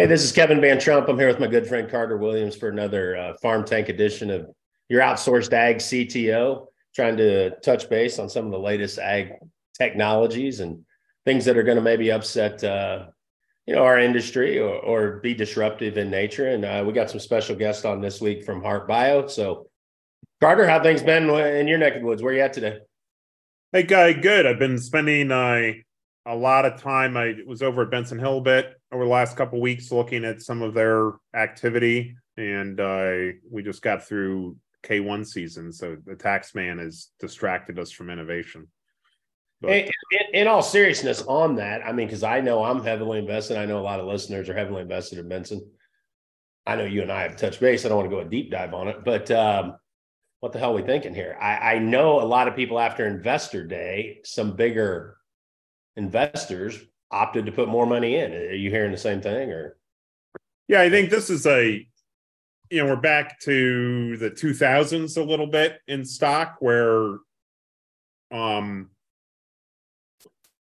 Hey, 0.00 0.06
this 0.06 0.24
is 0.24 0.32
Kevin 0.32 0.62
Van 0.62 0.80
Trump. 0.80 1.10
I'm 1.10 1.18
here 1.18 1.28
with 1.28 1.40
my 1.40 1.46
good 1.46 1.66
friend 1.66 1.86
Carter 1.86 2.16
Williams 2.16 2.56
for 2.56 2.70
another 2.70 3.18
uh, 3.18 3.34
FarmTank 3.44 3.90
edition 3.90 4.30
of 4.30 4.48
your 4.88 5.02
outsourced 5.02 5.52
ag 5.52 5.76
CTO, 5.76 6.68
trying 6.94 7.18
to 7.18 7.50
touch 7.60 7.90
base 7.90 8.18
on 8.18 8.30
some 8.30 8.46
of 8.46 8.50
the 8.50 8.58
latest 8.58 8.98
ag 8.98 9.32
technologies 9.76 10.60
and 10.60 10.86
things 11.26 11.44
that 11.44 11.58
are 11.58 11.62
going 11.62 11.76
to 11.76 11.82
maybe 11.82 12.10
upset 12.10 12.64
uh, 12.64 13.08
you 13.66 13.74
know 13.74 13.84
our 13.84 13.98
industry 13.98 14.58
or, 14.58 14.70
or 14.70 15.16
be 15.18 15.34
disruptive 15.34 15.98
in 15.98 16.08
nature. 16.08 16.48
And 16.48 16.64
uh, 16.64 16.82
we 16.86 16.94
got 16.94 17.10
some 17.10 17.20
special 17.20 17.54
guests 17.54 17.84
on 17.84 18.00
this 18.00 18.22
week 18.22 18.42
from 18.46 18.62
Harpe 18.62 18.88
Bio. 18.88 19.26
So, 19.26 19.68
Carter, 20.40 20.66
how 20.66 20.82
things 20.82 21.02
been 21.02 21.28
in 21.28 21.68
your 21.68 21.76
neck 21.76 21.96
of 21.96 22.00
the 22.00 22.06
woods? 22.06 22.22
Where 22.22 22.32
you 22.32 22.40
at 22.40 22.54
today? 22.54 22.78
Hey, 23.70 23.82
guy, 23.82 24.14
good. 24.14 24.46
I've 24.46 24.58
been 24.58 24.78
spending 24.78 25.30
uh, 25.30 25.72
a 26.24 26.34
lot 26.34 26.64
of 26.64 26.80
time. 26.80 27.18
I 27.18 27.34
was 27.46 27.60
over 27.60 27.82
at 27.82 27.90
Benson 27.90 28.18
Hill 28.18 28.38
a 28.38 28.40
bit 28.40 28.79
over 28.92 29.04
the 29.04 29.10
last 29.10 29.36
couple 29.36 29.60
weeks, 29.60 29.92
looking 29.92 30.24
at 30.24 30.42
some 30.42 30.62
of 30.62 30.74
their 30.74 31.12
activity, 31.34 32.16
and 32.36 32.80
uh, 32.80 33.36
we 33.50 33.62
just 33.62 33.82
got 33.82 34.06
through 34.06 34.56
K1 34.82 35.26
season, 35.26 35.72
so 35.72 35.96
the 36.04 36.16
tax 36.16 36.54
man 36.54 36.78
has 36.78 37.08
distracted 37.20 37.78
us 37.78 37.90
from 37.90 38.10
innovation. 38.10 38.68
But, 39.60 39.72
in, 39.72 39.90
in, 40.32 40.46
all 40.48 40.62
seriousness, 40.62 41.22
on 41.22 41.56
that, 41.56 41.86
I 41.86 41.92
mean, 41.92 42.06
because 42.06 42.22
I 42.22 42.40
know 42.40 42.64
I'm 42.64 42.82
heavily 42.82 43.18
invested. 43.18 43.58
I 43.58 43.66
know 43.66 43.78
a 43.78 43.82
lot 43.82 44.00
of 44.00 44.06
listeners 44.06 44.48
are 44.48 44.54
heavily 44.54 44.80
invested 44.80 45.18
in 45.18 45.28
Benson. 45.28 45.70
I 46.66 46.76
know 46.76 46.84
you 46.84 47.02
and 47.02 47.12
I 47.12 47.22
have 47.22 47.36
touched 47.36 47.60
base. 47.60 47.84
I 47.84 47.88
don't 47.88 47.98
want 47.98 48.08
to 48.10 48.16
go 48.16 48.22
a 48.22 48.24
deep 48.24 48.50
dive 48.50 48.72
on 48.72 48.88
it, 48.88 49.04
but 49.04 49.30
um, 49.30 49.76
what 50.40 50.52
the 50.52 50.58
hell 50.58 50.72
are 50.72 50.76
we 50.76 50.82
thinking 50.82 51.14
here? 51.14 51.36
I, 51.38 51.74
I 51.74 51.78
know 51.78 52.22
a 52.22 52.24
lot 52.24 52.48
of 52.48 52.56
people 52.56 52.78
after 52.78 53.06
Investor 53.06 53.66
Day, 53.66 54.20
some 54.24 54.56
bigger 54.56 55.18
investors 55.96 56.78
opted 57.10 57.46
to 57.46 57.52
put 57.52 57.68
more 57.68 57.86
money 57.86 58.16
in. 58.16 58.32
Are 58.32 58.54
you 58.54 58.70
hearing 58.70 58.92
the 58.92 58.98
same 58.98 59.20
thing 59.20 59.50
or? 59.50 59.76
Yeah, 60.68 60.82
I 60.82 60.90
think 60.90 61.10
this 61.10 61.30
is 61.30 61.46
a, 61.46 61.86
you 62.70 62.78
know, 62.78 62.86
we're 62.86 63.00
back 63.00 63.40
to 63.40 64.16
the 64.16 64.30
2000s 64.30 65.16
a 65.16 65.22
little 65.22 65.48
bit 65.48 65.80
in 65.88 66.04
stock 66.04 66.56
where 66.60 67.18
um 68.30 68.90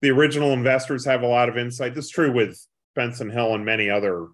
the 0.01 0.11
original 0.11 0.53
investors 0.53 1.05
have 1.05 1.23
a 1.23 1.29
lot 1.29 1.49
of 1.49 1.57
insight. 1.57 1.95
This 1.95 2.07
is 2.07 2.11
true 2.11 2.33
with 2.33 2.59
Benson 2.97 3.31
Hill 3.31 3.55
and 3.55 3.65
many 3.65 3.89
other 3.89 4.29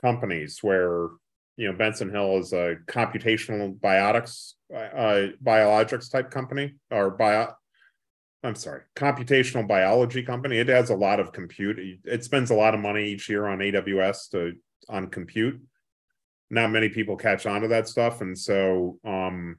companies 0.00 0.60
where 0.62 1.08
you 1.56 1.66
know 1.66 1.72
Benson 1.72 2.10
Hill 2.10 2.38
is 2.38 2.52
a 2.52 2.76
computational 2.86 3.78
biotics 3.78 4.52
uh, 4.74 5.32
biologics 5.44 6.10
type 6.10 6.30
company 6.30 6.74
or 6.90 7.10
bio 7.10 7.52
I'm 8.44 8.54
sorry, 8.54 8.82
computational 8.94 9.66
biology 9.66 10.22
company. 10.22 10.58
It 10.58 10.68
has 10.68 10.90
a 10.90 10.94
lot 10.94 11.18
of 11.18 11.32
compute. 11.32 11.78
It 12.04 12.24
spends 12.24 12.50
a 12.50 12.54
lot 12.54 12.74
of 12.74 12.80
money 12.80 13.06
each 13.06 13.26
year 13.30 13.46
on 13.46 13.58
AWS 13.58 14.30
to 14.32 14.52
on 14.86 15.08
compute. 15.08 15.62
Not 16.50 16.70
many 16.70 16.90
people 16.90 17.16
catch 17.16 17.46
on 17.46 17.62
to 17.62 17.68
that 17.68 17.88
stuff, 17.88 18.20
and 18.20 18.38
so 18.38 18.98
um, 19.02 19.56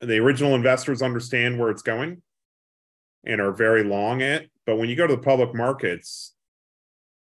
the 0.00 0.16
original 0.16 0.54
investors 0.54 1.02
understand 1.02 1.58
where 1.58 1.68
it's 1.68 1.82
going 1.82 2.22
and 3.26 3.38
are 3.38 3.52
very 3.52 3.84
long 3.84 4.22
it. 4.22 4.50
But 4.64 4.76
when 4.76 4.88
you 4.88 4.96
go 4.96 5.06
to 5.06 5.16
the 5.16 5.22
public 5.22 5.54
markets, 5.54 6.34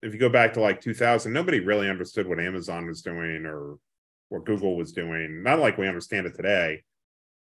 if 0.00 0.12
you 0.12 0.20
go 0.20 0.28
back 0.28 0.52
to 0.52 0.60
like 0.60 0.80
2000, 0.80 1.32
nobody 1.32 1.58
really 1.58 1.90
understood 1.90 2.28
what 2.28 2.38
Amazon 2.38 2.86
was 2.86 3.02
doing 3.02 3.46
or 3.46 3.78
what 4.28 4.44
Google 4.44 4.76
was 4.76 4.92
doing. 4.92 5.42
Not 5.42 5.58
like 5.58 5.76
we 5.76 5.88
understand 5.88 6.26
it 6.26 6.36
today 6.36 6.84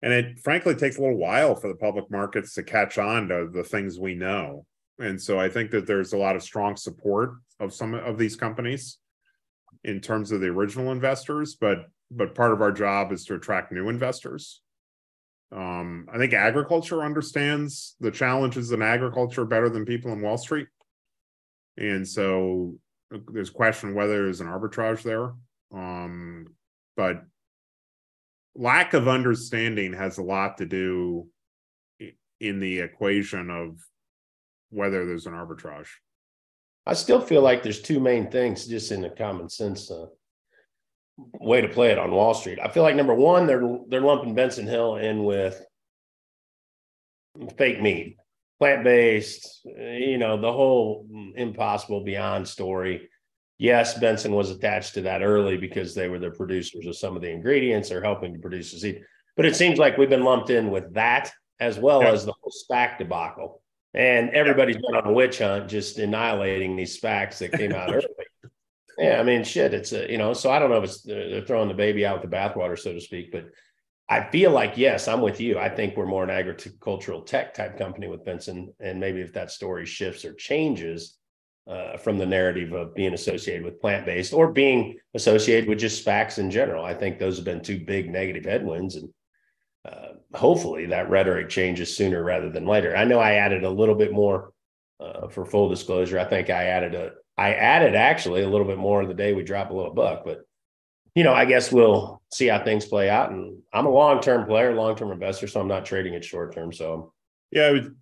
and 0.02 0.12
it 0.12 0.40
frankly 0.40 0.76
takes 0.76 0.98
a 0.98 1.02
little 1.02 1.18
while 1.18 1.56
for 1.56 1.68
the 1.68 1.76
public 1.76 2.10
markets 2.10 2.54
to 2.56 2.64
catch 2.64 2.98
on 2.98 3.28
to 3.28 3.50
the 3.52 3.64
things 3.64 4.00
we 4.00 4.16
know. 4.16 4.66
And 5.00 5.22
so 5.22 5.40
i 5.40 5.50
think 5.50 5.72
that 5.72 5.88
there's 5.88 6.14
a 6.14 6.18
lot 6.18 6.36
of 6.36 6.44
strong 6.44 6.76
support 6.76 7.34
of 7.60 7.74
some 7.74 7.94
of 7.94 8.18
these 8.18 8.36
companies 8.36 8.98
in 9.84 10.00
terms 10.00 10.32
of 10.32 10.42
the 10.42 10.48
original 10.48 10.92
investors 10.92 11.56
but 11.56 11.88
but 12.12 12.36
part 12.36 12.52
of 12.52 12.62
our 12.62 12.72
job 12.72 13.12
is 13.12 13.24
to 13.26 13.36
attract 13.36 13.72
new 13.72 13.90
investors. 13.90 14.62
Um, 15.54 16.08
i 16.14 16.18
think 16.18 16.34
agriculture 16.34 17.04
understands 17.04 17.96
the 18.00 18.12
challenges 18.12 18.72
in 18.72 18.82
agriculture 18.82 19.46
better 19.46 19.70
than 19.70 19.86
people 19.86 20.12
in 20.12 20.22
wall 20.22 20.38
street. 20.38 20.68
And 21.78 22.08
so 22.08 22.76
there's 23.32 23.50
question 23.50 23.94
whether 23.94 24.24
there's 24.24 24.42
an 24.42 24.48
arbitrage 24.48 25.04
there. 25.04 25.34
Um, 25.74 26.48
but 26.96 27.24
lack 28.56 28.94
of 28.94 29.08
understanding 29.08 29.94
has 29.94 30.18
a 30.18 30.24
lot 30.24 30.58
to 30.58 30.66
do 30.66 31.28
in 32.40 32.60
the 32.60 32.80
equation 32.80 33.50
of 33.50 33.78
whether 34.70 35.06
there's 35.06 35.28
an 35.28 35.34
arbitrage. 35.34 35.88
I 36.86 36.94
still 36.94 37.22
feel 37.22 37.42
like 37.42 37.62
there's 37.62 37.82
two 37.82 38.00
main 38.00 38.32
things 38.32 38.66
just 38.66 38.92
in 38.92 39.02
the 39.02 39.10
common 39.10 39.50
sense 39.50 39.92
uh, 39.92 40.08
way 41.40 41.62
to 41.62 41.68
play 41.68 41.92
it 41.92 42.00
on 42.00 42.12
Wall 42.12 42.34
Street. 42.34 42.60
I 42.62 42.70
feel 42.70 42.84
like 42.84 42.96
number 42.96 43.14
one, 43.14 43.46
they're 43.46 43.78
they're 43.88 44.02
lumping 44.02 44.34
Benson 44.34 44.66
Hill 44.66 44.96
in 44.96 45.24
with 45.24 45.64
fake 47.58 47.82
meat, 47.82 48.18
plant 48.60 48.84
based, 48.84 49.62
you 49.66 50.18
know, 50.18 50.42
the 50.42 50.52
whole 50.52 51.06
impossible 51.36 52.04
beyond 52.04 52.48
story 52.48 53.10
yes, 53.62 53.98
Benson 54.00 54.34
was 54.34 54.50
attached 54.50 54.96
to 54.96 55.02
that 55.02 55.22
early 55.22 55.56
because 55.56 55.94
they 55.94 56.10
were 56.10 56.18
the 56.18 56.32
producers 56.32 56.88
of 56.88 56.98
some 56.98 57.16
of 57.16 57.22
the 57.22 57.30
ingredients 57.30 57.92
or 57.92 58.02
helping 58.02 58.34
to 58.34 58.40
produce 58.40 58.72
the 58.72 58.80
seed. 58.80 59.04
But 59.38 59.46
it 59.46 59.56
seems 59.56 59.78
like 59.78 59.98
we've 59.98 60.10
been 60.10 60.24
lumped 60.24 60.50
in 60.50 60.72
with 60.72 60.96
that 60.96 61.32
as 61.60 61.78
well 61.78 62.02
yeah. 62.02 62.12
as 62.12 62.26
the 62.26 62.34
whole 62.42 62.52
SPAC 62.52 62.98
debacle. 62.98 63.62
And 63.94 64.32
everybody's 64.32 64.78
been 64.78 64.96
on 64.96 65.06
a 65.06 65.14
witch 65.14 65.38
hunt, 65.38 65.70
just 65.70 66.00
annihilating 66.00 66.76
these 66.76 67.00
SPACs 67.00 67.38
that 67.38 67.52
came 67.52 67.72
out 67.74 67.94
early. 67.94 68.08
Yeah, 68.98 69.20
I 69.20 69.24
mean, 69.24 69.44
shit. 69.44 69.74
It's 69.74 69.94
a 69.94 70.10
you 70.12 70.18
know. 70.18 70.34
So 70.34 70.52
I 70.52 70.60
don't 70.60 70.70
know 70.70 70.78
if 70.78 70.84
it's 70.86 71.06
uh, 71.08 71.28
they're 71.30 71.46
throwing 71.46 71.68
the 71.68 71.74
baby 71.74 72.06
out 72.06 72.22
with 72.22 72.30
the 72.30 72.36
bathwater, 72.36 72.78
so 72.78 72.94
to 72.94 73.02
speak. 73.02 73.32
But 73.32 73.46
I 74.10 74.30
feel 74.30 74.52
like 74.52 74.78
yes, 74.78 75.08
I'm 75.08 75.22
with 75.22 75.40
you. 75.40 75.58
I 75.58 75.70
think 75.70 75.96
we're 75.96 76.06
more 76.06 76.24
an 76.24 76.30
agricultural 76.30 77.22
tech 77.22 77.54
type 77.54 77.78
company 77.78 78.08
with 78.08 78.26
Benson, 78.26 78.74
and 78.80 79.00
maybe 79.00 79.22
if 79.22 79.34
that 79.34 79.52
story 79.52 79.86
shifts 79.86 80.26
or 80.26 80.34
changes, 80.34 81.18
uh, 81.72 81.96
from 81.96 82.18
the 82.18 82.26
narrative 82.26 82.74
of 82.74 82.94
being 82.94 83.14
associated 83.14 83.64
with 83.64 83.80
plant 83.80 84.06
based 84.06 84.34
or 84.34 84.52
being 84.52 84.98
associated 85.14 85.70
with 85.70 85.80
just 85.80 86.06
SPACs 86.06 86.38
in 86.38 86.52
general. 86.52 86.84
I 86.84 86.94
think 86.94 87.18
those 87.18 87.38
have 87.38 87.46
been 87.46 87.62
two 87.62 87.80
big 87.80 88.10
negative 88.10 88.44
headwinds, 88.44 88.98
and 88.98 89.10
uh, 89.86 90.14
hopefully 90.34 90.88
that 90.88 91.10
rhetoric 91.10 91.48
changes 91.48 91.96
sooner 91.96 92.22
rather 92.24 92.50
than 92.50 92.66
later. 92.66 92.96
I 92.96 93.06
know 93.06 93.20
I 93.20 93.36
added 93.36 93.64
a 93.64 93.70
little 93.70 93.96
bit 93.96 94.12
more 94.12 94.52
uh, 95.00 95.30
for 95.30 95.46
full 95.46 95.70
disclosure. 95.70 96.20
I 96.20 96.26
think 96.26 96.50
I 96.50 96.66
added 96.66 96.94
a 96.94 97.12
I 97.38 97.54
added 97.54 97.96
actually 97.96 98.44
a 98.44 98.50
little 98.50 98.68
bit 98.68 98.78
more 98.78 99.06
the 99.06 99.14
day 99.14 99.34
we 99.34 99.44
drop 99.44 99.72
a 99.72 99.74
little 99.74 99.94
buck, 99.94 100.24
but 100.26 100.42
you 101.16 101.24
know, 101.24 101.34
I 101.34 101.46
guess 101.46 101.72
we'll 101.72 102.22
see 102.34 102.48
how 102.48 102.64
things 102.64 102.86
play 102.86 103.10
out. 103.10 103.32
And 103.32 103.60
I'm 103.74 103.86
a 103.86 103.90
long 103.90 104.22
term 104.22 104.46
player, 104.46 104.74
long 104.74 104.98
term 104.98 105.12
investor, 105.12 105.48
so 105.48 105.62
I'm 105.62 105.70
not 105.70 105.86
trading 105.86 106.16
it 106.16 106.26
short 106.26 106.54
term. 106.54 106.74
So 106.74 107.14
yeah, 107.50 107.64
I 107.64 107.72
would 107.72 107.96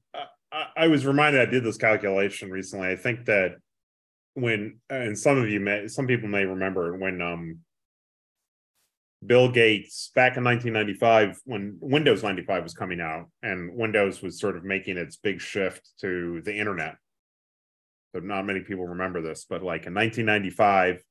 I, 0.51 0.87
was 0.87 1.05
reminded 1.05 1.41
I 1.41 1.51
did 1.51 1.63
this 1.63 1.77
calculation 1.77 2.49
recently. 2.49 2.89
I 2.89 2.95
think 2.95 3.25
that 3.25 3.57
when 4.33 4.79
and 4.89 5.17
some 5.17 5.37
of 5.37 5.49
you 5.49 5.59
may 5.59 5.87
some 5.87 6.07
people 6.07 6.29
may 6.29 6.45
remember 6.45 6.97
when 6.97 7.21
um 7.21 7.59
Bill 9.25 9.51
Gates 9.51 10.11
back 10.15 10.37
in 10.37 10.43
1995 10.43 11.41
when 11.43 11.77
Windows 11.81 12.23
95 12.23 12.63
was 12.63 12.73
coming 12.73 13.01
out 13.01 13.25
and 13.43 13.75
Windows 13.75 14.21
was 14.21 14.39
sort 14.39 14.55
of 14.55 14.63
making 14.63 14.97
its 14.97 15.17
big 15.17 15.41
shift 15.41 15.89
to 16.01 16.41
the 16.45 16.57
internet. 16.57 16.95
So 18.13 18.21
not 18.21 18.45
many 18.45 18.61
people 18.61 18.87
remember 18.87 19.21
this, 19.21 19.45
but 19.47 19.61
like 19.61 19.85
in 19.85 19.93
1995 19.93 21.03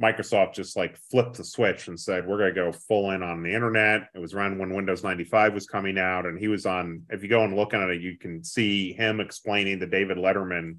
Microsoft 0.00 0.54
just 0.54 0.76
like 0.76 0.96
flipped 0.96 1.36
the 1.36 1.44
switch 1.44 1.88
and 1.88 1.98
said, 1.98 2.26
we're 2.26 2.38
going 2.38 2.54
to 2.54 2.60
go 2.60 2.72
full 2.72 3.10
in 3.10 3.22
on 3.22 3.42
the 3.42 3.54
internet. 3.54 4.08
It 4.14 4.18
was 4.18 4.34
around 4.34 4.58
when 4.58 4.74
Windows 4.74 5.04
95 5.04 5.54
was 5.54 5.66
coming 5.66 5.98
out. 5.98 6.26
And 6.26 6.38
he 6.38 6.48
was 6.48 6.66
on, 6.66 7.02
if 7.10 7.22
you 7.22 7.28
go 7.28 7.44
and 7.44 7.54
look 7.54 7.74
at 7.74 7.88
it, 7.90 8.00
you 8.00 8.18
can 8.18 8.42
see 8.42 8.92
him 8.92 9.20
explaining 9.20 9.80
to 9.80 9.86
David 9.86 10.16
Letterman 10.16 10.78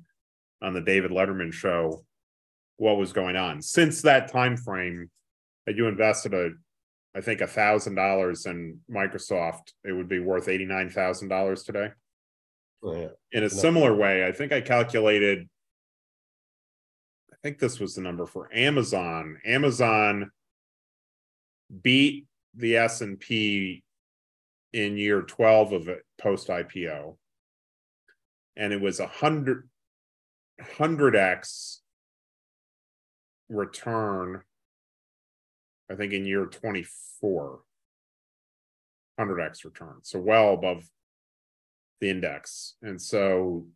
on 0.62 0.74
the 0.74 0.82
David 0.82 1.12
Letterman 1.12 1.54
show 1.54 2.04
what 2.78 2.98
was 2.98 3.14
going 3.14 3.36
on. 3.36 3.62
Since 3.62 4.02
that 4.02 4.32
time 4.32 4.58
frame 4.58 5.10
that 5.66 5.76
you 5.76 5.88
invested 5.88 6.34
a, 6.34 6.52
I 7.16 7.22
think 7.22 7.42
a 7.42 7.48
thousand 7.48 7.96
dollars 7.96 8.46
in 8.46 8.80
Microsoft, 8.90 9.74
it 9.84 9.92
would 9.92 10.10
be 10.10 10.20
worth 10.20 10.48
eighty 10.48 10.66
nine 10.66 10.90
thousand 10.90 11.28
dollars 11.28 11.64
today. 11.64 11.90
Oh, 12.84 12.96
yeah. 12.96 13.08
In 13.32 13.44
a 13.44 13.50
similar 13.50 13.96
way, 13.96 14.28
I 14.28 14.32
think 14.32 14.52
I 14.52 14.62
calculated 14.62 15.48
think 17.44 17.60
this 17.60 17.80
was 17.80 17.96
the 17.96 18.02
number 18.02 18.26
for 18.26 18.50
Amazon. 18.54 19.38
Amazon 19.46 20.32
beat 21.82 22.26
the 22.56 22.78
S&P 22.78 23.84
in 24.72 24.98
year 24.98 25.22
12 25.22 25.74
of 25.74 25.88
it 25.90 26.04
post 26.18 26.48
IPO. 26.48 27.18
And 28.56 28.72
it 28.72 28.82
was 28.82 29.00
a 29.00 29.08
hundred 29.08 29.70
hundred 30.78 31.16
X 31.16 31.82
return, 33.50 34.42
I 35.92 35.96
think 35.96 36.14
in 36.14 36.26
year 36.26 36.46
24. 36.46 37.60
100x 39.20 39.64
return. 39.64 39.98
So 40.02 40.20
well 40.20 40.54
above 40.54 40.90
the 42.02 42.10
index. 42.10 42.76
And 42.82 43.00
so 43.00 43.68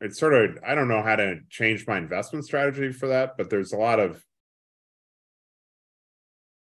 it's 0.00 0.18
sort 0.18 0.34
of 0.34 0.58
I 0.66 0.74
don't 0.74 0.88
know 0.88 1.02
how 1.02 1.16
to 1.16 1.40
change 1.48 1.86
my 1.86 1.98
investment 1.98 2.44
strategy 2.44 2.92
for 2.92 3.08
that, 3.08 3.36
but 3.36 3.50
there's 3.50 3.72
a 3.72 3.76
lot 3.76 4.00
of 4.00 4.24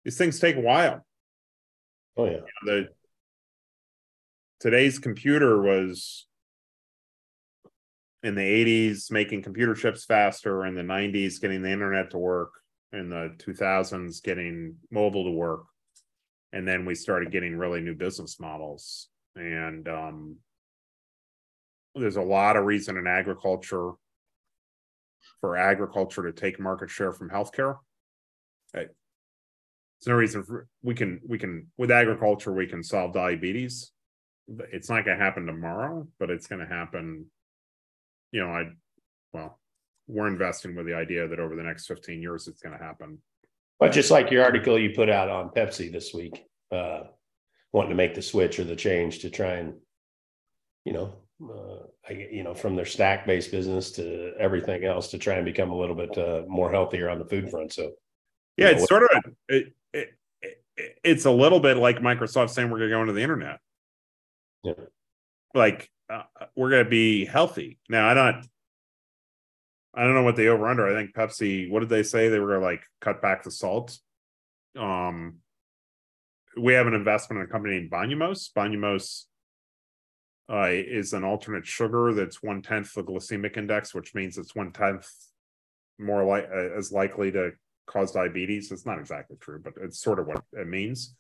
these 0.04 0.19
things 0.19 0.38
take 0.38 0.56
a 0.56 0.60
while. 0.60 1.04
Oh 2.16 2.26
yeah. 2.26 2.40
The 2.64 2.88
today's 4.60 4.98
computer 4.98 5.60
was 5.60 6.26
in 8.22 8.34
the 8.34 8.40
80s 8.40 9.10
making 9.10 9.42
computer 9.42 9.75
chips 9.75 10.04
faster 10.04 10.64
in 10.64 10.75
the 10.75 10.82
90s 10.82 11.40
getting 11.40 11.62
the 11.62 11.70
internet 11.70 12.10
to 12.10 12.19
work 12.19 12.52
in 12.92 13.10
the 13.10 13.34
2000s 13.38 14.22
getting 14.22 14.76
mobile 14.90 15.25
to 15.25 15.30
work 15.30 15.64
and 16.52 16.66
then 16.66 16.87
we 16.87 16.94
started 16.94 17.32
getting 17.32 17.56
really 17.56 17.80
new 17.80 17.94
business 17.94 18.40
models 18.40 19.08
and 19.37 19.88
um, 19.88 20.37
there's 21.94 22.17
a 22.17 22.23
lot 22.23 22.56
of 22.56 22.64
reason 22.64 22.96
in 22.96 23.06
agriculture 23.06 23.93
for 25.41 25.56
agriculture 25.56 26.23
to 26.23 26.32
take 26.32 26.58
market 26.61 26.91
share 26.91 27.12
from 27.12 27.31
healthcare. 27.31 27.76
Hey, 28.73 28.87
there's 28.87 30.08
no 30.08 30.14
reason 30.14 30.43
for 30.43 30.67
we 30.82 30.94
can 30.94 31.20
we 31.26 31.38
can 31.38 31.69
with 31.79 31.91
agriculture 31.91 32.52
we 32.52 32.67
can 32.67 32.82
solve 32.82 33.12
diabetes. 33.12 33.93
It's 34.73 34.91
not 34.91 35.05
going 35.05 35.19
to 35.19 35.25
happen 35.25 35.46
tomorrow, 35.46 36.06
but 36.19 36.31
it's 36.31 36.46
going 36.46 36.61
to 36.61 36.73
happen. 36.73 37.26
You 38.32 38.40
know, 38.44 38.50
I 38.50 38.64
well, 39.32 39.58
we're 40.06 40.29
investing 40.29 40.75
with 40.75 40.87
the 40.87 40.94
idea 40.94 41.29
that 41.29 41.40
over 41.40 41.56
the 41.56 41.62
next 41.62 41.87
15 41.87 42.20
years 42.20 42.49
it's 42.49 42.61
going 42.61 42.76
to 42.76 42.85
happen. 42.85 43.19
But 43.81 43.93
just 43.93 44.11
like 44.11 44.31
your 44.31 44.44
article 44.44 44.79
you 44.79 44.90
put 44.90 45.08
out 45.08 45.29
on 45.29 45.50
Pepsi 45.50 45.90
this 45.90 46.14
week, 46.14 46.44
uh, 46.70 47.05
wanting 47.73 47.90
to 47.90 47.97
make 47.97 48.14
the 48.14 48.23
switch 48.23 48.58
or 48.58 48.64
the 48.64 48.76
change 48.76 49.20
to 49.20 49.31
try 49.31 49.55
and, 49.55 49.75
you 50.85 50.93
know, 50.93 51.14
uh, 51.50 51.87
I, 52.08 52.29
you 52.31 52.43
know, 52.43 52.55
from 52.55 52.76
their 52.76 52.85
stack 52.85 53.26
based 53.26 53.50
business 53.50 53.91
to 53.93 54.32
everything 54.38 54.85
else 54.85 55.11
to 55.11 55.19
try 55.19 55.35
and 55.35 55.44
become 55.44 55.70
a 55.70 55.76
little 55.76 55.94
bit 55.94 56.17
uh, 56.17 56.43
more 56.49 56.70
healthier 56.70 57.08
on 57.08 57.19
the 57.19 57.25
food 57.25 57.50
front. 57.50 57.73
So, 57.73 57.93
yeah, 58.56 58.69
it's 58.69 58.87
sort 58.87 59.02
of 59.02 59.11
it, 59.49 59.75
it, 59.93 60.14
it, 60.43 60.58
it's 61.02 61.25
a 61.25 61.31
little 61.31 61.61
bit 61.61 61.76
like 61.76 61.99
Microsoft 61.99 62.50
saying 62.50 62.70
we're 62.70 62.79
going 62.79 62.91
to 62.91 62.96
go 62.96 63.00
into 63.00 63.12
the 63.12 63.23
internet. 63.23 63.58
Yeah, 64.62 64.73
like 65.55 65.91
uh, 66.11 66.23
we're 66.55 66.70
going 66.70 66.85
to 66.85 66.91
be 66.91 67.25
healthy 67.25 67.79
now. 67.88 68.08
I 68.08 68.14
don't. 68.14 68.47
I 69.97 70.02
don't 70.02 70.14
know 70.14 70.25
what 70.25 70.35
they 70.35 70.49
over 70.49 70.67
under. 70.67 70.88
I 70.88 71.00
think 71.00 71.14
Pepsi. 71.14 71.70
What 71.70 71.81
did 71.81 71.88
they 71.88 72.02
say? 72.02 72.29
They 72.29 72.40
were 72.40 72.49
going 72.49 72.61
to 72.61 72.67
like 72.67 72.82
cut 73.00 73.23
back 73.23 73.44
the 73.44 73.50
salt. 73.50 73.97
Um, 74.76 75.37
we 76.56 76.75
have 76.75 76.87
an 76.87 76.94
investment 76.94 77.40
in 77.40 77.47
a 77.47 77.50
company 77.50 77.79
named 77.79 77.90
Bonumose. 77.90 78.50
Bonumose 78.52 79.25
uh, 80.50 80.69
is 80.70 81.12
an 81.12 81.25
alternate 81.25 81.67
sugar 81.67 82.12
that's 82.12 82.43
one 82.43 82.62
tenth 82.62 82.93
the 82.94 83.02
glycemic 83.02 83.56
index, 83.56 83.94
which 83.94 84.14
means 84.14 84.37
it's 84.37 84.55
one 84.55 84.73
tenth 84.73 85.08
more 85.99 86.25
like 86.25 86.49
uh, 86.52 86.76
as 86.76 86.93
likely 86.93 87.31
to 87.32 87.52
cause 87.87 88.12
diabetes. 88.12 88.70
It's 88.70 88.87
not 88.87 88.99
exactly 88.99 89.37
true, 89.41 89.61
but 89.62 89.75
it's 89.81 90.00
sort 90.00 90.19
of 90.19 90.26
what 90.26 90.43
it 90.52 90.67
means. 90.67 91.14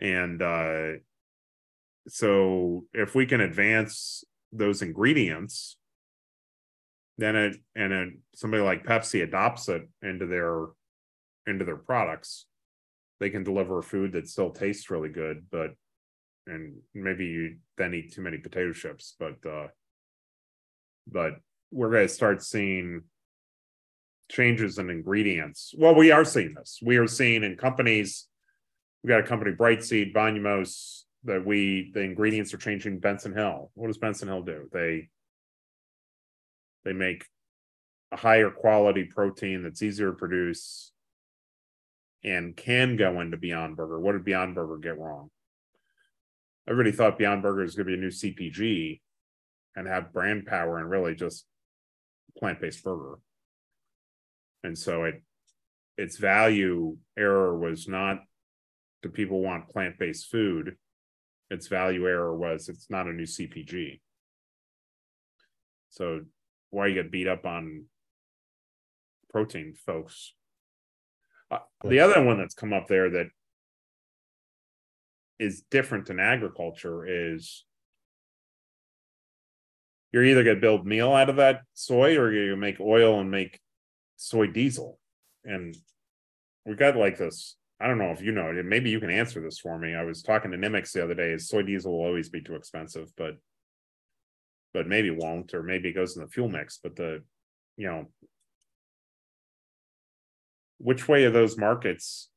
And 0.00 0.42
uh, 0.42 0.92
so, 2.08 2.84
if 2.94 3.14
we 3.14 3.26
can 3.26 3.40
advance 3.40 4.24
those 4.52 4.82
ingredients, 4.82 5.76
then 7.18 7.36
it 7.36 7.56
and 7.74 7.92
it, 7.92 8.14
somebody 8.34 8.62
like 8.62 8.84
Pepsi 8.84 9.22
adopts 9.22 9.68
it 9.68 9.88
into 10.02 10.26
their 10.26 10.66
into 11.46 11.64
their 11.64 11.76
products, 11.76 12.46
they 13.20 13.30
can 13.30 13.44
deliver 13.44 13.78
a 13.78 13.82
food 13.82 14.12
that 14.12 14.28
still 14.28 14.50
tastes 14.50 14.90
really 14.90 15.08
good, 15.08 15.46
but 15.50 15.70
and 16.46 16.76
maybe 16.94 17.26
you 17.26 17.56
then 17.76 17.94
eat 17.94 18.12
too 18.12 18.22
many 18.22 18.38
potato 18.38 18.72
chips, 18.72 19.14
but 19.18 19.36
uh 19.48 19.68
but 21.06 21.34
we're 21.70 21.90
gonna 21.90 22.08
start 22.08 22.42
seeing 22.42 23.02
changes 24.28 24.78
in 24.78 24.90
ingredients. 24.90 25.74
Well, 25.76 25.94
we 25.94 26.10
are 26.10 26.24
seeing 26.24 26.54
this. 26.54 26.80
We 26.82 26.96
are 26.96 27.06
seeing 27.06 27.44
in 27.44 27.56
companies, 27.56 28.26
we 29.02 29.08
got 29.08 29.20
a 29.20 29.24
company 29.24 29.52
Brightseed, 29.52 30.12
Bonumose, 30.12 31.02
that 31.24 31.44
we 31.44 31.90
the 31.94 32.00
ingredients 32.00 32.54
are 32.54 32.58
changing 32.58 33.00
Benson 33.00 33.34
Hill. 33.34 33.70
What 33.74 33.88
does 33.88 33.98
Benson 33.98 34.28
Hill 34.28 34.42
do? 34.42 34.68
They 34.72 35.08
they 36.84 36.92
make 36.92 37.26
a 38.12 38.16
higher 38.16 38.50
quality 38.50 39.04
protein 39.04 39.62
that's 39.62 39.82
easier 39.82 40.10
to 40.10 40.16
produce 40.16 40.92
and 42.24 42.56
can 42.56 42.96
go 42.96 43.20
into 43.20 43.36
Beyond 43.36 43.76
Burger. 43.76 44.00
What 44.00 44.12
did 44.12 44.24
Beyond 44.24 44.54
Burger 44.54 44.78
get 44.78 44.98
wrong? 44.98 45.30
Everybody 46.68 46.92
thought 46.94 47.18
Beyond 47.18 47.42
Burger 47.42 47.62
was 47.62 47.74
going 47.74 47.86
to 47.86 47.92
be 47.92 47.98
a 47.98 48.00
new 48.00 48.08
CPG 48.08 49.00
and 49.76 49.86
have 49.86 50.12
brand 50.12 50.46
power 50.46 50.78
and 50.78 50.90
really 50.90 51.14
just 51.14 51.46
plant 52.38 52.60
based 52.60 52.82
burger. 52.82 53.18
And 54.64 54.76
so 54.76 55.04
it 55.04 55.22
its 55.96 56.18
value 56.18 56.96
error 57.16 57.58
was 57.58 57.88
not 57.88 58.20
do 59.02 59.08
people 59.08 59.40
want 59.40 59.68
plant 59.68 59.98
based 59.98 60.30
food? 60.30 60.76
Its 61.50 61.68
value 61.68 62.06
error 62.06 62.36
was 62.36 62.68
it's 62.68 62.90
not 62.90 63.06
a 63.06 63.12
new 63.12 63.24
CPG. 63.24 64.00
So 65.90 66.22
why 66.70 66.88
you 66.88 66.94
get 66.94 67.12
beat 67.12 67.28
up 67.28 67.46
on 67.46 67.84
protein, 69.30 69.74
folks? 69.86 70.34
Uh, 71.50 71.58
the 71.84 72.00
other 72.00 72.22
one 72.22 72.38
that's 72.38 72.54
come 72.54 72.72
up 72.72 72.88
there 72.88 73.08
that 73.10 73.28
is 75.38 75.62
different 75.70 76.10
in 76.10 76.18
agriculture 76.18 77.06
is 77.06 77.64
you're 80.12 80.24
either 80.24 80.44
going 80.44 80.56
to 80.56 80.60
build 80.60 80.86
meal 80.86 81.12
out 81.12 81.28
of 81.28 81.36
that 81.36 81.62
soy 81.74 82.16
or 82.16 82.30
to 82.30 82.56
make 82.56 82.80
oil 82.80 83.20
and 83.20 83.30
make 83.30 83.60
soy 84.16 84.46
diesel. 84.46 84.98
And 85.44 85.76
we 86.64 86.74
got 86.74 86.96
like 86.96 87.18
this. 87.18 87.56
I 87.78 87.86
don't 87.86 87.98
know 87.98 88.10
if 88.10 88.22
you 88.22 88.32
know 88.32 88.50
it. 88.50 88.64
Maybe 88.64 88.88
you 88.90 89.00
can 89.00 89.10
answer 89.10 89.40
this 89.42 89.58
for 89.58 89.78
me. 89.78 89.94
I 89.94 90.04
was 90.04 90.22
talking 90.22 90.50
to 90.50 90.56
Nimex 90.56 90.92
the 90.92 91.04
other 91.04 91.14
day. 91.14 91.36
Soy 91.36 91.62
diesel 91.62 91.92
will 91.92 92.06
always 92.06 92.30
be 92.30 92.40
too 92.40 92.54
expensive, 92.54 93.12
but 93.16 93.36
but 94.72 94.86
maybe 94.86 95.10
won't, 95.10 95.54
or 95.54 95.62
maybe 95.62 95.90
it 95.90 95.94
goes 95.94 96.16
in 96.16 96.22
the 96.22 96.28
fuel 96.28 96.48
mix. 96.48 96.78
But 96.82 96.96
the 96.96 97.22
you 97.76 97.86
know, 97.86 98.06
which 100.78 101.06
way 101.06 101.24
are 101.24 101.30
those 101.30 101.58
markets 101.58 102.30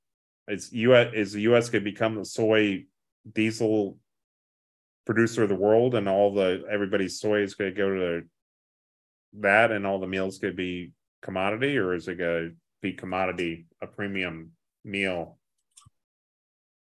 is 0.50 0.74
US 0.74 1.13
is 1.13 1.31
the 1.31 1.42
US 1.44 1.69
going 1.69 1.84
to 1.84 1.92
become 1.92 2.16
the 2.16 2.25
soy 2.25 2.86
diesel 3.33 3.98
producer 5.06 5.44
of 5.44 5.50
the 5.50 5.56
world, 5.56 5.95
and 5.95 6.07
all 6.07 6.33
the 6.33 6.63
everybody's 6.69 7.19
soy 7.19 7.42
is 7.42 7.56
going 7.56 7.74
to 7.74 7.77
go 7.77 7.89
to 7.89 8.21
that, 9.39 9.71
and 9.71 9.86
all 9.86 10.00
the 10.00 10.07
meals 10.07 10.39
could 10.39 10.56
be 10.56 10.92
commodity, 11.21 11.77
or 11.77 11.94
is 11.94 12.07
it 12.07 12.18
going 12.18 12.50
to 12.50 12.56
be 12.81 12.94
commodity 12.94 13.66
a 13.81 13.88
premium 13.88 14.51
meal? 14.84 15.38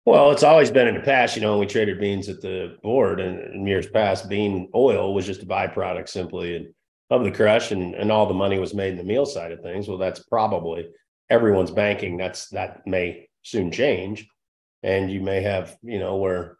Well, 0.04 0.32
it's 0.32 0.42
always 0.42 0.70
been 0.70 0.88
in 0.88 0.96
the 0.96 1.00
past, 1.00 1.36
you 1.36 1.42
know, 1.42 1.58
we 1.58 1.66
traded 1.66 2.00
beans 2.00 2.28
at 2.28 2.40
the 2.40 2.76
board 2.82 3.20
and 3.20 3.54
in 3.54 3.66
years 3.66 3.86
past, 3.86 4.28
bean 4.28 4.68
oil 4.74 5.14
was 5.14 5.26
just 5.26 5.44
a 5.44 5.46
byproduct 5.46 6.08
simply 6.08 6.56
and 6.56 6.74
of 7.10 7.22
the 7.22 7.30
crush 7.30 7.70
and, 7.70 7.94
and 7.94 8.10
all 8.10 8.26
the 8.26 8.34
money 8.34 8.58
was 8.58 8.74
made 8.74 8.92
in 8.92 8.96
the 8.96 9.04
meal 9.04 9.26
side 9.26 9.52
of 9.52 9.60
things. 9.60 9.86
Well, 9.86 9.98
that's 9.98 10.24
probably 10.24 10.88
everyone's 11.30 11.70
banking. 11.70 12.16
That's 12.16 12.48
that 12.48 12.84
may 12.86 13.28
soon 13.42 13.70
change 13.70 14.26
and 14.82 15.10
you 15.10 15.20
may 15.20 15.42
have 15.42 15.76
you 15.82 15.98
know 15.98 16.16
where 16.16 16.56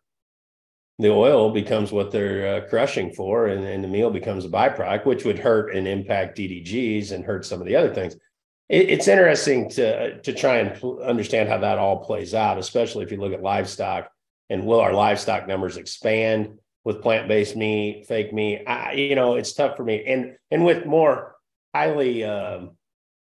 the 0.98 1.10
oil 1.10 1.50
becomes 1.50 1.90
what 1.90 2.10
they're 2.10 2.56
uh, 2.56 2.68
crushing 2.68 3.12
for 3.12 3.46
and, 3.46 3.64
and 3.64 3.82
the 3.82 3.88
meal 3.88 4.10
becomes 4.10 4.44
a 4.44 4.48
byproduct 4.48 5.04
which 5.04 5.24
would 5.24 5.38
hurt 5.38 5.74
and 5.74 5.88
impact 5.88 6.38
ddgs 6.38 7.12
and 7.12 7.24
hurt 7.24 7.44
some 7.44 7.60
of 7.60 7.66
the 7.66 7.76
other 7.76 7.92
things. 7.92 8.14
It, 8.68 8.90
it's 8.90 9.08
interesting 9.08 9.68
to 9.70 10.20
to 10.20 10.32
try 10.32 10.58
and 10.58 10.82
understand 11.02 11.48
how 11.48 11.58
that 11.58 11.78
all 11.78 12.04
plays 12.04 12.34
out 12.34 12.58
especially 12.58 13.04
if 13.04 13.10
you 13.10 13.18
look 13.18 13.32
at 13.32 13.42
livestock 13.42 14.10
and 14.50 14.66
will 14.66 14.80
our 14.80 14.92
livestock 14.92 15.48
numbers 15.48 15.76
expand 15.76 16.58
with 16.84 17.02
plant-based 17.02 17.56
meat 17.56 18.06
fake 18.06 18.32
meat? 18.32 18.64
I, 18.66 18.92
you 18.92 19.14
know 19.14 19.34
it's 19.34 19.54
tough 19.54 19.76
for 19.76 19.84
me. 19.84 20.04
And 20.06 20.36
and 20.50 20.64
with 20.64 20.86
more 20.86 21.34
highly 21.74 22.22
um, 22.22 22.76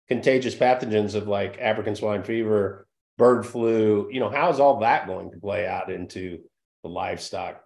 contagious 0.08 0.56
pathogens 0.56 1.16
of 1.16 1.28
like 1.28 1.60
african 1.60 1.96
swine 1.96 2.24
fever 2.24 2.87
bird 3.18 3.46
flu. 3.46 4.10
You 4.12 4.20
know, 4.20 4.30
how's 4.30 4.60
all 4.60 4.80
that 4.80 5.08
going 5.08 5.32
to 5.32 5.38
play 5.38 5.68
out 5.68 5.92
into 5.92 6.40
the 6.84 6.90
livestock 6.90 7.64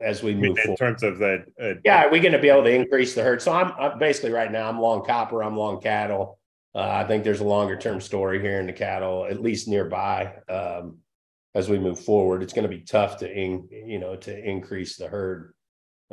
as 0.00 0.22
we 0.22 0.34
move 0.34 0.58
in 0.58 0.64
forward? 0.64 0.78
terms 0.78 1.02
of 1.02 1.18
that? 1.18 1.44
Uh, 1.60 1.80
yeah, 1.84 2.04
are 2.04 2.10
we 2.10 2.20
going 2.20 2.32
to 2.32 2.38
be 2.38 2.48
able 2.48 2.64
to 2.64 2.74
increase 2.74 3.14
the 3.14 3.22
herd? 3.22 3.42
So 3.42 3.52
I'm, 3.52 3.72
I'm 3.78 3.98
basically 3.98 4.30
right 4.30 4.50
now 4.50 4.68
I'm 4.68 4.80
long 4.80 5.04
copper, 5.04 5.42
I'm 5.42 5.56
long 5.56 5.80
cattle. 5.80 6.38
Uh, 6.74 6.88
I 6.90 7.04
think 7.04 7.24
there's 7.24 7.40
a 7.40 7.44
longer 7.44 7.76
term 7.76 8.00
story 8.00 8.40
here 8.40 8.60
in 8.60 8.66
the 8.66 8.72
cattle, 8.72 9.26
at 9.28 9.42
least 9.42 9.68
nearby. 9.68 10.34
Um, 10.48 10.98
as 11.54 11.68
we 11.68 11.78
move 11.78 11.98
forward, 11.98 12.42
it's 12.42 12.52
going 12.52 12.68
to 12.68 12.76
be 12.76 12.82
tough 12.82 13.16
to 13.18 13.32
in, 13.32 13.68
you 13.70 13.98
know 13.98 14.16
to 14.16 14.48
increase 14.48 14.96
the 14.96 15.08
herd 15.08 15.54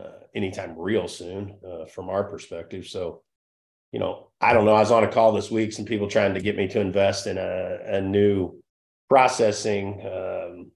uh, 0.02 0.24
anytime 0.34 0.75
real 0.78 1.08
soon 1.08 1.58
uh, 1.68 1.86
from 1.86 2.10
our 2.10 2.24
perspective. 2.24 2.88
So 2.88 3.22
you 3.96 4.02
know, 4.02 4.28
I 4.42 4.52
don't 4.52 4.66
know. 4.66 4.75
I 4.75 4.82
was 4.82 4.92
on 4.92 5.06
a 5.06 5.08
call 5.08 5.32
this 5.32 5.50
week, 5.50 5.72
some 5.72 5.86
people 5.86 6.10
trying 6.10 6.34
to 6.34 6.42
get 6.42 6.58
me 6.58 6.68
to 6.68 6.82
invest 6.82 7.28
in 7.28 7.38
a, 7.38 7.78
a 7.86 8.02
new 8.02 8.62
processing 9.08 10.06
um, 10.06 10.72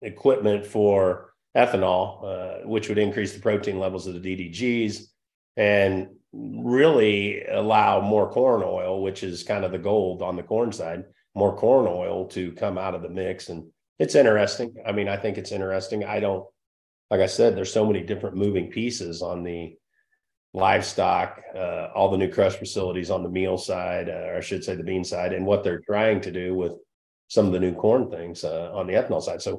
equipment 0.00 0.64
for 0.64 1.34
ethanol, 1.54 2.24
uh, 2.24 2.66
which 2.66 2.88
would 2.88 2.96
increase 2.96 3.34
the 3.34 3.40
protein 3.40 3.78
levels 3.78 4.06
of 4.06 4.22
the 4.22 4.50
DDGs. 4.50 5.02
and 5.58 6.08
really 6.32 7.44
allow 7.44 8.00
more 8.00 8.30
corn 8.30 8.62
oil, 8.64 9.02
which 9.02 9.22
is 9.22 9.42
kind 9.42 9.62
of 9.62 9.70
the 9.70 9.78
gold 9.78 10.22
on 10.22 10.34
the 10.34 10.42
corn 10.42 10.72
side, 10.72 11.04
more 11.34 11.54
corn 11.54 11.86
oil 11.86 12.26
to 12.28 12.52
come 12.52 12.78
out 12.78 12.94
of 12.94 13.02
the 13.02 13.08
mix. 13.10 13.50
And 13.50 13.66
it's 13.98 14.14
interesting. 14.14 14.74
I 14.86 14.92
mean, 14.92 15.08
I 15.08 15.18
think 15.18 15.36
it's 15.36 15.52
interesting. 15.52 16.04
I 16.04 16.20
don't, 16.20 16.46
like 17.10 17.20
I 17.20 17.26
said, 17.26 17.54
there's 17.54 17.72
so 17.72 17.84
many 17.84 18.00
different 18.02 18.36
moving 18.36 18.70
pieces 18.70 19.20
on 19.20 19.42
the 19.42 19.76
livestock, 20.56 21.42
uh, 21.54 21.88
all 21.94 22.10
the 22.10 22.16
new 22.16 22.32
crush 22.32 22.56
facilities 22.56 23.10
on 23.10 23.22
the 23.22 23.28
meal 23.28 23.58
side, 23.58 24.08
uh, 24.08 24.30
or 24.30 24.36
I 24.38 24.40
should 24.40 24.64
say 24.64 24.74
the 24.74 24.82
bean 24.82 25.04
side, 25.04 25.34
and 25.34 25.44
what 25.44 25.62
they're 25.62 25.82
trying 25.82 26.22
to 26.22 26.32
do 26.32 26.54
with 26.54 26.72
some 27.28 27.46
of 27.46 27.52
the 27.52 27.60
new 27.60 27.74
corn 27.74 28.10
things 28.10 28.42
uh, 28.42 28.70
on 28.72 28.86
the 28.86 28.94
ethanol 28.94 29.20
side. 29.20 29.42
So, 29.42 29.56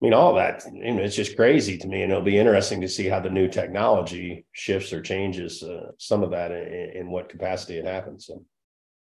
I 0.00 0.04
mean, 0.04 0.14
all 0.14 0.34
that, 0.36 0.64
you 0.72 0.94
know, 0.94 1.02
it's 1.02 1.14
just 1.14 1.36
crazy 1.36 1.76
to 1.76 1.86
me, 1.86 2.02
and 2.02 2.10
it'll 2.10 2.24
be 2.24 2.38
interesting 2.38 2.80
to 2.80 2.88
see 2.88 3.06
how 3.06 3.20
the 3.20 3.28
new 3.28 3.48
technology 3.48 4.46
shifts 4.52 4.94
or 4.94 5.02
changes 5.02 5.62
uh, 5.62 5.90
some 5.98 6.22
of 6.22 6.30
that 6.30 6.52
in, 6.52 6.90
in 7.00 7.10
what 7.10 7.28
capacity 7.28 7.76
it 7.76 7.84
happens. 7.84 8.26
So, 8.26 8.42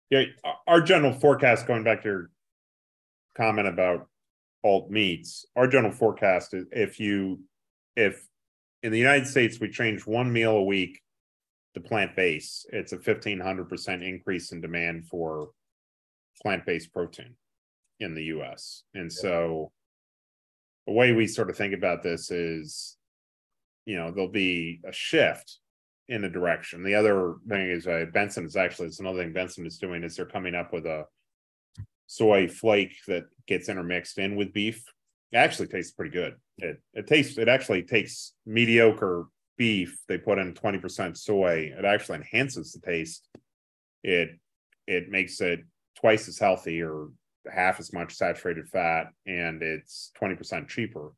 yeah, 0.09 0.23
our 0.67 0.81
general 0.81 1.13
forecast, 1.13 1.67
going 1.67 1.85
back 1.85 2.01
to 2.01 2.09
your 2.09 2.29
comment 3.37 3.69
about 3.69 4.07
alt 4.61 4.91
meats, 4.91 5.45
our 5.55 5.67
general 5.67 5.93
forecast 5.93 6.53
is 6.53 6.65
if 6.73 6.99
you, 6.99 7.39
if 7.95 8.27
in 8.83 8.91
the 8.91 8.99
United 8.99 9.27
States 9.27 9.59
we 9.59 9.69
change 9.69 10.05
one 10.05 10.31
meal 10.31 10.57
a 10.57 10.63
week 10.63 11.01
to 11.73 11.81
plant 11.81 12.15
based, 12.15 12.67
it's 12.71 12.93
a 12.93 12.99
fifteen 12.99 13.39
hundred 13.39 13.69
percent 13.69 14.03
increase 14.03 14.51
in 14.51 14.61
demand 14.61 15.05
for 15.07 15.49
plant 16.41 16.65
based 16.65 16.91
protein 16.93 17.35
in 17.99 18.13
the 18.13 18.25
US. 18.25 18.83
And 18.93 19.11
so 19.11 19.71
the 20.87 20.93
way 20.93 21.11
we 21.11 21.27
sort 21.27 21.49
of 21.49 21.57
think 21.57 21.73
about 21.73 22.03
this 22.03 22.31
is, 22.31 22.97
you 23.85 23.95
know, 23.95 24.11
there'll 24.11 24.31
be 24.31 24.81
a 24.85 24.91
shift 24.91 25.59
in 26.09 26.23
a 26.25 26.29
direction. 26.29 26.83
The 26.83 26.95
other 26.95 27.35
thing 27.47 27.69
is 27.69 27.87
uh, 27.87 28.05
Benson 28.13 28.45
is 28.45 28.55
actually 28.55 28.87
it's 28.87 28.99
another 28.99 29.19
thing 29.19 29.33
Benson 29.33 29.65
is 29.65 29.77
doing 29.77 30.03
is 30.03 30.15
they're 30.15 30.25
coming 30.25 30.55
up 30.55 30.73
with 30.73 30.85
a 30.85 31.05
soy 32.07 32.47
flake 32.47 32.95
that 33.07 33.23
gets 33.47 33.69
intermixed 33.69 34.17
in 34.17 34.35
with 34.35 34.51
beef. 34.51 34.83
Actually 35.33 35.67
tastes 35.67 35.93
pretty 35.93 36.11
good. 36.11 36.35
It 36.57 36.81
it 36.93 37.07
tastes 37.07 37.37
it 37.37 37.47
actually 37.47 37.83
takes 37.83 38.33
mediocre 38.45 39.25
beef. 39.57 39.97
They 40.07 40.17
put 40.17 40.39
in 40.39 40.53
20% 40.53 41.17
soy. 41.17 41.71
It 41.77 41.85
actually 41.85 42.17
enhances 42.17 42.73
the 42.73 42.79
taste. 42.79 43.29
It 44.03 44.31
it 44.87 45.09
makes 45.09 45.39
it 45.39 45.61
twice 45.99 46.27
as 46.27 46.39
healthy 46.39 46.81
or 46.81 47.09
half 47.51 47.79
as 47.79 47.93
much 47.93 48.13
saturated 48.13 48.67
fat 48.67 49.07
and 49.25 49.61
it's 49.61 50.11
20% 50.21 50.67
cheaper. 50.67 51.11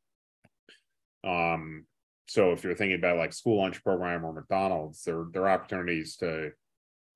Um, 1.22 1.86
so 2.26 2.52
if 2.52 2.64
you're 2.64 2.74
thinking 2.74 2.98
about 2.98 3.18
like 3.18 3.32
school 3.32 3.58
lunch 3.58 3.82
program 3.82 4.24
or 4.24 4.32
McDonald's, 4.32 5.02
there, 5.04 5.24
there 5.32 5.42
are 5.42 5.50
opportunities 5.50 6.16
to 6.16 6.52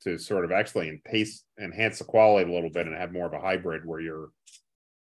to 0.03 0.17
sort 0.17 0.45
of 0.45 0.53
actually 0.53 1.03
taste 1.11 1.45
enhance 1.61 1.99
the 1.99 2.05
quality 2.05 2.49
a 2.49 2.55
little 2.55 2.71
bit 2.71 2.87
and 2.87 2.95
have 2.95 3.13
more 3.13 3.27
of 3.27 3.33
a 3.33 3.41
hybrid 3.41 3.85
where 3.85 3.99
you're 3.99 4.29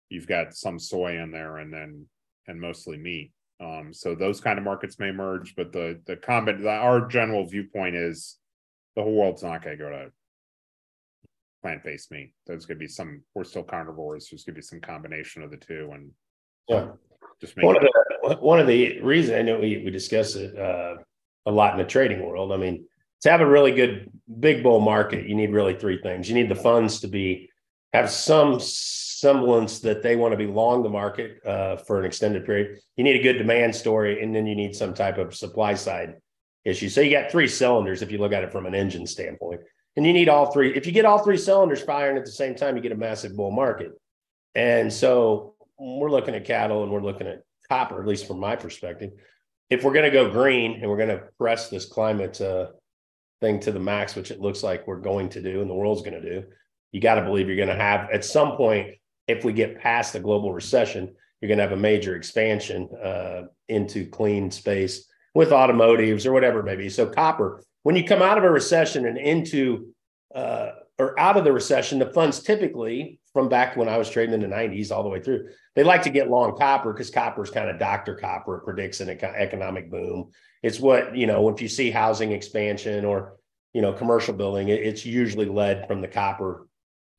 you've 0.10 0.28
got 0.28 0.54
some 0.54 0.80
soy 0.80 1.22
in 1.22 1.32
there 1.32 1.58
and 1.58 1.74
then 1.74 2.06
and 2.48 2.60
mostly 2.60 2.98
meat. 2.98 3.32
Um, 3.62 3.94
so 3.94 4.16
those 4.16 4.40
kind 4.42 4.58
of 4.58 4.66
markets 4.66 5.00
may 5.00 5.12
merge, 5.12 5.56
but 5.56 5.72
the 5.72 6.00
the 6.06 6.16
comment 6.16 6.66
our 6.66 7.08
general 7.08 7.46
viewpoint 7.46 7.96
is 7.96 8.38
the 8.96 9.04
whole 9.04 9.14
world's 9.14 9.44
not 9.44 9.64
going 9.64 9.78
to 9.78 9.84
go 9.84 9.90
to 9.90 10.12
plant-based 11.62 12.12
meat. 12.12 12.34
There's 12.48 12.66
gonna 12.66 12.80
be 12.80 12.88
some, 12.88 13.22
we're 13.36 13.44
still 13.44 13.64
carnivores, 13.64 14.30
there's 14.30 14.44
gonna 14.44 14.56
be 14.56 14.62
some 14.62 14.80
combination 14.80 15.44
of 15.44 15.52
the 15.52 15.58
two 15.58 15.92
and 15.94 16.12
yeah. 16.68 16.88
just 17.42 17.58
make 17.58 17.66
one 17.66 17.76
of 17.76 17.82
the 17.82 18.38
one 18.38 18.60
of 18.60 18.68
the 18.68 19.02
reasons 19.02 19.38
I 19.38 19.42
know 19.42 19.60
we 19.60 19.82
we 19.84 19.92
discuss 19.92 20.36
it 20.36 20.58
uh, 20.58 20.96
a 21.46 21.52
lot 21.52 21.74
in 21.74 21.80
the 21.80 21.86
trading 21.86 22.26
world. 22.26 22.52
I 22.52 22.58
mean, 22.58 22.86
to 23.22 23.32
have 23.32 23.42
a 23.42 23.46
really 23.46 23.72
good 23.72 24.12
big 24.40 24.64
bull 24.64 24.80
market, 24.80 25.28
you 25.28 25.36
need 25.36 25.52
really 25.52 25.76
three 25.76 26.02
things. 26.02 26.30
You 26.30 26.36
need 26.36 26.50
the 26.50 26.56
funds 26.56 27.02
to 27.02 27.08
be 27.08 27.50
have 27.94 28.10
some 28.10 28.60
semblance 29.20 29.80
that 29.80 30.02
they 30.02 30.16
want 30.16 30.32
to 30.32 30.38
be 30.38 30.48
long 30.48 30.84
the 30.84 30.90
market 30.90 31.40
uh, 31.46 31.78
for 31.78 32.00
an 32.00 32.06
extended 32.06 32.46
period. 32.46 32.80
You 32.96 33.04
need 33.04 33.20
a 33.20 33.24
good 33.24 33.38
demand 33.38 33.76
story, 33.76 34.22
and 34.22 34.36
then 34.36 34.46
you 34.48 34.56
need 34.56 34.76
some 34.76 34.94
type 34.94 35.18
of 35.18 35.36
supply 35.36 35.74
side 35.74 36.16
issue. 36.66 36.90
So 36.90 37.02
you 37.02 37.12
got 37.12 37.32
three 37.32 37.48
cylinders 37.48 38.02
if 38.02 38.12
you 38.12 38.18
look 38.18 38.34
at 38.34 38.44
it 38.44 38.52
from 38.52 38.66
an 38.66 38.76
engine 38.76 39.08
standpoint. 39.08 39.62
And 39.96 40.06
you 40.06 40.14
need 40.14 40.30
all 40.30 40.52
three. 40.52 40.76
If 40.76 40.86
you 40.86 40.92
get 40.92 41.06
all 41.06 41.20
three 41.20 41.38
cylinders 41.38 41.82
firing 41.82 42.18
at 42.18 42.26
the 42.26 42.32
same 42.32 42.56
time, 42.56 42.76
you 42.76 42.82
get 42.82 42.92
a 42.92 42.96
massive 42.96 43.36
bull 43.36 43.52
market. 43.52 43.92
And 44.56 44.92
so 44.92 45.56
we're 45.78 46.12
looking 46.12 46.36
at 46.36 46.46
cattle 46.46 46.84
and 46.84 46.92
we're 46.92 47.02
looking 47.02 47.28
at 47.28 47.44
copper, 47.68 48.00
at 48.02 48.08
least 48.08 48.28
from 48.28 48.40
my 48.40 48.56
perspective. 48.56 49.12
If 49.70 49.84
we're 49.84 49.94
going 49.94 50.06
to 50.06 50.12
go 50.12 50.32
green 50.32 50.80
and 50.80 50.90
we're 50.90 50.98
going 50.98 51.10
to 51.10 51.24
press 51.38 51.70
this 51.70 51.86
climate 51.86 52.40
uh, 52.40 52.68
thing 53.42 53.60
to 53.62 53.72
the 53.72 53.80
max, 53.80 54.16
which 54.16 54.32
it 54.32 54.40
looks 54.40 54.64
like 54.64 54.88
we're 54.88 55.00
going 55.00 55.30
to 55.30 55.42
do 55.42 55.62
and 55.62 55.70
the 55.70 55.76
world's 55.76 56.02
going 56.02 56.22
to 56.22 56.42
do, 56.42 56.48
you 56.92 57.02
got 57.02 57.16
to 57.16 57.24
believe 57.24 57.48
you're 57.48 57.56
going 57.56 57.70
to 57.70 57.76
have 57.76 58.10
at 58.12 58.26
some 58.26 58.56
point, 58.58 58.96
if 59.30 59.46
we 59.46 59.54
get 59.54 59.80
past 59.80 60.14
the 60.14 60.20
global 60.20 60.52
recession, 60.52 61.16
you're 61.40 61.48
going 61.48 61.58
to 61.58 61.64
have 61.64 61.72
a 61.72 61.78
major 61.78 62.16
expansion 62.16 62.90
uh, 63.04 63.44
into 63.68 64.06
clean 64.08 64.52
space 64.52 65.06
with 65.34 65.52
automotives 65.52 66.26
or 66.26 66.34
whatever 66.34 66.60
it 66.60 66.66
may 66.66 66.76
be. 66.76 66.90
So 66.90 67.06
copper 67.06 67.64
when 67.84 67.96
you 67.96 68.04
come 68.04 68.22
out 68.22 68.38
of 68.38 68.44
a 68.44 68.50
recession 68.50 69.06
and 69.06 69.18
into 69.18 69.94
uh, 70.36 70.72
or 70.98 71.18
out 71.20 71.38
of 71.38 71.44
the 71.44 71.52
recession, 71.52 72.00
the 72.00 72.12
funds 72.14 72.42
typically 72.42 73.20
from 73.32 73.48
back 73.48 73.78
when 73.78 73.88
I 73.88 73.98
was 73.98 74.10
trading 74.10 74.34
in 74.34 74.42
the 74.42 74.54
90s 74.54 74.92
all 74.92 75.04
the 75.04 75.10
way 75.10 75.22
through, 75.22 75.50
they 75.76 75.84
like 75.84 76.04
to 76.04 76.10
get 76.10 76.30
long 76.30 76.58
copper 76.58 76.92
because 76.92 77.10
copper 77.10 77.44
is 77.44 77.50
kind 77.50 77.70
of 77.70 77.80
Dr. 77.80 78.16
Copper. 78.16 78.58
It 78.58 78.66
predicts 78.66 79.00
an 79.00 79.10
economic 79.10 79.90
boom. 79.90 80.32
It's 80.62 80.80
what, 80.80 81.16
you 81.16 81.26
know, 81.26 81.48
if 81.50 81.62
you 81.62 81.70
see 81.70 81.90
housing 81.90 82.34
expansion 82.34 83.06
or, 83.06 83.38
you 83.74 83.82
know, 83.82 83.94
commercial 83.94 84.34
building, 84.34 84.68
it's 84.68 85.06
usually 85.06 85.46
led 85.46 85.88
from 85.88 86.02
the 86.02 86.08
copper 86.08 86.68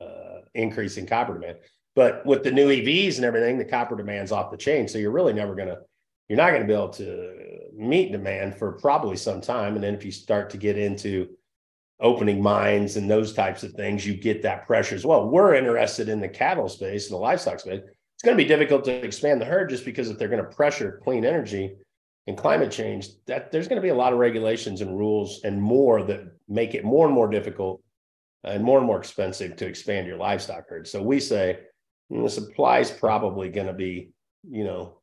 uh, 0.00 0.40
increase 0.54 0.98
in 0.98 1.06
copper 1.06 1.34
demand. 1.34 1.58
But 2.00 2.24
with 2.24 2.44
the 2.44 2.50
new 2.50 2.68
EVs 2.68 3.16
and 3.16 3.26
everything, 3.26 3.58
the 3.58 3.64
copper 3.66 3.94
demand's 3.94 4.32
off 4.32 4.50
the 4.50 4.56
chain. 4.56 4.88
So 4.88 4.96
you're 4.96 5.10
really 5.10 5.34
never 5.34 5.54
going 5.54 5.68
to 5.68 5.80
you're 6.30 6.38
not 6.38 6.48
going 6.48 6.62
to 6.62 6.66
be 6.66 6.72
able 6.72 6.88
to 6.88 7.68
meet 7.76 8.10
demand 8.10 8.56
for 8.56 8.72
probably 8.72 9.18
some 9.18 9.42
time. 9.42 9.74
And 9.74 9.84
then 9.84 9.92
if 9.92 10.02
you 10.02 10.10
start 10.10 10.48
to 10.48 10.56
get 10.56 10.78
into 10.78 11.28
opening 12.00 12.42
mines 12.42 12.96
and 12.96 13.10
those 13.10 13.34
types 13.34 13.64
of 13.64 13.72
things, 13.72 14.06
you 14.06 14.14
get 14.14 14.40
that 14.40 14.66
pressure 14.66 14.94
as 14.94 15.04
well. 15.04 15.28
We're 15.28 15.54
interested 15.54 16.08
in 16.08 16.20
the 16.20 16.28
cattle 16.30 16.70
space 16.70 17.10
and 17.10 17.16
the 17.16 17.20
livestock 17.20 17.60
space. 17.60 17.82
It's 17.82 18.24
going 18.24 18.34
to 18.34 18.42
be 18.42 18.48
difficult 18.48 18.86
to 18.86 19.04
expand 19.04 19.38
the 19.38 19.44
herd 19.44 19.68
just 19.68 19.84
because 19.84 20.08
if 20.08 20.16
they're 20.16 20.28
going 20.28 20.42
to 20.42 20.56
pressure 20.56 21.02
clean 21.04 21.26
energy 21.26 21.74
and 22.26 22.34
climate 22.34 22.70
change, 22.70 23.08
that 23.26 23.52
there's 23.52 23.68
going 23.68 23.76
to 23.76 23.82
be 23.82 23.90
a 23.90 23.94
lot 23.94 24.14
of 24.14 24.18
regulations 24.18 24.80
and 24.80 24.96
rules 24.96 25.42
and 25.44 25.60
more 25.60 26.02
that 26.04 26.22
make 26.48 26.74
it 26.74 26.82
more 26.82 27.04
and 27.04 27.14
more 27.14 27.28
difficult 27.28 27.82
and 28.42 28.64
more 28.64 28.78
and 28.78 28.86
more 28.86 28.98
expensive 28.98 29.54
to 29.56 29.66
expand 29.66 30.06
your 30.06 30.16
livestock 30.16 30.66
herd. 30.66 30.88
So 30.88 31.02
we 31.02 31.20
say 31.20 31.58
the 32.10 32.28
supply 32.28 32.80
is 32.80 32.90
probably 32.90 33.48
going 33.48 33.68
to 33.68 33.72
be, 33.72 34.10
you 34.48 34.64
know, 34.64 35.00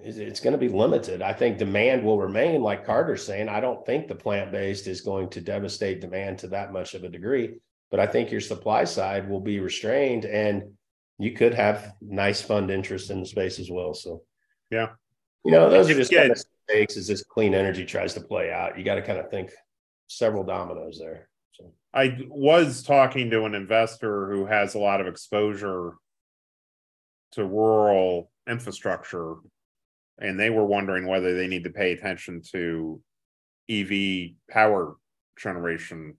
it's 0.00 0.40
going 0.40 0.52
to 0.52 0.58
be 0.58 0.68
limited. 0.68 1.22
I 1.22 1.32
think 1.32 1.58
demand 1.58 2.04
will 2.04 2.18
remain, 2.18 2.62
like 2.62 2.86
Carter's 2.86 3.24
saying. 3.24 3.48
I 3.48 3.60
don't 3.60 3.84
think 3.84 4.06
the 4.06 4.14
plant 4.14 4.52
based 4.52 4.86
is 4.86 5.00
going 5.00 5.28
to 5.30 5.40
devastate 5.40 6.00
demand 6.00 6.38
to 6.38 6.48
that 6.48 6.72
much 6.72 6.94
of 6.94 7.02
a 7.02 7.08
degree, 7.08 7.58
but 7.90 7.98
I 7.98 8.06
think 8.06 8.30
your 8.30 8.40
supply 8.40 8.84
side 8.84 9.28
will 9.28 9.40
be 9.40 9.58
restrained 9.58 10.24
and 10.24 10.72
you 11.18 11.32
could 11.32 11.52
have 11.54 11.94
nice 12.00 12.40
fund 12.40 12.70
interest 12.70 13.10
in 13.10 13.20
the 13.20 13.26
space 13.26 13.58
as 13.58 13.70
well. 13.70 13.92
So, 13.92 14.22
yeah, 14.70 14.90
you 15.44 15.50
know, 15.50 15.68
those 15.68 15.90
are 15.90 15.94
just 15.94 16.12
kind 16.12 16.30
of 16.30 16.38
mistakes 16.68 16.96
as 16.96 17.08
this 17.08 17.24
clean 17.24 17.54
energy 17.54 17.84
tries 17.84 18.14
to 18.14 18.20
play 18.20 18.52
out. 18.52 18.78
You 18.78 18.84
got 18.84 18.96
to 18.96 19.02
kind 19.02 19.18
of 19.18 19.30
think 19.30 19.50
several 20.06 20.44
dominoes 20.44 20.98
there. 21.00 21.28
So, 21.52 21.72
I 21.92 22.18
was 22.28 22.84
talking 22.84 23.30
to 23.30 23.46
an 23.46 23.56
investor 23.56 24.30
who 24.30 24.46
has 24.46 24.74
a 24.74 24.78
lot 24.78 25.00
of 25.00 25.08
exposure 25.08 25.94
to 27.32 27.44
rural 27.44 28.30
infrastructure 28.48 29.36
and 30.20 30.38
they 30.38 30.50
were 30.50 30.64
wondering 30.64 31.06
whether 31.06 31.34
they 31.36 31.46
need 31.46 31.64
to 31.64 31.70
pay 31.70 31.92
attention 31.92 32.42
to 32.52 33.00
EV 33.70 34.30
power 34.50 34.96
generation 35.38 36.16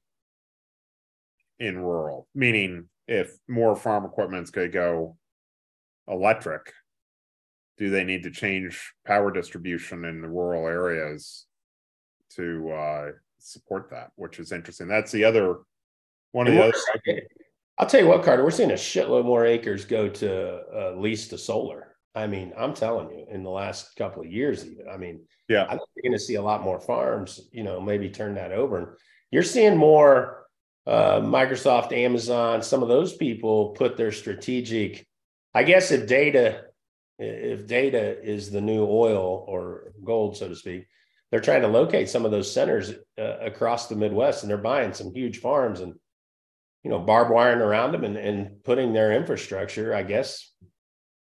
in 1.59 1.77
rural, 1.77 2.27
meaning 2.33 2.87
if 3.07 3.37
more 3.47 3.75
farm 3.75 4.05
equipment's 4.05 4.51
going 4.51 4.71
to 4.71 4.73
go 4.73 5.17
electric, 6.07 6.71
do 7.77 7.89
they 7.89 8.03
need 8.03 8.23
to 8.23 8.31
change 8.31 8.93
power 9.05 9.31
distribution 9.31 10.05
in 10.05 10.21
the 10.21 10.27
rural 10.27 10.67
areas 10.67 11.45
to 12.35 12.71
uh, 12.71 13.07
support 13.39 13.89
that? 13.91 14.11
Which 14.15 14.39
is 14.39 14.51
interesting. 14.51 14.87
That's 14.87 15.11
the 15.11 15.25
other 15.25 15.57
one 16.31 16.47
of 16.47 16.53
the 16.53 16.63
other. 16.63 17.21
I'll 17.79 17.87
tell 17.87 18.01
you 18.01 18.07
what, 18.07 18.23
Carter, 18.23 18.43
we're 18.43 18.51
seeing 18.51 18.71
a 18.71 18.75
shitload 18.75 19.23
more 19.23 19.45
acres 19.45 19.85
go 19.85 20.09
to 20.09 20.61
uh, 20.75 20.95
lease 20.97 21.29
to 21.29 21.37
solar. 21.37 21.95
I 22.13 22.27
mean, 22.27 22.51
I'm 22.57 22.73
telling 22.73 23.09
you, 23.09 23.25
in 23.31 23.41
the 23.41 23.49
last 23.49 23.95
couple 23.95 24.21
of 24.21 24.29
years, 24.29 24.65
even, 24.65 24.89
I 24.89 24.97
mean, 24.97 25.21
yeah, 25.47 25.63
I 25.63 25.69
think 25.69 25.81
you're 25.95 26.11
going 26.11 26.19
to 26.19 26.23
see 26.23 26.35
a 26.35 26.41
lot 26.41 26.61
more 26.61 26.81
farms, 26.81 27.39
you 27.53 27.63
know, 27.63 27.79
maybe 27.79 28.09
turn 28.09 28.35
that 28.35 28.51
over. 28.51 28.77
And 28.77 28.87
you're 29.31 29.43
seeing 29.43 29.77
more 29.77 30.47
uh, 30.85 31.21
Microsoft, 31.21 31.93
Amazon, 31.93 32.61
some 32.61 32.83
of 32.83 32.89
those 32.89 33.15
people 33.15 33.69
put 33.69 33.95
their 33.95 34.11
strategic, 34.11 35.07
I 35.53 35.63
guess, 35.63 35.91
if 35.91 36.05
data, 36.05 36.65
if 37.17 37.65
data 37.65 38.21
is 38.21 38.51
the 38.51 38.61
new 38.61 38.83
oil 38.83 39.45
or 39.47 39.93
gold, 40.03 40.35
so 40.35 40.49
to 40.49 40.55
speak, 40.55 40.85
they're 41.31 41.39
trying 41.39 41.61
to 41.61 41.67
locate 41.69 42.09
some 42.09 42.25
of 42.25 42.31
those 42.31 42.51
centers 42.51 42.91
uh, 43.17 43.37
across 43.39 43.87
the 43.87 43.95
Midwest, 43.95 44.43
and 44.43 44.49
they're 44.49 44.57
buying 44.57 44.93
some 44.93 45.13
huge 45.13 45.39
farms 45.39 45.79
and 45.79 45.93
you 46.83 46.89
know 46.89 46.99
barbed 46.99 47.31
wiring 47.31 47.61
around 47.61 47.91
them 47.91 48.03
and, 48.03 48.17
and 48.17 48.63
putting 48.63 48.93
their 48.93 49.11
infrastructure, 49.13 49.93
I 49.93 50.03
guess, 50.03 50.51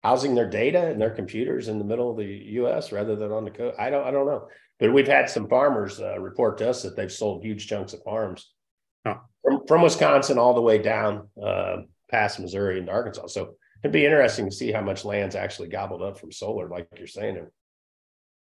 housing 0.03 0.35
their 0.35 0.49
data 0.49 0.87
and 0.87 1.01
their 1.01 1.11
computers 1.11 1.69
in 1.69 1.79
the 1.79 1.85
middle 1.85 2.11
of 2.11 2.17
the 2.17 2.25
U.S. 2.25 2.93
rather 2.93 3.17
than 3.17 3.33
on 3.33 3.45
the 3.45 3.51
coast. 3.51 3.79
I 3.79 3.91
don't 3.91 4.07
I 4.07 4.11
don't 4.11 4.27
know, 4.27 4.49
but 4.79 4.93
we've 4.93 5.09
had 5.09 5.29
some 5.31 5.49
farmers 5.49 6.01
uh, 6.01 6.19
report 6.19 6.59
to 6.59 6.71
us 6.71 6.83
that 6.83 6.97
they've 6.97 7.13
sold 7.13 7.45
huge 7.45 7.67
chunks 7.67 7.93
of 7.93 8.03
farms 8.03 8.53
huh. 9.07 9.17
from 9.43 9.67
from 9.67 9.83
Wisconsin 9.83 10.39
all 10.39 10.55
the 10.55 10.63
way 10.63 10.79
down 10.79 11.29
uh, 11.43 11.79
past 12.11 12.41
Missouri 12.41 12.79
into 12.79 12.93
Arkansas. 12.93 13.27
So 13.29 13.55
it'd 13.83 13.93
be 13.93 14.05
interesting 14.05 14.47
to 14.47 14.55
see 14.55 14.73
how 14.73 14.81
much 14.81 15.05
land's 15.05 15.37
actually 15.37 15.69
gobbled 15.69 16.03
up 16.03 16.19
from 16.19 16.33
solar, 16.33 16.69
like 16.69 16.89
you're 16.97 17.07
saying. 17.07 17.37
And 17.37 17.49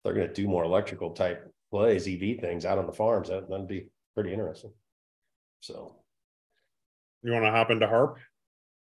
they're 0.04 0.14
going 0.14 0.28
to 0.28 0.32
do 0.32 0.48
more 0.48 0.64
electrical 0.64 1.10
type 1.10 1.52
plays, 1.70 2.06
EV 2.06 2.40
things 2.40 2.64
out 2.64 2.78
on 2.78 2.86
the 2.86 2.92
farms. 2.92 3.28
That, 3.28 3.48
that'd 3.48 3.68
be 3.68 3.88
pretty 4.14 4.32
interesting. 4.32 4.72
So, 5.60 5.96
you 7.22 7.32
want 7.32 7.44
to 7.44 7.50
hop 7.50 7.70
into 7.70 7.86
Harpe? 7.86 8.16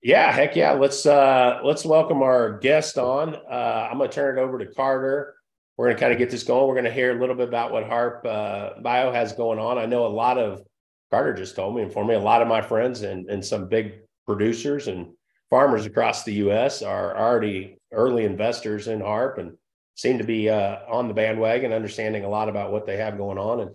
Yeah, 0.02 0.32
heck 0.32 0.56
yeah. 0.56 0.72
Let's 0.72 1.06
uh 1.06 1.60
let's 1.62 1.84
welcome 1.84 2.22
our 2.22 2.58
guest 2.58 2.98
on. 2.98 3.36
Uh 3.36 3.88
I'm 3.90 3.98
gonna 3.98 4.10
turn 4.10 4.36
it 4.36 4.40
over 4.40 4.58
to 4.58 4.66
Carter. 4.66 5.34
We're 5.76 5.88
gonna 5.88 6.00
kind 6.00 6.12
of 6.12 6.18
get 6.18 6.30
this 6.30 6.42
going. 6.42 6.66
We're 6.66 6.74
gonna 6.74 6.90
hear 6.90 7.16
a 7.16 7.20
little 7.20 7.36
bit 7.36 7.48
about 7.48 7.72
what 7.72 7.84
Harpe 7.84 8.26
uh, 8.26 8.80
Bio 8.80 9.12
has 9.12 9.32
going 9.32 9.58
on. 9.58 9.78
I 9.78 9.86
know 9.86 10.06
a 10.06 10.08
lot 10.08 10.38
of 10.38 10.62
Carter 11.10 11.34
just 11.34 11.54
told 11.54 11.76
me 11.76 11.82
and 11.82 11.92
for 11.92 12.04
me, 12.04 12.14
a 12.14 12.20
lot 12.20 12.42
of 12.42 12.48
my 12.48 12.62
friends 12.62 13.02
and 13.02 13.28
and 13.30 13.44
some 13.44 13.68
big 13.68 14.00
producers 14.26 14.88
and 14.88 15.08
farmers 15.50 15.86
across 15.86 16.24
the 16.24 16.34
US 16.34 16.82
are 16.82 17.16
already 17.16 17.78
early 17.92 18.24
investors 18.24 18.88
in 18.88 19.00
Harpe 19.00 19.38
and 19.38 19.52
seem 19.94 20.18
to 20.18 20.24
be 20.24 20.48
uh, 20.48 20.78
on 20.88 21.08
the 21.08 21.14
bandwagon, 21.14 21.72
understanding 21.72 22.24
a 22.24 22.28
lot 22.28 22.48
about 22.48 22.72
what 22.72 22.86
they 22.86 22.96
have 22.96 23.18
going 23.18 23.38
on. 23.38 23.60
And 23.60 23.70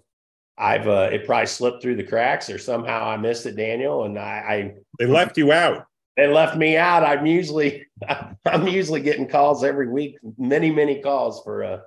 I've 0.57 0.87
uh, 0.87 1.09
it 1.11 1.25
probably 1.25 1.47
slipped 1.47 1.81
through 1.81 1.97
the 1.97 2.03
cracks, 2.03 2.49
or 2.49 2.57
somehow 2.57 3.07
I 3.07 3.17
missed 3.17 3.45
it, 3.45 3.55
Daniel. 3.55 4.05
And 4.05 4.17
I, 4.17 4.23
I 4.23 4.73
they 4.99 5.05
left 5.05 5.37
you 5.37 5.51
out. 5.51 5.85
They 6.15 6.27
left 6.27 6.57
me 6.57 6.77
out. 6.77 7.03
I'm 7.03 7.25
usually 7.25 7.85
I'm 8.45 8.67
usually 8.67 9.01
getting 9.01 9.27
calls 9.27 9.63
every 9.63 9.89
week, 9.89 10.17
many 10.37 10.71
many 10.71 11.01
calls 11.01 11.43
for 11.43 11.63
uh, 11.63 11.79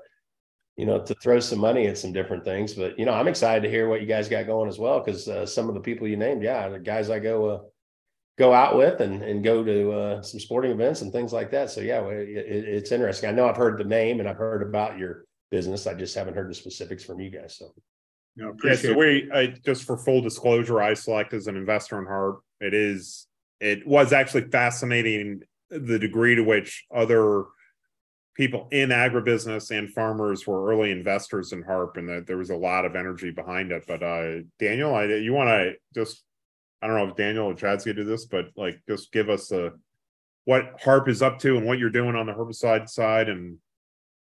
you 0.81 0.87
know, 0.87 0.99
to 0.99 1.15
throw 1.17 1.39
some 1.41 1.59
money 1.59 1.87
at 1.89 1.99
some 1.99 2.11
different 2.11 2.43
things. 2.43 2.73
But 2.73 2.99
you 2.99 3.05
know, 3.05 3.13
I'm 3.13 3.29
excited 3.29 3.63
to 3.63 3.71
hear 3.71 3.87
what 3.87 4.01
you 4.01 4.07
guys 4.07 4.31
got 4.31 4.47
going 4.47 4.67
as 4.67 4.79
well 4.79 5.01
because 5.01 5.29
uh, 5.29 5.45
some 5.45 5.69
of 5.69 5.75
the 5.75 5.81
people 5.81 6.09
you 6.09 6.17
named, 6.17 6.43
yeah, 6.43 6.71
the 6.71 6.79
guys 6.79 7.11
I 7.11 7.19
go 7.19 7.51
uh, 7.51 7.61
go 8.39 8.55
out 8.55 8.79
with 8.79 9.01
and, 9.01 9.23
and 9.23 9.45
go 9.45 9.63
to 9.63 9.93
uh, 9.93 10.23
some 10.23 10.41
sporting 10.41 10.71
events 10.71 11.03
and 11.03 11.13
things 11.13 11.35
like 11.35 11.51
that. 11.51 11.71
So 11.71 11.83
yeah, 11.83 12.03
it, 12.07 12.29
it's 12.29 12.93
interesting. 12.93 13.29
I 13.29 13.33
know 13.33 13.47
I've 13.47 13.59
heard 13.59 13.79
the 13.79 13.85
name 13.85 14.21
and 14.21 14.29
I've 14.29 14.39
heard 14.39 14.63
about 14.63 14.99
your 14.99 15.25
business. 15.51 15.87
I 15.87 15.93
just 15.93 16.15
haven't 16.15 16.35
heard 16.35 16.49
the 16.49 16.55
specifics 16.55 17.05
from 17.05 17.21
you 17.21 17.29
guys. 17.29 17.57
So 17.59 17.75
no, 18.37 18.55
yeah, 18.65 18.75
so 18.75 18.97
we 18.97 19.31
I, 19.33 19.49
just 19.65 19.85
for 19.85 19.97
full 19.97 20.21
disclosure, 20.21 20.81
I 20.81 20.95
select 20.95 21.35
as 21.35 21.47
an 21.47 21.57
investor 21.57 21.99
in 21.99 22.07
Harpe. 22.07 22.41
It 22.61 22.75
is 22.75 23.27
it 23.61 23.87
was 23.87 24.13
actually 24.13 24.49
fascinating 24.49 25.43
the 25.69 25.99
degree 25.99 26.35
to 26.35 26.43
which 26.43 26.87
other 26.95 27.45
people 28.35 28.69
in 28.71 28.89
agribusiness 28.89 29.77
and 29.77 29.93
farmers 29.93 30.47
were 30.47 30.67
early 30.71 30.91
investors 30.91 31.53
in 31.53 31.63
Harpe, 31.63 31.97
and 31.97 32.09
that 32.09 32.27
there 32.27 32.39
was 32.39 32.51
a 32.51 32.57
lot 32.57 32.85
of 32.85 32.97
energy 32.97 33.31
behind 33.31 33.73
it. 33.73 33.85
But 33.87 34.03
uh, 34.03 34.39
Daniel, 34.59 34.95
I, 34.95 35.05
you 35.05 35.33
want 35.33 35.49
to 35.49 35.75
just 35.95 36.23
I 36.81 36.87
don't 36.87 36.97
know 36.97 37.09
if 37.09 37.17
Daniel 37.17 37.47
or 37.47 37.55
Chad's 37.55 37.85
gonna 37.85 37.97
do 37.97 38.05
this, 38.05 38.27
but 38.27 38.47
like 38.57 38.81
just 38.89 39.13
give 39.13 39.29
us 39.29 39.53
a 39.53 39.73
what 40.45 40.81
Harpe 40.81 41.09
is 41.09 41.21
up 41.21 41.39
to 41.41 41.57
and 41.57 41.67
what 41.67 41.79
you're 41.79 41.91
doing 41.91 42.17
on 42.17 42.27
the 42.27 42.33
herbicide 42.33 42.89
side, 42.89 43.29
and 43.29 43.59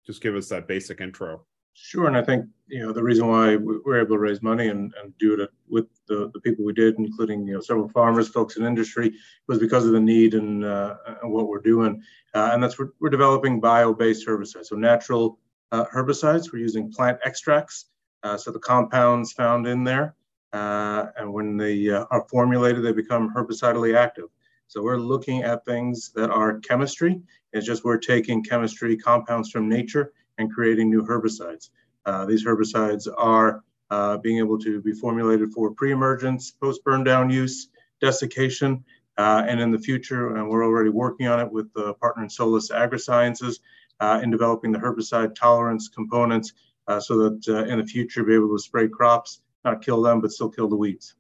just 0.07 0.23
give 0.23 0.35
us 0.35 0.49
that 0.49 0.67
basic 0.67 1.01
intro. 1.01 1.45
Sure, 1.75 2.07
and 2.07 2.17
I 2.17 2.23
think 2.23 2.47
you 2.69 2.81
know 2.81 2.93
the 2.93 3.03
reason 3.03 3.27
why 3.29 3.57
we 3.57 3.79
were 3.85 3.99
able 3.99 4.17
to 4.17 4.19
raise 4.19 4.43
money 4.43 4.69
and, 4.69 4.93
and 5.03 5.17
do 5.19 5.41
it 5.41 5.51
with 5.69 5.87
the, 6.07 6.31
the 6.35 6.41
people 6.41 6.65
we 6.65 6.73
did, 6.73 6.97
including 6.99 7.47
you 7.47 7.55
know 7.55 7.61
several 7.61 7.89
farmers, 7.89 8.29
folks 8.29 8.57
in 8.57 8.65
industry, 8.67 9.15
was 9.49 9.59
because 9.59 9.87
of 9.87 9.93
the 9.93 10.01
need 10.01 10.35
and, 10.35 10.65
uh, 10.65 10.97
and 11.23 11.33
what 11.33 11.49
we're 11.49 11.61
doing, 11.61 12.03
uh, 12.35 12.51
and 12.53 12.63
that's 12.63 12.79
we're, 12.79 12.91
we're 13.01 13.09
developing 13.09 13.61
bio-based 13.61 14.27
herbicides, 14.27 14.67
so 14.67 14.77
natural 14.77 15.39
uh, 15.73 15.85
herbicides. 15.95 16.53
We're 16.53 16.59
using 16.59 16.93
plant 16.93 17.19
extracts, 17.25 17.87
uh, 18.23 18.37
so 18.37 18.51
the 18.51 18.59
compounds 18.59 19.33
found 19.33 19.67
in 19.67 19.85
there 19.85 20.15
uh, 20.53 21.07
and 21.17 21.33
when 21.33 21.57
they 21.57 21.89
uh, 21.89 22.05
are 22.11 22.27
formulated, 22.29 22.85
they 22.85 22.93
become 22.93 23.33
herbicidally 23.35 23.97
active. 23.97 24.27
So 24.67 24.83
we're 24.83 24.99
looking 24.99 25.43
at 25.43 25.65
things 25.65 26.11
that 26.15 26.31
are 26.31 26.59
chemistry. 26.61 27.21
It's 27.53 27.67
just 27.67 27.85
we're 27.85 27.99
taking 27.99 28.43
chemistry 28.43 28.97
compounds 28.97 29.51
from 29.51 29.69
nature 29.69 30.13
and 30.41 30.53
creating 30.53 30.91
new 30.91 31.03
herbicides. 31.03 31.71
Uh, 32.07 32.25
these 32.27 32.45
herbicides 32.45 33.07
are 33.17 33.63
uh, 33.91 34.17
being 34.19 34.39
able 34.39 34.59
to 34.59 34.81
be 34.81 34.93
formulated 34.93 35.53
for 35.53 35.71
pre-emergence, 35.71 36.51
post-burn 36.51 37.05
down 37.05 37.31
use, 37.31 37.69
desiccation, 38.01 38.85
uh, 39.19 39.45
and 39.47 39.61
in 39.61 39.71
the 39.71 39.79
future, 39.79 40.37
and 40.37 40.49
we're 40.49 40.65
already 40.65 40.91
working 40.91 41.29
on 41.29 41.39
it 41.39 41.51
with 41.51 41.73
the 41.75 41.95
partner 41.95 42.25
in 42.25 42.31
Solus 42.31 42.71
Agrisciences 42.71 43.61
uh, 44.01 44.21
in 44.23 44.31
developing 44.31 44.73
the 44.73 44.79
herbicide 44.79 45.35
tolerance 45.35 45.89
components 45.89 46.55
so 46.99 47.17
that 47.19 47.69
in 47.69 47.79
the 47.79 47.87
future 47.87 48.25
be 48.25 48.35
able 48.35 48.49
to 48.49 48.59
spray 48.59 48.89
crops 48.89 49.43
not 49.65 49.83
kill 49.83 50.03
them, 50.03 50.21
but 50.21 50.33
still 50.33 50.49
kill 50.49 50.69
the 50.69 50.77
weeds. 50.77 51.15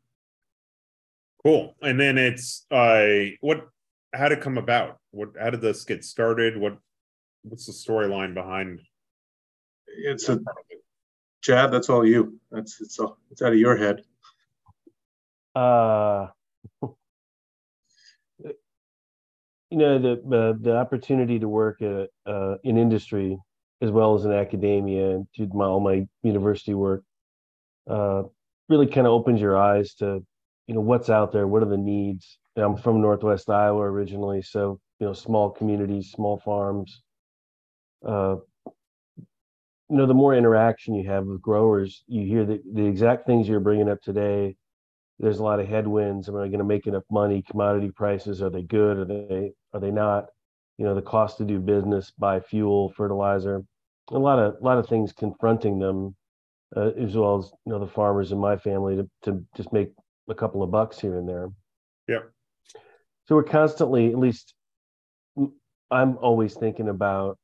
Cool. 1.42 1.74
And 1.82 1.98
then 1.98 2.18
it's 2.18 2.66
uh 2.70 3.30
what 3.40 3.68
how 4.12 4.28
did 4.28 4.38
it 4.38 4.44
come 4.44 4.58
about? 4.58 4.98
What 5.10 5.30
how 5.40 5.50
did 5.50 5.60
this 5.60 5.84
get 5.84 6.04
started? 6.04 6.56
What 6.56 6.78
what's 7.42 7.66
the 7.66 7.72
storyline 7.72 8.34
behind 8.34 8.80
it's 9.96 10.28
a 10.28 10.40
Chad, 11.42 11.72
that's 11.72 11.88
all 11.88 12.06
you. 12.06 12.38
That's 12.50 12.80
it's 12.80 12.98
all 12.98 13.18
it's 13.30 13.42
out 13.42 13.52
of 13.52 13.58
your 13.58 13.76
head. 13.76 14.02
Uh 15.54 16.28
you 19.70 19.78
know 19.78 19.98
the 19.98 20.22
the, 20.28 20.58
the 20.60 20.76
opportunity 20.76 21.38
to 21.38 21.48
work 21.48 21.80
at 21.82 22.10
uh, 22.26 22.56
in 22.64 22.76
industry 22.76 23.38
as 23.80 23.90
well 23.90 24.14
as 24.14 24.24
in 24.24 24.32
academia 24.32 25.10
and 25.10 25.26
do 25.34 25.48
my 25.54 25.64
all 25.64 25.80
my 25.80 26.06
university 26.22 26.74
work 26.74 27.02
uh, 27.88 28.22
really 28.68 28.86
kind 28.86 29.06
of 29.06 29.12
opens 29.12 29.40
your 29.40 29.56
eyes 29.56 29.94
to 29.94 30.24
you 30.66 30.74
know 30.74 30.80
what's 30.80 31.08
out 31.08 31.32
there 31.32 31.46
what 31.46 31.62
are 31.62 31.68
the 31.68 31.76
needs 31.76 32.38
i'm 32.56 32.76
from 32.76 33.00
northwest 33.00 33.48
iowa 33.48 33.80
originally 33.82 34.42
so 34.42 34.78
you 34.98 35.06
know 35.06 35.12
small 35.12 35.50
communities 35.50 36.10
small 36.10 36.38
farms 36.38 37.02
uh, 38.06 38.36
you 39.90 39.96
know 39.96 40.06
the 40.06 40.14
more 40.14 40.34
interaction 40.34 40.94
you 40.94 41.08
have 41.08 41.26
with 41.26 41.42
growers 41.42 42.04
you 42.06 42.24
hear 42.24 42.44
the, 42.44 42.60
the 42.74 42.84
exact 42.84 43.26
things 43.26 43.48
you're 43.48 43.60
bringing 43.60 43.88
up 43.88 44.00
today. 44.02 44.56
There's 45.18 45.38
a 45.38 45.42
lot 45.42 45.60
of 45.60 45.68
headwinds. 45.68 46.30
Am 46.30 46.36
i 46.36 46.48
going 46.48 46.58
to 46.58 46.64
make 46.64 46.86
enough 46.86 47.02
money? 47.10 47.44
Commodity 47.50 47.90
prices 47.90 48.40
are 48.40 48.48
they 48.48 48.62
good? 48.62 48.96
Are 48.98 49.04
they 49.04 49.52
are 49.74 49.80
they 49.80 49.90
not? 49.90 50.26
You 50.78 50.86
know 50.86 50.94
the 50.94 51.02
cost 51.02 51.38
to 51.38 51.44
do 51.44 51.58
business 51.58 52.12
buy 52.18 52.40
fuel 52.40 52.92
fertilizer 52.96 53.64
a 54.10 54.18
lot 54.18 54.38
of 54.38 54.56
a 54.60 54.64
lot 54.64 54.78
of 54.78 54.88
things 54.88 55.12
confronting 55.12 55.78
them 55.78 56.14
uh, 56.76 56.90
as 56.98 57.16
well 57.16 57.38
as 57.38 57.50
you 57.66 57.72
know 57.72 57.78
the 57.78 57.86
farmers 57.86 58.32
in 58.32 58.38
my 58.38 58.56
family 58.56 58.96
to, 58.96 59.08
to 59.22 59.44
just 59.56 59.72
make 59.72 59.92
a 60.28 60.34
couple 60.34 60.62
of 60.62 60.70
bucks 60.70 60.98
here 60.98 61.18
and 61.18 61.28
there. 61.28 61.48
Yeah. 62.08 62.20
So 63.26 63.36
we're 63.36 63.44
constantly, 63.44 64.08
at 64.08 64.18
least 64.18 64.54
I'm 65.90 66.16
always 66.18 66.54
thinking 66.54 66.88
about 66.88 67.38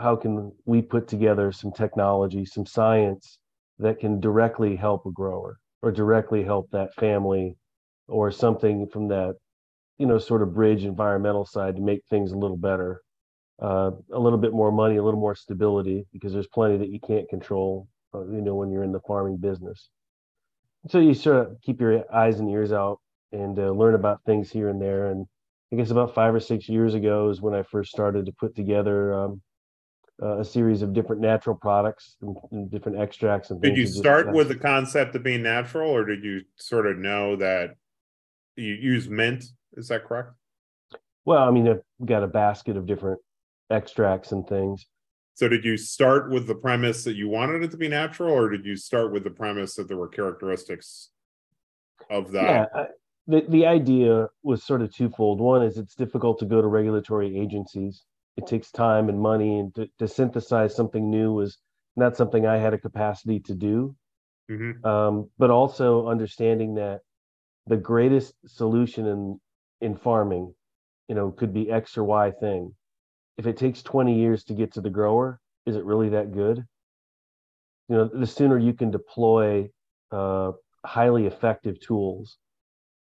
how 0.00 0.16
can 0.16 0.52
we 0.64 0.82
put 0.82 1.08
together 1.08 1.52
some 1.52 1.72
technology, 1.72 2.44
some 2.44 2.66
science 2.66 3.38
that 3.78 3.98
can 3.98 4.20
directly 4.20 4.76
help 4.76 5.06
a 5.06 5.10
grower 5.10 5.58
or 5.82 5.92
directly 5.92 6.42
help 6.42 6.70
that 6.70 6.94
family 6.94 7.56
or 8.08 8.30
something 8.30 8.86
from 8.86 9.08
that, 9.08 9.36
you 9.98 10.06
know, 10.06 10.18
sort 10.18 10.42
of 10.42 10.54
bridge 10.54 10.84
environmental 10.84 11.44
side 11.44 11.76
to 11.76 11.82
make 11.82 12.02
things 12.08 12.32
a 12.32 12.38
little 12.38 12.56
better. 12.56 13.02
Uh, 13.60 13.92
a 14.12 14.18
little 14.18 14.38
bit 14.38 14.52
more 14.52 14.72
money, 14.72 14.96
a 14.96 15.02
little 15.02 15.20
more 15.20 15.36
stability, 15.36 16.04
because 16.12 16.32
there's 16.32 16.48
plenty 16.48 16.76
that 16.76 16.88
you 16.88 16.98
can't 16.98 17.28
control 17.28 17.86
uh, 18.14 18.24
you 18.26 18.40
know, 18.40 18.54
when 18.54 18.70
you're 18.70 18.82
in 18.82 18.92
the 18.92 19.00
farming 19.00 19.36
business. 19.36 19.88
So 20.88 20.98
you 20.98 21.14
sort 21.14 21.36
of 21.36 21.56
keep 21.62 21.80
your 21.80 22.04
eyes 22.12 22.40
and 22.40 22.50
ears 22.50 22.72
out 22.72 22.98
and 23.30 23.58
uh, 23.58 23.70
learn 23.70 23.94
about 23.94 24.20
things 24.24 24.50
here 24.50 24.68
and 24.68 24.80
there. 24.80 25.10
And 25.10 25.26
I 25.72 25.76
guess 25.76 25.90
about 25.90 26.14
five 26.14 26.34
or 26.34 26.40
six 26.40 26.68
years 26.68 26.94
ago 26.94 27.30
is 27.30 27.40
when 27.40 27.54
I 27.54 27.62
first 27.62 27.90
started 27.90 28.26
to 28.26 28.32
put 28.32 28.54
together 28.54 29.14
um, 29.14 29.40
uh, 30.22 30.38
a 30.38 30.44
series 30.44 30.82
of 30.82 30.92
different 30.92 31.20
natural 31.20 31.56
products 31.56 32.16
and, 32.22 32.36
and 32.52 32.70
different 32.70 32.98
extracts 32.98 33.50
and 33.50 33.60
Did 33.60 33.76
you 33.76 33.86
start 33.86 34.32
with 34.32 34.48
the 34.48 34.54
concept 34.54 35.14
of 35.16 35.22
being 35.22 35.42
natural, 35.42 35.90
or 35.90 36.04
did 36.04 36.22
you 36.22 36.42
sort 36.56 36.86
of 36.86 36.98
know 36.98 37.36
that 37.36 37.74
you 38.56 38.74
use 38.74 39.08
mint? 39.08 39.44
Is 39.74 39.88
that 39.88 40.04
correct? 40.04 40.30
Well, 41.24 41.42
I 41.42 41.50
mean, 41.50 41.68
I've 41.68 41.82
got 42.04 42.22
a 42.22 42.28
basket 42.28 42.76
of 42.76 42.86
different 42.86 43.20
extracts 43.70 44.32
and 44.32 44.46
things. 44.46 44.86
So 45.34 45.48
did 45.48 45.64
you 45.64 45.76
start 45.76 46.30
with 46.30 46.46
the 46.46 46.54
premise 46.54 47.04
that 47.04 47.16
you 47.16 47.28
wanted 47.28 47.62
it 47.64 47.70
to 47.70 47.76
be 47.76 47.88
natural, 47.88 48.32
or 48.32 48.48
did 48.50 48.64
you 48.64 48.76
start 48.76 49.12
with 49.12 49.24
the 49.24 49.30
premise 49.30 49.74
that 49.74 49.88
there 49.88 49.96
were 49.96 50.08
characteristics 50.08 51.10
of 52.10 52.32
that? 52.32 52.44
Yeah, 52.74 52.80
I, 52.80 52.86
the 53.26 53.44
the 53.48 53.66
idea 53.66 54.28
was 54.42 54.64
sort 54.64 54.82
of 54.82 54.94
twofold. 54.94 55.40
One 55.40 55.62
is 55.62 55.78
it's 55.78 55.94
difficult 55.94 56.38
to 56.40 56.44
go 56.44 56.60
to 56.60 56.68
regulatory 56.68 57.38
agencies. 57.38 58.04
It 58.36 58.46
takes 58.46 58.70
time 58.70 59.08
and 59.08 59.20
money, 59.20 59.58
and 59.58 59.74
to, 59.74 59.88
to 59.98 60.08
synthesize 60.08 60.74
something 60.74 61.10
new 61.10 61.32
was 61.34 61.58
not 61.96 62.16
something 62.16 62.46
I 62.46 62.56
had 62.56 62.74
a 62.74 62.78
capacity 62.78 63.40
to 63.40 63.54
do. 63.54 63.94
Mhm. 64.50 64.84
Um, 64.84 65.30
but 65.38 65.50
also 65.50 66.08
understanding 66.08 66.74
that 66.74 67.02
the 67.66 67.76
greatest 67.76 68.34
solution 68.46 69.06
in 69.06 69.40
in 69.80 69.96
farming, 69.96 70.54
you 71.08 71.14
know, 71.14 71.30
could 71.30 71.52
be 71.52 71.70
X 71.70 71.96
or 71.98 72.04
Y 72.04 72.30
thing. 72.32 72.74
If 73.36 73.46
it 73.46 73.56
takes 73.56 73.82
20 73.82 74.14
years 74.18 74.44
to 74.44 74.54
get 74.54 74.72
to 74.74 74.80
the 74.80 74.90
grower, 74.90 75.40
is 75.66 75.76
it 75.76 75.84
really 75.84 76.10
that 76.10 76.32
good? 76.32 76.64
You 77.88 77.96
know, 77.96 78.04
the 78.08 78.26
sooner 78.26 78.58
you 78.58 78.72
can 78.72 78.90
deploy 78.90 79.70
uh, 80.10 80.52
highly 80.84 81.26
effective 81.26 81.80
tools 81.80 82.38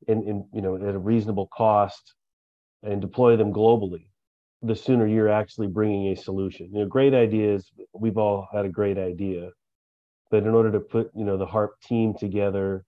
in, 0.07 0.23
in 0.25 0.49
you 0.53 0.61
know 0.63 0.77
at 0.77 0.95
a 0.95 0.99
reasonable 0.99 1.47
cost 1.49 2.15
and 2.83 3.01
deploy 3.01 3.37
them 3.37 3.53
globally, 3.53 4.09
the 4.65 4.75
sooner 4.75 5.07
you're 5.07 5.29
actually 5.29 5.67
bringing 5.67 6.13
a 6.13 6.17
solution. 6.17 6.71
You 6.73 6.81
know, 6.81 6.87
great 6.87 7.15
ideas. 7.15 7.71
We've 7.93 8.17
all 8.19 8.49
had 8.53 8.65
a 8.65 8.69
great 8.71 8.99
idea, 8.99 9.51
but 10.31 10.43
in 10.43 10.49
order 10.49 10.73
to 10.73 10.81
put 10.81 11.11
you 11.15 11.25
know 11.25 11.37
the 11.37 11.47
Harpe 11.47 11.79
team 11.83 12.15
together, 12.15 12.85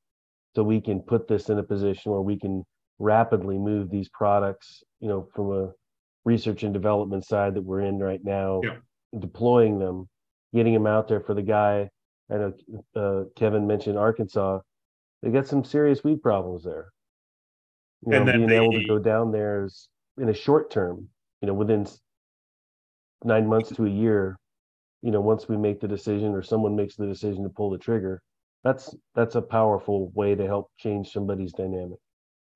so 0.54 0.62
we 0.62 0.80
can 0.80 1.00
put 1.00 1.28
this 1.28 1.48
in 1.50 1.58
a 1.58 1.62
position 1.62 2.12
where 2.12 2.22
we 2.22 2.38
can 2.38 2.64
rapidly 2.98 3.58
move 3.58 3.90
these 3.90 4.08
products, 4.08 4.82
you 5.00 5.08
know, 5.08 5.28
from 5.34 5.52
a 5.52 5.70
research 6.24 6.62
and 6.62 6.72
development 6.72 7.24
side 7.24 7.54
that 7.54 7.62
we're 7.62 7.82
in 7.82 7.98
right 7.98 8.24
now, 8.24 8.60
Yeah. 8.64 8.78
deploying 9.18 9.78
them, 9.78 10.08
getting 10.54 10.72
them 10.72 10.86
out 10.86 11.06
there 11.08 11.20
for 11.20 11.34
the 11.34 11.42
guy. 11.42 11.90
I 12.30 12.34
know 12.38 12.52
uh, 12.96 13.24
Kevin 13.36 13.66
mentioned 13.66 13.98
Arkansas. 13.98 14.60
They 15.22 15.30
got 15.30 15.46
some 15.46 15.62
serious 15.62 16.02
weed 16.02 16.22
problems 16.22 16.64
there. 16.64 16.90
You 18.06 18.12
know, 18.12 18.18
And 18.18 18.28
then 18.28 18.46
being 18.46 18.62
able 18.62 18.72
to 18.72 18.84
go 18.86 18.98
down 18.98 19.30
there 19.30 19.64
is 19.64 19.88
in 20.18 20.28
a 20.30 20.34
short 20.34 20.70
term, 20.70 21.08
you 21.40 21.46
know, 21.46 21.54
within 21.54 21.86
nine 23.24 23.46
months 23.46 23.70
to 23.70 23.86
a 23.86 23.90
year, 23.90 24.38
you 25.02 25.10
know, 25.10 25.20
once 25.20 25.48
we 25.48 25.56
make 25.56 25.80
the 25.80 25.88
decision 25.88 26.32
or 26.32 26.42
someone 26.42 26.76
makes 26.76 26.96
the 26.96 27.06
decision 27.06 27.42
to 27.44 27.48
pull 27.50 27.70
the 27.70 27.78
trigger, 27.78 28.22
that's 28.64 28.94
that's 29.14 29.34
a 29.34 29.42
powerful 29.42 30.10
way 30.14 30.34
to 30.34 30.46
help 30.46 30.70
change 30.78 31.12
somebody's 31.12 31.52
dynamic. 31.52 31.98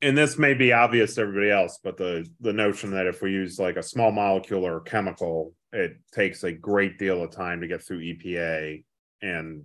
and 0.02 0.16
this 0.16 0.38
may 0.38 0.54
be 0.54 0.72
obvious 0.72 1.14
to 1.14 1.20
everybody 1.22 1.50
else, 1.50 1.78
but 1.84 1.96
the 1.96 2.26
the 2.40 2.52
notion 2.52 2.90
that 2.92 3.06
if 3.06 3.22
we 3.22 3.30
use 3.32 3.58
like 3.58 3.76
a 3.76 3.82
small 3.82 4.10
molecule 4.10 4.64
or 4.66 4.78
a 4.78 4.82
chemical, 4.82 5.54
it 5.72 5.92
takes 6.12 6.42
a 6.42 6.52
great 6.52 6.98
deal 6.98 7.22
of 7.22 7.30
time 7.30 7.60
to 7.60 7.68
get 7.68 7.82
through 7.82 8.00
EPA 8.00 8.84
and 9.22 9.62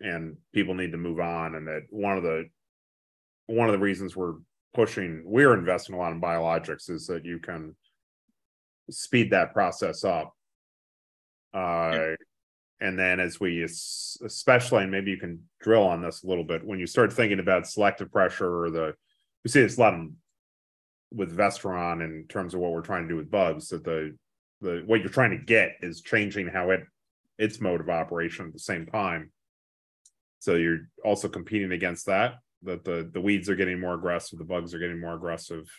and 0.00 0.36
people 0.52 0.74
need 0.74 0.92
to 0.92 0.98
move 0.98 1.20
on 1.20 1.54
and 1.54 1.68
that 1.68 1.82
one 1.90 2.16
of 2.16 2.22
the 2.22 2.44
one 3.46 3.68
of 3.68 3.72
the 3.72 3.78
reasons 3.78 4.16
we're 4.16 4.34
pushing 4.74 5.22
we're 5.24 5.54
investing 5.54 5.94
a 5.94 5.98
lot 5.98 6.12
in 6.12 6.20
biologics 6.20 6.90
is 6.90 7.06
that 7.06 7.24
you 7.24 7.38
can 7.38 7.76
speed 8.90 9.30
that 9.30 9.52
process 9.52 10.04
up 10.04 10.34
uh 11.54 12.08
and 12.80 12.98
then 12.98 13.20
as 13.20 13.40
we 13.40 13.62
especially 13.62 14.82
and 14.82 14.92
maybe 14.92 15.10
you 15.10 15.16
can 15.16 15.42
drill 15.60 15.84
on 15.84 16.02
this 16.02 16.22
a 16.22 16.26
little 16.26 16.44
bit 16.44 16.64
when 16.64 16.78
you 16.78 16.86
start 16.86 17.12
thinking 17.12 17.38
about 17.38 17.66
selective 17.66 18.10
pressure 18.12 18.64
or 18.64 18.70
the 18.70 18.94
we 19.44 19.50
see 19.50 19.60
this 19.60 19.78
a 19.78 19.80
lot 19.80 19.94
in- 19.94 20.16
with 21.14 21.36
Vestaron 21.36 22.02
in 22.04 22.26
terms 22.28 22.54
of 22.54 22.60
what 22.60 22.72
we're 22.72 22.80
trying 22.80 23.04
to 23.04 23.08
do 23.08 23.16
with 23.16 23.30
bugs, 23.30 23.68
that 23.68 23.84
the, 23.84 24.16
the, 24.60 24.82
what 24.86 25.00
you're 25.00 25.08
trying 25.08 25.30
to 25.30 25.44
get 25.44 25.76
is 25.80 26.02
changing 26.02 26.48
how 26.48 26.70
it, 26.70 26.84
its 27.38 27.60
mode 27.60 27.80
of 27.80 27.88
operation 27.88 28.46
at 28.46 28.52
the 28.52 28.58
same 28.58 28.86
time. 28.86 29.30
So 30.40 30.56
you're 30.56 30.88
also 31.04 31.28
competing 31.28 31.72
against 31.72 32.06
that, 32.06 32.34
that 32.64 32.84
the, 32.84 33.08
the 33.12 33.20
weeds 33.20 33.48
are 33.48 33.56
getting 33.56 33.80
more 33.80 33.94
aggressive, 33.94 34.38
the 34.38 34.44
bugs 34.44 34.74
are 34.74 34.78
getting 34.78 35.00
more 35.00 35.14
aggressive. 35.14 35.70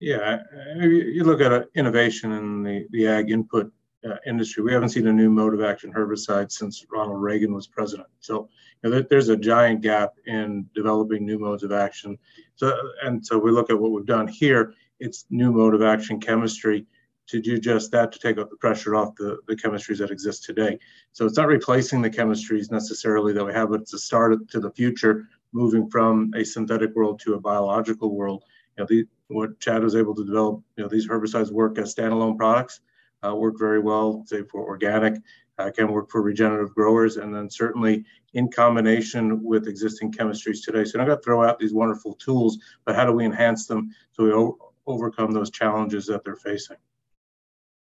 Yeah, 0.00 0.38
you 0.76 1.24
look 1.24 1.40
at 1.40 1.52
uh, 1.52 1.64
innovation 1.74 2.32
in 2.32 2.62
the, 2.62 2.86
the 2.90 3.08
ag 3.08 3.30
input 3.30 3.72
uh, 4.08 4.14
industry. 4.26 4.62
We 4.62 4.72
haven't 4.72 4.90
seen 4.90 5.08
a 5.08 5.12
new 5.12 5.28
mode 5.28 5.54
of 5.54 5.60
action 5.60 5.92
herbicide 5.92 6.52
since 6.52 6.86
Ronald 6.90 7.20
Reagan 7.20 7.52
was 7.52 7.66
president. 7.66 8.08
So 8.20 8.48
you 8.82 8.90
know, 8.90 8.90
there, 8.90 9.06
there's 9.10 9.28
a 9.28 9.36
giant 9.36 9.80
gap 9.80 10.14
in 10.26 10.66
developing 10.72 11.26
new 11.26 11.38
modes 11.38 11.64
of 11.64 11.72
action. 11.72 12.16
So 12.54 12.76
and 13.02 13.24
so 13.26 13.38
we 13.38 13.50
look 13.50 13.70
at 13.70 13.78
what 13.78 13.90
we've 13.90 14.06
done 14.06 14.28
here. 14.28 14.72
It's 15.00 15.26
new 15.30 15.50
mode 15.50 15.74
of 15.74 15.82
action 15.82 16.20
chemistry 16.20 16.86
to 17.26 17.40
do 17.40 17.58
just 17.58 17.90
that 17.90 18.12
to 18.12 18.18
take 18.18 18.38
out 18.38 18.50
the 18.50 18.56
pressure 18.56 18.94
off 18.94 19.14
the, 19.16 19.38
the 19.48 19.56
chemistries 19.56 19.98
that 19.98 20.10
exist 20.10 20.44
today. 20.44 20.78
So 21.12 21.26
it's 21.26 21.36
not 21.36 21.48
replacing 21.48 22.00
the 22.02 22.10
chemistries 22.10 22.70
necessarily 22.70 23.32
that 23.34 23.44
we 23.44 23.52
have, 23.52 23.70
but 23.70 23.82
it's 23.82 23.92
a 23.94 23.98
start 23.98 24.48
to 24.48 24.60
the 24.60 24.70
future, 24.70 25.28
moving 25.52 25.90
from 25.90 26.30
a 26.34 26.44
synthetic 26.44 26.94
world 26.94 27.20
to 27.20 27.34
a 27.34 27.40
biological 27.40 28.14
world. 28.14 28.44
You 28.76 28.82
know, 28.82 28.86
the, 28.88 29.06
what 29.28 29.60
Chad 29.60 29.82
was 29.82 29.94
able 29.94 30.14
to 30.14 30.24
develop, 30.24 30.62
you 30.76 30.82
know, 30.82 30.88
these 30.88 31.06
herbicides 31.06 31.50
work 31.50 31.78
as 31.78 31.94
standalone 31.94 32.36
products, 32.36 32.80
uh, 33.24 33.34
work 33.34 33.58
very 33.58 33.80
well, 33.80 34.24
say 34.26 34.42
for 34.42 34.62
organic, 34.62 35.20
uh, 35.58 35.70
can 35.70 35.92
work 35.92 36.10
for 36.10 36.22
regenerative 36.22 36.74
growers, 36.74 37.16
and 37.16 37.34
then 37.34 37.50
certainly 37.50 38.04
in 38.34 38.50
combination 38.50 39.42
with 39.42 39.66
existing 39.66 40.12
chemistries 40.12 40.64
today. 40.64 40.84
So 40.84 40.98
I'm 40.98 41.06
going 41.06 41.18
to 41.18 41.22
throw 41.22 41.44
out 41.44 41.58
these 41.58 41.74
wonderful 41.74 42.14
tools, 42.14 42.58
but 42.84 42.94
how 42.94 43.04
do 43.04 43.12
we 43.12 43.24
enhance 43.24 43.66
them 43.66 43.90
so 44.12 44.24
we 44.24 44.32
o- 44.32 44.58
overcome 44.86 45.32
those 45.32 45.50
challenges 45.50 46.06
that 46.06 46.24
they're 46.24 46.36
facing? 46.36 46.76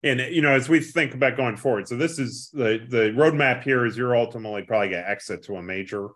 And 0.02 0.20
you 0.20 0.42
know, 0.42 0.52
as 0.52 0.68
we 0.68 0.80
think 0.80 1.14
about 1.14 1.36
going 1.36 1.56
forward, 1.56 1.88
so 1.88 1.96
this 1.96 2.18
is 2.18 2.50
the, 2.52 2.84
the 2.88 3.10
roadmap 3.16 3.62
here 3.62 3.86
is 3.86 3.96
you're 3.96 4.16
ultimately 4.16 4.62
probably 4.62 4.90
gonna 4.90 5.04
exit 5.06 5.42
to 5.44 5.56
a 5.56 5.62
major 5.62 6.08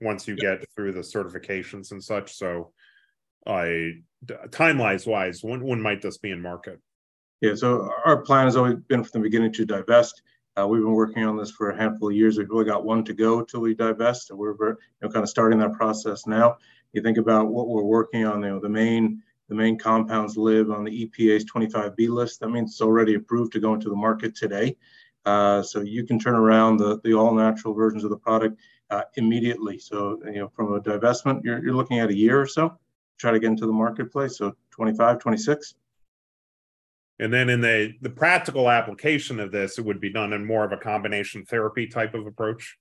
once 0.00 0.26
you 0.26 0.34
get 0.34 0.64
through 0.74 0.92
the 0.92 1.00
certifications 1.00 1.92
and 1.92 2.02
such, 2.02 2.34
so 2.34 2.72
I, 3.46 3.92
timelines 4.48 5.06
wise, 5.06 5.42
when, 5.42 5.62
when 5.62 5.80
might 5.80 6.02
this 6.02 6.18
be 6.18 6.30
in 6.30 6.40
market? 6.40 6.80
Yeah, 7.40 7.54
so 7.54 7.90
our 8.04 8.22
plan 8.22 8.46
has 8.46 8.56
always 8.56 8.76
been 8.88 9.04
from 9.04 9.20
the 9.20 9.26
beginning 9.26 9.52
to 9.52 9.64
divest. 9.64 10.22
Uh, 10.56 10.66
we've 10.68 10.82
been 10.82 10.92
working 10.92 11.24
on 11.24 11.36
this 11.36 11.50
for 11.50 11.70
a 11.70 11.76
handful 11.76 12.08
of 12.08 12.14
years. 12.14 12.38
We've 12.38 12.48
really 12.48 12.64
got 12.64 12.84
one 12.84 13.04
to 13.04 13.12
go 13.12 13.42
till 13.42 13.60
we 13.60 13.74
divest, 13.74 14.30
and 14.30 14.38
we're 14.38 14.54
you 14.54 14.76
know, 15.02 15.08
kind 15.08 15.22
of 15.22 15.28
starting 15.28 15.58
that 15.58 15.72
process 15.72 16.26
now. 16.26 16.56
You 16.92 17.02
think 17.02 17.18
about 17.18 17.48
what 17.48 17.68
we're 17.68 17.82
working 17.82 18.24
on. 18.24 18.42
You 18.42 18.50
know, 18.50 18.60
the 18.60 18.68
main 18.68 19.22
the 19.48 19.54
main 19.54 19.76
compounds 19.76 20.36
live 20.36 20.70
on 20.70 20.84
the 20.84 21.06
EPA's 21.06 21.44
25B 21.44 22.08
list. 22.08 22.40
That 22.40 22.48
means 22.48 22.70
it's 22.70 22.80
already 22.80 23.14
approved 23.14 23.52
to 23.52 23.60
go 23.60 23.74
into 23.74 23.90
the 23.90 23.96
market 23.96 24.34
today. 24.34 24.76
Uh, 25.26 25.62
so 25.62 25.80
you 25.80 26.04
can 26.04 26.18
turn 26.18 26.34
around 26.34 26.76
the 26.76 27.00
the 27.02 27.14
all 27.14 27.34
natural 27.34 27.74
versions 27.74 28.04
of 28.04 28.10
the 28.10 28.16
product 28.16 28.58
uh, 28.90 29.02
immediately. 29.16 29.78
So 29.78 30.20
you 30.26 30.38
know, 30.38 30.48
from 30.54 30.72
a 30.72 30.80
divestment, 30.80 31.42
you're 31.42 31.62
you're 31.62 31.74
looking 31.74 31.98
at 31.98 32.10
a 32.10 32.16
year 32.16 32.40
or 32.40 32.46
so. 32.46 32.78
Try 33.18 33.32
to 33.32 33.40
get 33.40 33.48
into 33.48 33.66
the 33.66 33.72
marketplace. 33.72 34.38
So 34.38 34.54
25, 34.70 35.18
26. 35.18 35.74
And 37.20 37.32
then 37.32 37.48
in 37.48 37.60
the, 37.60 37.94
the 38.02 38.10
practical 38.10 38.68
application 38.68 39.38
of 39.38 39.52
this, 39.52 39.78
it 39.78 39.84
would 39.84 40.00
be 40.00 40.10
done 40.10 40.32
in 40.32 40.44
more 40.44 40.64
of 40.64 40.72
a 40.72 40.76
combination 40.76 41.44
therapy 41.44 41.86
type 41.86 42.14
of 42.14 42.26
approach. 42.26 42.76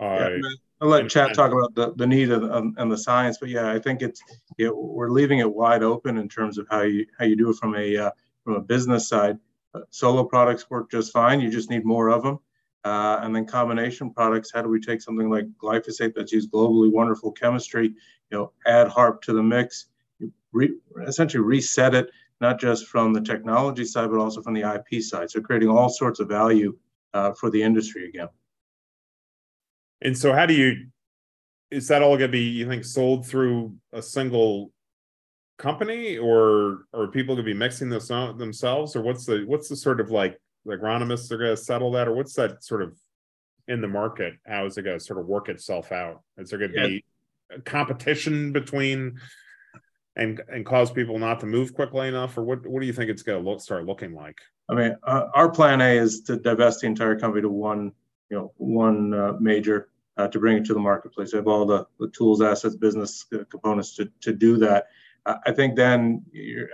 Yeah, 0.00 0.38
I'll 0.80 0.88
let 0.88 1.02
and- 1.02 1.10
Chad 1.10 1.26
and- 1.28 1.34
talk 1.34 1.52
about 1.52 1.74
the, 1.74 1.92
the 1.96 2.06
need 2.06 2.30
and, 2.30 2.44
and 2.44 2.74
and 2.78 2.90
the 2.90 2.98
science, 2.98 3.38
but 3.38 3.50
yeah, 3.50 3.70
I 3.70 3.78
think 3.78 4.00
it's, 4.02 4.22
yeah, 4.56 4.70
we're 4.70 5.10
leaving 5.10 5.38
it 5.40 5.52
wide 5.52 5.82
open 5.82 6.16
in 6.16 6.28
terms 6.28 6.56
of 6.58 6.66
how 6.70 6.82
you, 6.82 7.06
how 7.18 7.26
you 7.26 7.36
do 7.36 7.50
it 7.50 7.56
from 7.56 7.74
a, 7.76 7.96
uh, 7.96 8.10
from 8.42 8.54
a 8.54 8.60
business 8.60 9.08
side. 9.08 9.38
Uh, 9.74 9.80
Solo 9.90 10.24
products 10.24 10.70
work 10.70 10.90
just 10.90 11.12
fine. 11.12 11.40
You 11.40 11.50
just 11.50 11.70
need 11.70 11.84
more 11.84 12.08
of 12.08 12.22
them. 12.22 12.38
Uh, 12.84 13.20
and 13.22 13.34
then 13.34 13.46
combination 13.46 14.12
products, 14.12 14.50
how 14.52 14.60
do 14.60 14.68
we 14.68 14.78
take 14.78 15.00
something 15.00 15.30
like 15.30 15.46
glyphosate 15.62 16.14
that's 16.14 16.32
used 16.32 16.50
globally, 16.50 16.92
wonderful 16.92 17.32
chemistry, 17.32 17.94
you 18.34 18.40
know, 18.40 18.52
add 18.66 18.88
Harpe 18.88 19.22
to 19.22 19.32
the 19.32 19.42
mix, 19.42 19.86
you 20.18 20.32
re, 20.52 20.74
essentially 21.06 21.42
reset 21.42 21.94
it, 21.94 22.10
not 22.40 22.58
just 22.58 22.88
from 22.88 23.12
the 23.12 23.20
technology 23.20 23.84
side, 23.84 24.10
but 24.10 24.18
also 24.18 24.42
from 24.42 24.54
the 24.54 24.62
IP 24.62 25.00
side. 25.00 25.30
So 25.30 25.40
creating 25.40 25.68
all 25.68 25.88
sorts 25.88 26.18
of 26.18 26.28
value, 26.28 26.76
uh, 27.12 27.32
for 27.32 27.48
the 27.48 27.62
industry 27.62 28.08
again. 28.08 28.26
And 30.02 30.18
so 30.18 30.32
how 30.32 30.46
do 30.46 30.54
you, 30.54 30.88
is 31.70 31.86
that 31.88 32.02
all 32.02 32.16
gonna 32.16 32.26
be, 32.26 32.40
you 32.40 32.66
think, 32.68 32.84
sold 32.84 33.24
through 33.24 33.76
a 33.92 34.02
single 34.02 34.72
company 35.56 36.18
or 36.18 36.86
are 36.92 37.06
people 37.06 37.36
gonna 37.36 37.44
be 37.44 37.54
mixing 37.54 37.88
this 37.88 38.10
out 38.10 38.36
themselves 38.36 38.96
or 38.96 39.02
what's 39.02 39.24
the, 39.26 39.44
what's 39.46 39.68
the 39.68 39.76
sort 39.76 40.00
of 40.00 40.10
like, 40.10 40.40
the 40.64 40.76
agronomists 40.76 41.30
are 41.30 41.38
gonna 41.38 41.56
settle 41.56 41.92
that 41.92 42.08
or 42.08 42.14
what's 42.14 42.34
that 42.34 42.64
sort 42.64 42.82
of 42.82 42.98
in 43.68 43.80
the 43.80 43.86
market? 43.86 44.34
How 44.44 44.66
is 44.66 44.76
it 44.76 44.82
gonna 44.82 44.98
sort 44.98 45.20
of 45.20 45.26
work 45.26 45.48
itself 45.48 45.92
out? 45.92 46.22
Is 46.36 46.50
there 46.50 46.58
gonna 46.58 46.72
Yeah. 46.74 46.86
be 46.88 47.04
competition 47.64 48.52
between 48.52 49.18
and, 50.16 50.40
and 50.48 50.64
cause 50.64 50.92
people 50.92 51.18
not 51.18 51.40
to 51.40 51.46
move 51.46 51.74
quickly 51.74 52.08
enough 52.08 52.38
or 52.38 52.44
what, 52.44 52.66
what 52.66 52.80
do 52.80 52.86
you 52.86 52.92
think 52.92 53.10
it's 53.10 53.22
gonna 53.22 53.38
look, 53.38 53.60
start 53.60 53.84
looking 53.84 54.14
like? 54.14 54.38
I 54.68 54.74
mean, 54.74 54.96
uh, 55.02 55.26
our 55.34 55.50
plan 55.50 55.80
A 55.80 55.98
is 55.98 56.22
to 56.22 56.36
divest 56.36 56.80
the 56.80 56.86
entire 56.86 57.18
company 57.18 57.42
to 57.42 57.48
one, 57.48 57.92
you 58.30 58.38
know, 58.38 58.52
one 58.56 59.12
uh, 59.12 59.32
major 59.40 59.88
uh, 60.16 60.28
to 60.28 60.38
bring 60.38 60.56
it 60.56 60.64
to 60.66 60.74
the 60.74 60.80
marketplace. 60.80 61.32
We 61.32 61.38
have 61.38 61.48
all 61.48 61.66
the, 61.66 61.86
the 61.98 62.08
tools, 62.10 62.40
assets, 62.40 62.76
business 62.76 63.26
uh, 63.34 63.44
components 63.50 63.96
to, 63.96 64.08
to 64.20 64.32
do 64.32 64.56
that. 64.58 64.86
I 65.26 65.52
think 65.52 65.74
then 65.74 66.22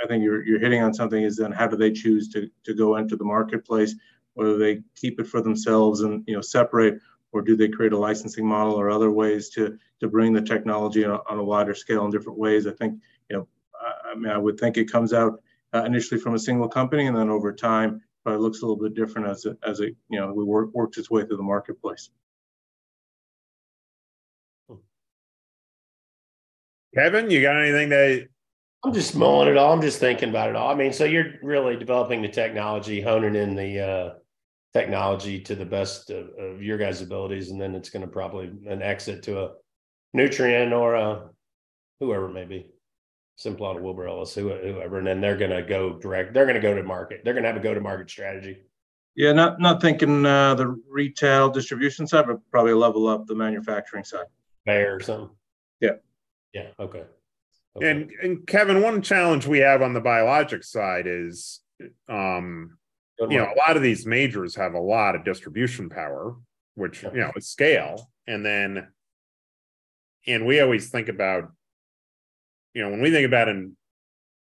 I 0.02 0.08
think 0.08 0.24
you're, 0.24 0.44
you're 0.44 0.58
hitting 0.58 0.82
on 0.82 0.92
something 0.92 1.22
is 1.22 1.36
then 1.36 1.52
how 1.52 1.68
do 1.68 1.76
they 1.76 1.92
choose 1.92 2.28
to, 2.30 2.50
to 2.64 2.74
go 2.74 2.96
into 2.96 3.14
the 3.16 3.24
marketplace? 3.24 3.94
Whether 4.34 4.58
they 4.58 4.82
keep 4.96 5.20
it 5.20 5.28
for 5.28 5.40
themselves 5.40 6.00
and, 6.00 6.24
you 6.26 6.34
know, 6.34 6.40
separate, 6.40 6.98
or 7.32 7.42
do 7.42 7.56
they 7.56 7.68
create 7.68 7.92
a 7.92 7.98
licensing 7.98 8.46
model 8.46 8.74
or 8.74 8.90
other 8.90 9.10
ways 9.10 9.48
to, 9.50 9.78
to 10.00 10.08
bring 10.08 10.32
the 10.32 10.42
technology 10.42 11.04
on 11.04 11.12
a, 11.12 11.18
on 11.30 11.38
a 11.38 11.44
wider 11.44 11.74
scale 11.74 12.04
in 12.04 12.10
different 12.10 12.38
ways? 12.38 12.66
I 12.66 12.72
think, 12.72 13.00
you 13.28 13.36
know, 13.36 13.48
I, 13.80 14.10
I 14.10 14.14
mean, 14.14 14.32
I 14.32 14.38
would 14.38 14.58
think 14.58 14.76
it 14.76 14.90
comes 14.90 15.12
out 15.12 15.42
uh, 15.74 15.84
initially 15.84 16.20
from 16.20 16.34
a 16.34 16.38
single 16.38 16.68
company 16.68 17.06
and 17.06 17.16
then 17.16 17.30
over 17.30 17.52
time 17.52 18.02
but 18.24 18.34
it 18.34 18.40
looks 18.40 18.62
a 18.62 18.66
little 18.66 18.82
bit 18.82 18.94
different 18.94 19.28
as 19.28 19.44
it 19.44 19.56
as 19.62 19.80
it 19.80 19.96
you 20.08 20.20
know 20.20 20.32
we 20.32 20.44
work 20.44 20.70
works 20.72 20.98
its 20.98 21.10
way 21.10 21.24
through 21.24 21.36
the 21.36 21.42
marketplace. 21.42 22.10
Kevin, 26.94 27.30
you 27.30 27.40
got 27.40 27.60
anything 27.60 27.88
that 27.90 28.28
I'm 28.84 28.92
just 28.92 29.14
mulling 29.14 29.48
it 29.48 29.56
all. 29.56 29.72
I'm 29.72 29.80
just 29.80 30.00
thinking 30.00 30.30
about 30.30 30.48
it 30.48 30.56
all. 30.56 30.70
I 30.70 30.74
mean, 30.74 30.92
so 30.92 31.04
you're 31.04 31.34
really 31.40 31.76
developing 31.76 32.20
the 32.20 32.28
technology, 32.28 33.00
honing 33.00 33.36
in 33.36 33.54
the 33.54 33.80
uh, 33.80 34.14
technology 34.72 35.40
to 35.40 35.54
the 35.54 35.64
best 35.64 36.10
of, 36.10 36.28
of 36.38 36.62
your 36.62 36.78
guys' 36.78 37.02
abilities, 37.02 37.50
and 37.50 37.60
then 37.60 37.74
it's 37.74 37.90
going 37.90 38.04
to 38.04 38.10
probably 38.10 38.46
an 38.68 38.82
exit 38.82 39.22
to 39.24 39.42
a 39.42 39.50
Nutrien 40.16 40.72
or 40.72 40.94
a 40.94 41.28
whoever 41.98 42.28
it 42.28 42.32
may 42.32 42.44
be, 42.44 42.70
Simplot, 43.38 43.80
Wilbur 43.80 44.08
Ellis, 44.08 44.34
whoever, 44.34 44.98
and 44.98 45.06
then 45.06 45.20
they're 45.20 45.36
going 45.36 45.50
to 45.50 45.62
go 45.62 45.98
direct. 45.98 46.34
They're 46.34 46.46
going 46.46 46.54
to 46.54 46.60
go 46.60 46.74
to 46.74 46.82
market. 46.82 47.22
They're 47.24 47.34
going 47.34 47.44
to 47.44 47.48
have 47.48 47.56
a 47.56 47.62
go 47.62 47.74
to 47.74 47.80
market 47.80 48.10
strategy. 48.10 48.62
Yeah, 49.16 49.32
not 49.32 49.60
not 49.60 49.82
thinking 49.82 50.24
uh, 50.24 50.54
the 50.54 50.80
retail 50.88 51.50
distribution 51.50 52.06
side, 52.06 52.26
but 52.26 52.38
probably 52.50 52.72
level 52.72 53.08
up 53.08 53.26
the 53.26 53.34
manufacturing 53.34 54.04
side. 54.04 54.26
Bayer 54.64 54.96
or 54.96 55.00
something. 55.00 55.30
Yeah. 55.80 55.96
Yeah. 56.52 56.68
Okay. 56.78 57.04
okay. 57.76 57.90
And 57.90 58.10
and 58.22 58.46
Kevin, 58.46 58.82
one 58.82 59.02
challenge 59.02 59.46
we 59.46 59.58
have 59.58 59.82
on 59.82 59.94
the 59.94 60.00
biologic 60.00 60.62
side 60.62 61.06
is 61.06 61.60
um 62.08 62.78
you 63.28 63.38
know, 63.38 63.52
a 63.52 63.58
lot 63.58 63.76
of 63.76 63.82
these 63.82 64.06
majors 64.06 64.54
have 64.56 64.74
a 64.74 64.80
lot 64.80 65.14
of 65.14 65.24
distribution 65.24 65.88
power, 65.88 66.36
which 66.74 67.02
you 67.02 67.10
know, 67.12 67.32
is 67.36 67.48
scale. 67.48 68.10
And 68.26 68.44
then 68.44 68.88
and 70.26 70.46
we 70.46 70.60
always 70.60 70.90
think 70.90 71.08
about, 71.08 71.50
you 72.74 72.82
know, 72.82 72.90
when 72.90 73.00
we 73.00 73.10
think 73.10 73.26
about 73.26 73.48
in 73.48 73.76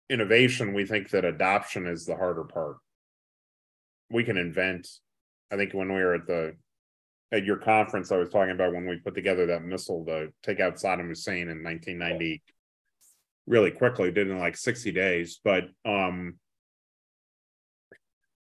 innovation, 0.08 0.74
we 0.74 0.84
think 0.84 1.10
that 1.10 1.24
adoption 1.24 1.86
is 1.86 2.06
the 2.06 2.16
harder 2.16 2.44
part. 2.44 2.76
We 4.10 4.24
can 4.24 4.36
invent. 4.36 4.88
I 5.50 5.56
think 5.56 5.72
when 5.72 5.88
we 5.88 6.00
were 6.00 6.14
at 6.14 6.26
the 6.26 6.56
at 7.32 7.44
your 7.44 7.56
conference, 7.56 8.12
I 8.12 8.16
was 8.16 8.30
talking 8.30 8.52
about 8.52 8.72
when 8.72 8.86
we 8.86 8.96
put 8.96 9.14
together 9.14 9.46
that 9.46 9.62
missile 9.62 10.04
to 10.06 10.28
take 10.42 10.60
out 10.60 10.76
Saddam 10.76 11.08
Hussein 11.08 11.48
in 11.48 11.62
1990 11.62 12.42
really 13.46 13.70
quickly, 13.70 14.10
did 14.10 14.28
in 14.28 14.38
like 14.38 14.56
60 14.56 14.92
days. 14.92 15.40
But 15.42 15.64
um 15.84 16.34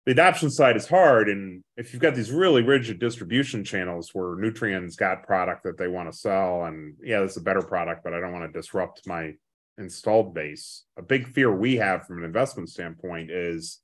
the 0.10 0.14
adoption 0.14 0.50
side 0.50 0.76
is 0.76 0.88
hard. 0.88 1.30
And 1.30 1.64
if 1.78 1.94
you've 1.94 2.02
got 2.02 2.16
these 2.16 2.32
really 2.32 2.64
rigid 2.64 2.98
distribution 2.98 3.64
channels 3.64 4.10
where 4.12 4.36
Nutrien's 4.36 4.96
got 4.96 5.22
product 5.22 5.66
that 5.66 5.78
they 5.78 5.88
want 5.88 6.12
to 6.12 6.18
sell, 6.18 6.64
and 6.66 6.96
yeah, 7.00 7.22
it's 7.22 7.38
a 7.38 7.42
better 7.42 7.62
product, 7.62 8.04
but 8.04 8.16
I 8.16 8.20
don't 8.20 8.34
want 8.34 8.52
to 8.52 8.60
disrupt 8.60 9.06
my 9.06 9.34
installed 9.78 10.34
base. 10.34 10.86
A 10.98 11.04
big 11.04 11.28
fear 11.28 11.56
we 11.56 11.76
have 11.76 12.08
from 12.08 12.18
an 12.18 12.24
investment 12.24 12.70
standpoint 12.70 13.30
is 13.30 13.82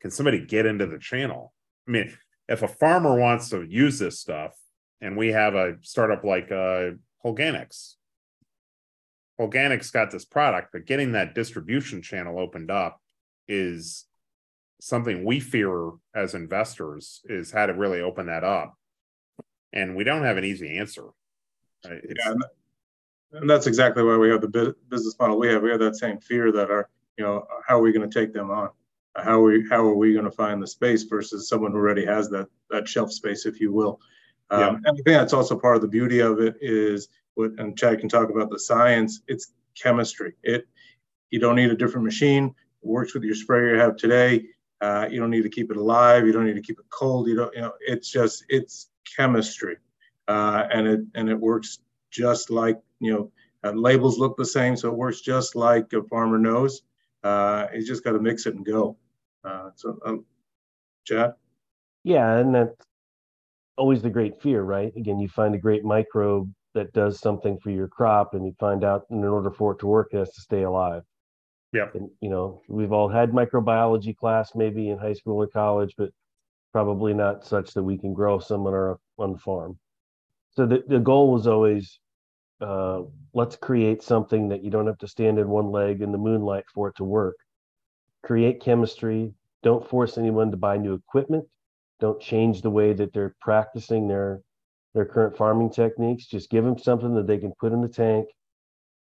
can 0.00 0.12
somebody 0.12 0.46
get 0.46 0.64
into 0.64 0.86
the 0.86 1.00
channel? 1.00 1.52
I 1.88 1.90
mean, 1.90 2.16
if 2.48 2.62
a 2.62 2.68
farmer 2.68 3.18
wants 3.18 3.48
to 3.48 3.64
use 3.64 3.98
this 3.98 4.20
stuff 4.20 4.52
and 5.00 5.16
we 5.16 5.32
have 5.32 5.56
a 5.56 5.74
startup 5.82 6.22
like 6.22 6.52
uh, 6.52 6.90
Organics, 7.26 7.94
Organics 9.40 9.92
got 9.92 10.12
this 10.12 10.24
product, 10.24 10.68
but 10.72 10.86
getting 10.86 11.10
that 11.12 11.34
distribution 11.34 12.00
channel 12.00 12.38
opened 12.38 12.70
up 12.70 13.00
is 13.48 14.06
something 14.80 15.24
we 15.24 15.40
fear 15.40 15.92
as 16.14 16.34
investors 16.34 17.22
is 17.24 17.50
how 17.50 17.66
to 17.66 17.72
really 17.72 18.00
open 18.00 18.26
that 18.26 18.44
up. 18.44 18.76
And 19.72 19.96
we 19.96 20.04
don't 20.04 20.24
have 20.24 20.36
an 20.36 20.44
easy 20.44 20.78
answer. 20.78 21.08
yeah, 21.84 22.34
and 23.32 23.50
that's 23.50 23.66
exactly 23.66 24.02
why 24.02 24.16
we 24.16 24.30
have 24.30 24.40
the 24.40 24.74
business 24.88 25.16
model 25.18 25.38
we 25.38 25.48
have. 25.48 25.62
We 25.62 25.70
have 25.70 25.80
that 25.80 25.96
same 25.96 26.18
fear 26.18 26.52
that 26.52 26.70
our, 26.70 26.88
you 27.18 27.24
know, 27.24 27.46
how 27.66 27.78
are 27.78 27.82
we 27.82 27.92
going 27.92 28.08
to 28.08 28.20
take 28.20 28.32
them 28.32 28.50
on? 28.50 28.70
How 29.16 29.40
are 29.40 29.42
we, 29.42 29.68
how 29.68 29.84
are 29.84 29.94
we 29.94 30.12
going 30.12 30.24
to 30.24 30.30
find 30.30 30.62
the 30.62 30.66
space 30.66 31.02
versus 31.04 31.48
someone 31.48 31.72
who 31.72 31.78
already 31.78 32.04
has 32.04 32.28
that 32.30 32.48
that 32.70 32.88
shelf 32.88 33.12
space, 33.12 33.46
if 33.46 33.60
you 33.60 33.72
will? 33.72 34.00
Um, 34.50 34.60
yeah. 34.60 34.68
And 34.68 34.86
I 34.86 34.92
think 34.92 35.06
that's 35.06 35.32
also 35.32 35.58
part 35.58 35.76
of 35.76 35.82
the 35.82 35.88
beauty 35.88 36.20
of 36.20 36.40
it 36.40 36.56
is 36.60 37.08
what, 37.34 37.52
and 37.58 37.76
Chad 37.76 38.00
can 38.00 38.08
talk 38.08 38.30
about 38.30 38.50
the 38.50 38.58
science. 38.58 39.22
It's 39.26 39.52
chemistry. 39.80 40.34
It 40.42 40.66
you 41.30 41.40
don't 41.40 41.56
need 41.56 41.70
a 41.70 41.76
different 41.76 42.04
machine. 42.04 42.46
It 42.82 42.88
works 42.88 43.14
with 43.14 43.24
your 43.24 43.34
sprayer 43.34 43.74
you 43.74 43.80
have 43.80 43.96
today. 43.96 44.44
Uh, 44.84 45.08
you 45.10 45.18
don't 45.18 45.30
need 45.30 45.46
to 45.48 45.48
keep 45.48 45.70
it 45.70 45.78
alive. 45.78 46.26
You 46.26 46.32
don't 46.32 46.44
need 46.44 46.60
to 46.62 46.66
keep 46.68 46.78
it 46.78 46.84
cold. 46.90 47.26
You 47.26 47.36
don't, 47.36 47.54
you 47.54 47.62
know, 47.62 47.72
it's 47.80 48.10
just, 48.10 48.44
it's 48.50 48.90
chemistry. 49.16 49.76
Uh, 50.28 50.64
and 50.70 50.86
it, 50.86 51.00
and 51.14 51.30
it 51.30 51.40
works 51.40 51.78
just 52.10 52.50
like, 52.50 52.78
you 53.00 53.12
know, 53.12 53.32
uh, 53.64 53.72
labels 53.72 54.18
look 54.18 54.36
the 54.36 54.44
same. 54.44 54.76
So 54.76 54.88
it 54.88 54.94
works 55.04 55.22
just 55.22 55.56
like 55.56 55.90
a 55.94 56.02
farmer 56.02 56.38
knows. 56.38 56.82
Uh, 57.22 57.66
you 57.74 57.82
just 57.86 58.04
got 58.04 58.12
to 58.12 58.20
mix 58.20 58.44
it 58.44 58.56
and 58.56 58.66
go. 58.66 58.98
Uh, 59.42 59.70
so, 59.74 59.98
um, 60.04 60.26
Chad? 61.06 61.32
Yeah. 62.02 62.36
And 62.36 62.54
that's 62.54 62.86
always 63.78 64.02
the 64.02 64.10
great 64.10 64.42
fear, 64.42 64.62
right? 64.62 64.92
Again, 64.96 65.18
you 65.18 65.28
find 65.28 65.54
a 65.54 65.58
great 65.66 65.84
microbe 65.84 66.52
that 66.74 66.92
does 66.92 67.20
something 67.20 67.58
for 67.58 67.70
your 67.70 67.88
crop 67.88 68.34
and 68.34 68.44
you 68.44 68.52
find 68.60 68.84
out 68.84 69.04
in 69.10 69.24
order 69.24 69.50
for 69.50 69.72
it 69.72 69.78
to 69.78 69.86
work, 69.86 70.08
it 70.12 70.18
has 70.18 70.34
to 70.34 70.42
stay 70.42 70.64
alive. 70.64 71.04
Yeah. 71.74 71.88
You 72.20 72.30
know, 72.30 72.62
we've 72.68 72.92
all 72.92 73.08
had 73.08 73.32
microbiology 73.32 74.16
class 74.16 74.52
maybe 74.54 74.90
in 74.90 74.98
high 74.98 75.12
school 75.12 75.42
or 75.42 75.48
college, 75.48 75.92
but 75.98 76.10
probably 76.72 77.12
not 77.12 77.44
such 77.44 77.74
that 77.74 77.82
we 77.82 77.98
can 77.98 78.14
grow 78.14 78.38
some 78.38 78.66
on 78.66 78.72
our 78.72 78.98
on 79.18 79.32
the 79.32 79.38
farm. 79.38 79.76
So 80.52 80.66
the, 80.66 80.84
the 80.86 81.00
goal 81.00 81.32
was 81.32 81.48
always 81.48 81.98
uh, 82.60 83.02
let's 83.32 83.56
create 83.56 84.04
something 84.04 84.48
that 84.50 84.62
you 84.62 84.70
don't 84.70 84.86
have 84.86 84.98
to 84.98 85.08
stand 85.08 85.40
in 85.40 85.48
one 85.48 85.72
leg 85.72 86.00
in 86.00 86.12
the 86.12 86.18
moonlight 86.18 86.64
for 86.72 86.88
it 86.88 86.96
to 86.96 87.04
work. 87.04 87.36
Create 88.22 88.62
chemistry. 88.62 89.34
Don't 89.64 89.88
force 89.88 90.16
anyone 90.16 90.52
to 90.52 90.56
buy 90.56 90.76
new 90.76 90.94
equipment. 90.94 91.44
Don't 91.98 92.20
change 92.20 92.62
the 92.62 92.70
way 92.70 92.92
that 92.92 93.12
they're 93.12 93.34
practicing 93.40 94.06
their 94.06 94.42
their 94.94 95.04
current 95.04 95.36
farming 95.36 95.70
techniques. 95.70 96.26
Just 96.26 96.50
give 96.50 96.62
them 96.62 96.78
something 96.78 97.16
that 97.16 97.26
they 97.26 97.38
can 97.38 97.52
put 97.58 97.72
in 97.72 97.82
the 97.82 97.88
tank. 97.88 98.28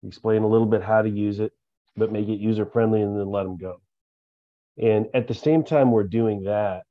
Explain 0.07 0.43
a 0.43 0.47
little 0.47 0.67
bit 0.67 0.81
how 0.81 1.01
to 1.01 1.09
use 1.09 1.41
it, 1.41 1.51
but 1.95 2.11
make 2.11 2.27
it 2.27 2.39
user 2.39 2.65
friendly 2.65 3.01
and 3.01 3.17
then 3.19 3.29
let 3.29 3.43
them 3.43 3.57
go. 3.57 3.81
And 4.81 5.07
at 5.13 5.27
the 5.27 5.33
same 5.33 5.63
time, 5.63 5.91
we're 5.91 6.03
doing 6.03 6.43
that. 6.43 6.83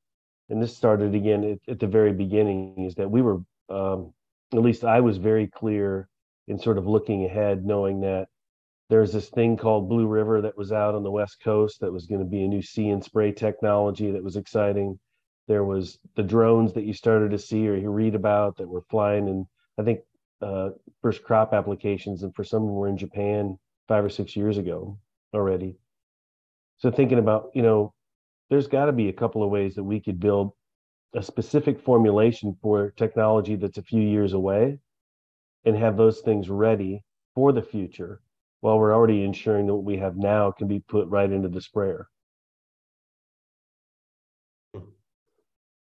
And 0.48 0.62
this 0.62 0.76
started 0.76 1.14
again 1.14 1.44
at, 1.44 1.72
at 1.72 1.80
the 1.80 1.86
very 1.86 2.12
beginning 2.12 2.84
is 2.84 2.94
that 2.96 3.10
we 3.10 3.22
were, 3.22 3.38
um, 3.68 4.12
at 4.52 4.60
least 4.60 4.84
I 4.84 5.00
was 5.00 5.16
very 5.16 5.46
clear 5.46 6.08
in 6.48 6.58
sort 6.58 6.78
of 6.78 6.86
looking 6.86 7.24
ahead, 7.24 7.64
knowing 7.64 8.00
that 8.00 8.28
there's 8.90 9.12
this 9.12 9.30
thing 9.30 9.56
called 9.56 9.88
Blue 9.88 10.08
River 10.08 10.40
that 10.42 10.56
was 10.56 10.72
out 10.72 10.96
on 10.96 11.04
the 11.04 11.10
West 11.10 11.40
Coast 11.42 11.80
that 11.80 11.92
was 11.92 12.06
going 12.06 12.20
to 12.20 12.26
be 12.26 12.42
a 12.42 12.48
new 12.48 12.60
see 12.60 12.88
and 12.88 13.02
spray 13.02 13.30
technology 13.30 14.10
that 14.10 14.22
was 14.22 14.36
exciting. 14.36 14.98
There 15.46 15.64
was 15.64 15.98
the 16.16 16.24
drones 16.24 16.72
that 16.74 16.84
you 16.84 16.92
started 16.92 17.30
to 17.30 17.38
see 17.38 17.68
or 17.68 17.76
you 17.76 17.90
read 17.90 18.16
about 18.16 18.56
that 18.56 18.68
were 18.68 18.82
flying, 18.90 19.28
and 19.28 19.46
I 19.78 19.84
think 19.84 20.00
uh, 20.42 20.70
first 21.02 21.22
crop 21.22 21.52
applications, 21.52 22.24
and 22.24 22.34
for 22.34 22.42
some 22.42 22.62
of 22.62 22.68
them 22.68 22.74
were 22.74 22.88
in 22.88 22.96
Japan 22.96 23.56
five 23.90 24.04
or 24.04 24.08
six 24.08 24.36
years 24.36 24.56
ago 24.56 24.96
already. 25.34 25.74
So 26.78 26.92
thinking 26.92 27.18
about, 27.18 27.50
you 27.54 27.62
know, 27.62 27.92
there's 28.48 28.68
got 28.68 28.84
to 28.84 28.92
be 28.92 29.08
a 29.08 29.12
couple 29.12 29.42
of 29.42 29.50
ways 29.50 29.74
that 29.74 29.82
we 29.82 29.98
could 29.98 30.20
build 30.20 30.52
a 31.12 31.22
specific 31.24 31.80
formulation 31.80 32.56
for 32.62 32.92
technology 32.96 33.56
that's 33.56 33.78
a 33.78 33.82
few 33.82 34.00
years 34.00 34.32
away 34.32 34.78
and 35.64 35.76
have 35.76 35.96
those 35.96 36.20
things 36.20 36.48
ready 36.48 37.02
for 37.34 37.50
the 37.50 37.62
future 37.62 38.20
while 38.60 38.78
we're 38.78 38.94
already 38.94 39.24
ensuring 39.24 39.66
that 39.66 39.74
what 39.74 39.82
we 39.82 39.96
have 39.96 40.16
now 40.16 40.52
can 40.52 40.68
be 40.68 40.78
put 40.78 41.08
right 41.08 41.32
into 41.32 41.48
the 41.48 41.60
sprayer. 41.60 42.06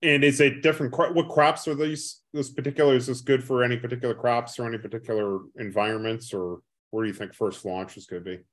And 0.04 0.24
is 0.24 0.40
it 0.40 0.62
different? 0.62 0.96
What 0.96 1.30
crops 1.30 1.68
are 1.68 1.74
these? 1.74 2.22
This 2.32 2.52
particular 2.52 2.96
is 2.96 3.08
this 3.08 3.22
good 3.22 3.44
for 3.44 3.64
any 3.64 3.78
particular 3.78 4.14
crops 4.14 4.60
or 4.60 4.68
any 4.68 4.78
particular 4.78 5.40
environments, 5.58 6.32
or 6.32 6.60
where 6.92 7.04
do 7.04 7.10
you 7.10 7.14
think 7.14 7.34
first 7.34 7.66
launch 7.66 7.98
is 7.98 8.06
going 8.06 8.24
to 8.24 8.30
be? 8.30 8.44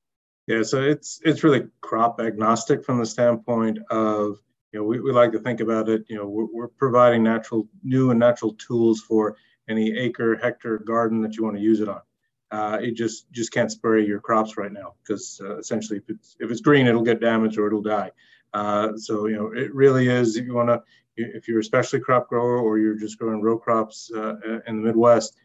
Yeah, 0.47 0.63
so 0.63 0.83
it's 0.83 1.21
it's 1.25 1.43
really 1.43 1.69
crop 1.81 2.21
agnostic 2.21 2.85
from 2.85 2.99
the 2.99 3.07
standpoint 3.07 3.79
of 3.91 4.39
you 4.73 4.81
know 4.81 4.85
we, 4.85 5.01
we 5.01 5.11
like 5.11 5.33
to 5.33 5.39
think 5.39 5.61
about 5.61 5.89
it. 5.89 6.05
You 6.09 6.17
know, 6.17 6.29
we're, 6.29 6.49
we're 6.53 6.69
providing 6.69 7.23
natural 7.23 7.67
new 7.83 8.11
and 8.11 8.21
natural 8.21 8.55
tools 8.55 9.01
for 9.01 9.37
any 9.69 9.97
acre, 9.97 10.37
hectare 10.37 10.79
garden 10.79 11.23
that 11.23 11.37
you 11.37 11.45
want 11.45 11.57
to 11.57 11.63
use 11.63 11.81
it 11.81 11.89
on. 11.89 12.01
Uh, 12.51 12.79
it 12.81 12.93
just 12.93 13.31
just 13.33 13.53
can't 13.53 13.73
spray 13.73 14.07
your 14.07 14.21
crops 14.21 14.57
right 14.59 14.73
now 14.73 14.95
because 15.03 15.41
uh, 15.43 15.57
essentially 15.57 15.99
if 15.99 16.11
it's 16.11 16.37
if 16.41 16.51
it's 16.51 16.61
green, 16.61 16.87
it'll 16.87 17.03
get 17.03 17.21
damaged 17.21 17.59
or 17.59 17.67
it'll 17.67 17.81
die. 17.81 18.11
Uh, 18.53 18.97
so 18.97 19.27
you 19.27 19.37
know 19.37 19.51
it 19.53 19.75
really 19.75 20.09
is 20.09 20.37
if 20.37 20.45
you 20.45 20.55
want 20.55 20.69
to 20.69 20.83
if 21.17 21.49
you're 21.49 21.61
a 21.61 21.65
specialty 21.65 22.03
crop 22.03 22.29
grower 22.29 22.59
or 22.59 22.79
you're 22.79 22.97
just 22.97 23.19
growing 23.19 23.41
row 23.41 23.59
crops 23.59 24.11
uh, 24.15 24.35
in 24.67 24.77
the 24.77 24.83
Midwest, 24.83 25.37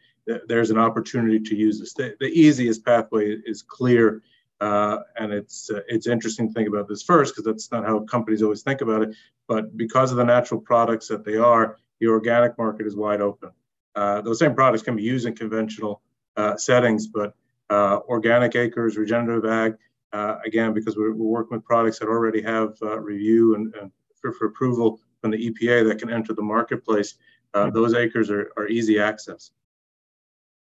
there's 0.47 0.71
an 0.71 0.77
opportunity 0.77 1.39
to 1.39 1.55
use 1.55 1.79
this. 1.79 1.93
The, 1.93 2.15
the 2.19 2.27
easiest 2.27 2.85
pathway 2.85 3.37
is 3.45 3.61
clear, 3.61 4.21
uh, 4.61 4.99
and 5.17 5.31
it's 5.31 5.69
uh, 5.69 5.81
it's 5.87 6.07
interesting 6.07 6.47
to 6.47 6.53
think 6.53 6.67
about 6.67 6.87
this 6.87 7.03
first 7.03 7.33
because 7.33 7.45
that's 7.45 7.71
not 7.71 7.85
how 7.85 7.99
companies 8.01 8.41
always 8.41 8.61
think 8.61 8.81
about 8.81 9.03
it. 9.03 9.15
But 9.47 9.75
because 9.77 10.11
of 10.11 10.17
the 10.17 10.25
natural 10.25 10.59
products 10.59 11.07
that 11.07 11.25
they 11.25 11.37
are, 11.37 11.77
the 11.99 12.07
organic 12.07 12.57
market 12.57 12.85
is 12.85 12.95
wide 12.95 13.21
open. 13.21 13.51
Uh, 13.95 14.21
those 14.21 14.39
same 14.39 14.53
products 14.53 14.83
can 14.83 14.95
be 14.95 15.03
used 15.03 15.25
in 15.25 15.35
conventional 15.35 16.01
uh, 16.37 16.55
settings, 16.55 17.07
but 17.07 17.33
uh, 17.69 17.99
organic 18.07 18.55
acres, 18.55 18.97
regenerative 18.97 19.49
ag, 19.49 19.75
uh, 20.13 20.35
again, 20.45 20.73
because 20.73 20.95
we're, 20.95 21.13
we're, 21.13 21.27
working 21.27 21.57
with 21.57 21.65
products 21.65 21.99
that 21.99 22.07
already 22.07 22.41
have 22.41 22.77
review 22.81 23.55
and, 23.55 23.75
and 23.75 23.91
for, 24.19 24.31
for 24.33 24.47
approval 24.47 24.99
from 25.21 25.31
the 25.31 25.49
EPA 25.49 25.87
that 25.87 25.99
can 25.99 26.09
enter 26.09 26.33
the 26.33 26.41
marketplace, 26.41 27.15
uh, 27.53 27.69
those 27.69 27.93
acres 27.93 28.29
are, 28.29 28.51
are 28.57 28.67
easy 28.67 28.99
access. 28.99 29.51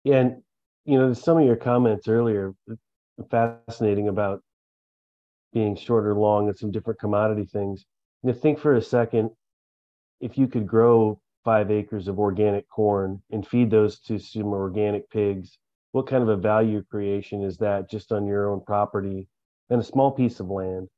Yeah, 0.04 0.20
and 0.20 0.42
you 0.84 0.98
know, 0.98 1.12
some 1.12 1.38
of 1.38 1.44
your 1.44 1.56
comments 1.56 2.08
earlier, 2.08 2.54
uh, 2.70 2.74
fascinating 3.30 4.08
about 4.08 4.42
being 5.52 5.76
short 5.76 6.06
or 6.06 6.14
long 6.14 6.48
and 6.48 6.56
some 6.56 6.70
different 6.70 7.00
commodity 7.00 7.44
things. 7.44 7.84
You 8.22 8.32
know, 8.32 8.38
think 8.38 8.58
for 8.58 8.74
a 8.74 8.82
second, 8.82 9.30
if 10.20 10.38
you 10.38 10.48
could 10.48 10.66
grow 10.66 11.20
five 11.44 11.70
acres 11.70 12.08
of 12.08 12.18
organic 12.18 12.68
corn 12.68 13.22
and 13.30 13.46
feed 13.46 13.70
those 13.70 14.00
to 14.00 14.18
some 14.18 14.52
organic 14.52 15.08
pigs, 15.10 15.58
what 15.92 16.06
kind 16.06 16.22
of 16.22 16.28
a 16.28 16.36
value 16.36 16.82
creation 16.90 17.42
is 17.42 17.58
that 17.58 17.90
just 17.90 18.12
on 18.12 18.26
your 18.26 18.50
own 18.50 18.62
property 18.66 19.28
and 19.70 19.80
a 19.80 19.84
small 19.84 20.10
piece 20.12 20.40
of 20.40 20.48
land? 20.50 20.88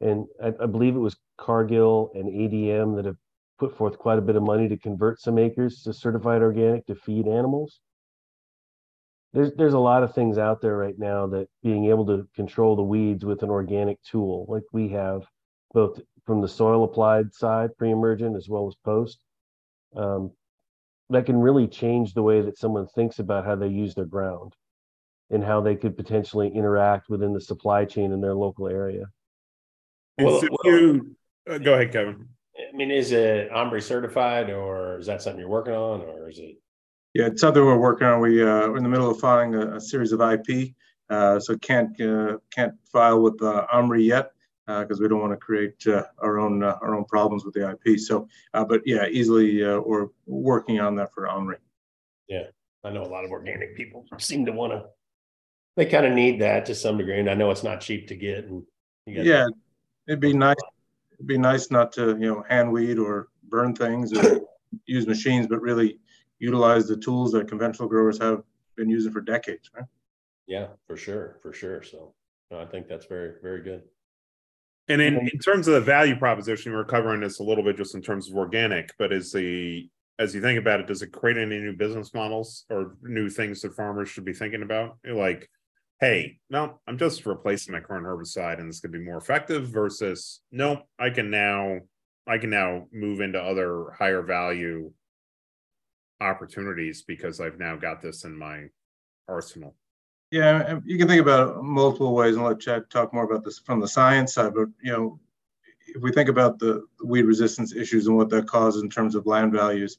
And 0.00 0.26
I, 0.42 0.48
I 0.62 0.66
believe 0.66 0.96
it 0.96 1.00
was 1.00 1.16
Cargill 1.38 2.10
and 2.14 2.28
ADM 2.28 2.96
that 2.96 3.06
have 3.06 3.16
put 3.58 3.76
forth 3.76 3.98
quite 3.98 4.18
a 4.18 4.22
bit 4.22 4.36
of 4.36 4.42
money 4.42 4.68
to 4.68 4.76
convert 4.78 5.20
some 5.20 5.38
acres 5.38 5.82
to 5.84 5.92
certified 5.92 6.42
organic 6.42 6.86
to 6.86 6.94
feed 6.94 7.26
animals. 7.28 7.80
There's 9.34 9.52
there's 9.56 9.74
a 9.74 9.78
lot 9.78 10.04
of 10.04 10.14
things 10.14 10.38
out 10.38 10.60
there 10.60 10.76
right 10.76 10.98
now 10.98 11.26
that 11.26 11.48
being 11.62 11.86
able 11.86 12.06
to 12.06 12.26
control 12.36 12.76
the 12.76 12.82
weeds 12.82 13.24
with 13.24 13.42
an 13.42 13.50
organic 13.50 14.00
tool 14.02 14.46
like 14.48 14.62
we 14.72 14.88
have, 14.90 15.24
both 15.72 16.00
from 16.24 16.40
the 16.40 16.48
soil 16.48 16.84
applied 16.84 17.34
side, 17.34 17.76
pre-emergent 17.76 18.36
as 18.36 18.48
well 18.48 18.68
as 18.68 18.76
post, 18.84 19.18
um, 19.96 20.30
that 21.10 21.26
can 21.26 21.36
really 21.36 21.66
change 21.66 22.14
the 22.14 22.22
way 22.22 22.40
that 22.40 22.56
someone 22.56 22.86
thinks 22.86 23.18
about 23.18 23.44
how 23.44 23.56
they 23.56 23.68
use 23.68 23.94
their 23.94 24.06
ground 24.06 24.54
and 25.30 25.42
how 25.42 25.60
they 25.60 25.74
could 25.74 25.96
potentially 25.96 26.48
interact 26.48 27.08
within 27.08 27.32
the 27.34 27.40
supply 27.40 27.84
chain 27.84 28.12
in 28.12 28.20
their 28.20 28.34
local 28.34 28.68
area. 28.68 29.04
Well, 30.18 30.40
so 30.40 30.48
well, 30.48 30.72
you, 30.72 31.16
uh, 31.50 31.58
go 31.58 31.74
ahead, 31.74 31.92
Kevin. 31.92 32.28
I 32.56 32.76
mean, 32.76 32.92
is 32.92 33.10
it 33.10 33.50
OMRI 33.50 33.82
certified, 33.82 34.48
or 34.48 34.98
is 35.00 35.06
that 35.06 35.22
something 35.22 35.40
you're 35.40 35.48
working 35.48 35.74
on, 35.74 36.02
or 36.02 36.30
is 36.30 36.38
it? 36.38 36.56
Yeah, 37.14 37.26
it's 37.26 37.40
something 37.40 37.64
we're 37.64 37.78
working 37.78 38.06
on. 38.06 38.20
We 38.20 38.42
uh, 38.42 38.68
we're 38.68 38.76
in 38.76 38.82
the 38.82 38.88
middle 38.88 39.10
of 39.10 39.20
filing 39.20 39.54
a, 39.54 39.76
a 39.76 39.80
series 39.80 40.12
of 40.12 40.20
IP, 40.20 40.74
uh, 41.10 41.38
so 41.38 41.56
can't 41.58 41.98
uh, 42.00 42.38
can't 42.50 42.74
file 42.90 43.20
with 43.20 43.40
uh, 43.40 43.66
OMRI 43.72 44.04
yet 44.04 44.32
because 44.66 44.98
uh, 44.98 45.02
we 45.02 45.08
don't 45.08 45.20
want 45.20 45.32
to 45.32 45.36
create 45.36 45.86
uh, 45.86 46.04
our 46.18 46.38
own 46.38 46.62
uh, 46.62 46.76
our 46.82 46.94
own 46.94 47.04
problems 47.04 47.44
with 47.44 47.54
the 47.54 47.70
IP. 47.70 47.98
So, 48.00 48.28
uh, 48.54 48.64
but 48.64 48.82
yeah, 48.84 49.06
easily 49.08 49.64
uh, 49.64 49.80
we're 49.80 50.08
working 50.26 50.80
on 50.80 50.96
that 50.96 51.12
for 51.12 51.28
OMRI. 51.28 51.56
Yeah, 52.28 52.44
I 52.82 52.90
know 52.90 53.02
a 53.02 53.06
lot 53.06 53.24
of 53.24 53.30
organic 53.30 53.76
people 53.76 54.06
seem 54.18 54.46
to 54.46 54.52
want 54.52 54.72
to. 54.72 54.86
They 55.76 55.86
kind 55.86 56.06
of 56.06 56.12
need 56.12 56.40
that 56.40 56.66
to 56.66 56.74
some 56.74 56.98
degree, 56.98 57.18
and 57.20 57.28
I 57.28 57.34
know 57.34 57.50
it's 57.50 57.64
not 57.64 57.80
cheap 57.80 58.08
to 58.08 58.16
get. 58.16 58.46
And 58.46 58.64
yeah, 59.06 59.46
It'd 60.06 60.20
be 60.20 60.32
nice. 60.32 60.56
It'd 61.12 61.26
be 61.26 61.38
nice 61.38 61.70
not 61.70 61.92
to 61.92 62.10
you 62.10 62.26
know 62.26 62.44
hand 62.48 62.72
weed 62.72 62.98
or 62.98 63.28
burn 63.48 63.74
things 63.74 64.12
or 64.12 64.40
use 64.86 65.06
machines, 65.06 65.46
but 65.46 65.60
really 65.60 65.98
utilize 66.38 66.86
the 66.86 66.96
tools 66.96 67.32
that 67.32 67.48
conventional 67.48 67.88
growers 67.88 68.18
have 68.18 68.42
been 68.76 68.88
using 68.88 69.12
for 69.12 69.20
decades, 69.20 69.70
right? 69.74 69.84
Yeah, 70.46 70.68
for 70.86 70.96
sure, 70.96 71.38
for 71.42 71.52
sure. 71.52 71.82
So 71.82 72.14
no, 72.50 72.60
I 72.60 72.66
think 72.66 72.88
that's 72.88 73.06
very, 73.06 73.34
very 73.42 73.62
good. 73.62 73.82
And 74.88 75.00
in, 75.00 75.16
in 75.16 75.38
terms 75.38 75.66
of 75.66 75.74
the 75.74 75.80
value 75.80 76.16
proposition, 76.16 76.72
we're 76.72 76.84
covering 76.84 77.20
this 77.22 77.38
a 77.38 77.42
little 77.42 77.64
bit 77.64 77.78
just 77.78 77.94
in 77.94 78.02
terms 78.02 78.28
of 78.28 78.36
organic, 78.36 78.90
but 78.98 79.12
is 79.12 79.32
the 79.32 79.88
as 80.18 80.32
you 80.32 80.40
think 80.40 80.60
about 80.60 80.78
it, 80.78 80.86
does 80.86 81.02
it 81.02 81.10
create 81.10 81.36
any 81.36 81.58
new 81.58 81.72
business 81.72 82.14
models 82.14 82.66
or 82.70 82.94
new 83.02 83.28
things 83.28 83.60
that 83.62 83.74
farmers 83.74 84.08
should 84.08 84.24
be 84.24 84.32
thinking 84.32 84.62
about? 84.62 84.98
Like 85.04 85.48
hey, 86.00 86.38
no, 86.50 86.80
I'm 86.86 86.98
just 86.98 87.24
replacing 87.24 87.72
my 87.72 87.80
current 87.80 88.04
herbicide 88.04 88.60
and 88.60 88.68
this 88.68 88.80
could 88.80 88.92
be 88.92 88.98
more 88.98 89.16
effective 89.16 89.68
versus 89.68 90.40
no, 90.50 90.82
I 90.98 91.10
can 91.10 91.30
now 91.30 91.78
I 92.26 92.38
can 92.38 92.50
now 92.50 92.86
move 92.92 93.20
into 93.20 93.40
other 93.40 93.92
higher 93.98 94.22
value 94.22 94.92
opportunities 96.20 97.02
because 97.02 97.40
I've 97.40 97.58
now 97.58 97.76
got 97.76 98.00
this 98.00 98.24
in 98.24 98.36
my 98.36 98.68
arsenal. 99.28 99.74
Yeah, 100.30 100.80
you 100.84 100.98
can 100.98 101.06
think 101.06 101.20
about 101.20 101.62
multiple 101.62 102.14
ways 102.14 102.36
and 102.36 102.44
let 102.44 102.60
Chad 102.60 102.90
talk 102.90 103.14
more 103.14 103.24
about 103.24 103.44
this 103.44 103.58
from 103.58 103.80
the 103.80 103.88
science 103.88 104.34
side. 104.34 104.54
But 104.54 104.68
you 104.82 104.92
know, 104.92 105.20
if 105.86 106.02
we 106.02 106.10
think 106.10 106.28
about 106.28 106.58
the 106.58 106.84
weed 107.04 107.22
resistance 107.22 107.74
issues 107.74 108.06
and 108.06 108.16
what 108.16 108.30
that 108.30 108.48
causes 108.48 108.82
in 108.82 108.90
terms 108.90 109.14
of 109.14 109.26
land 109.26 109.52
values, 109.52 109.98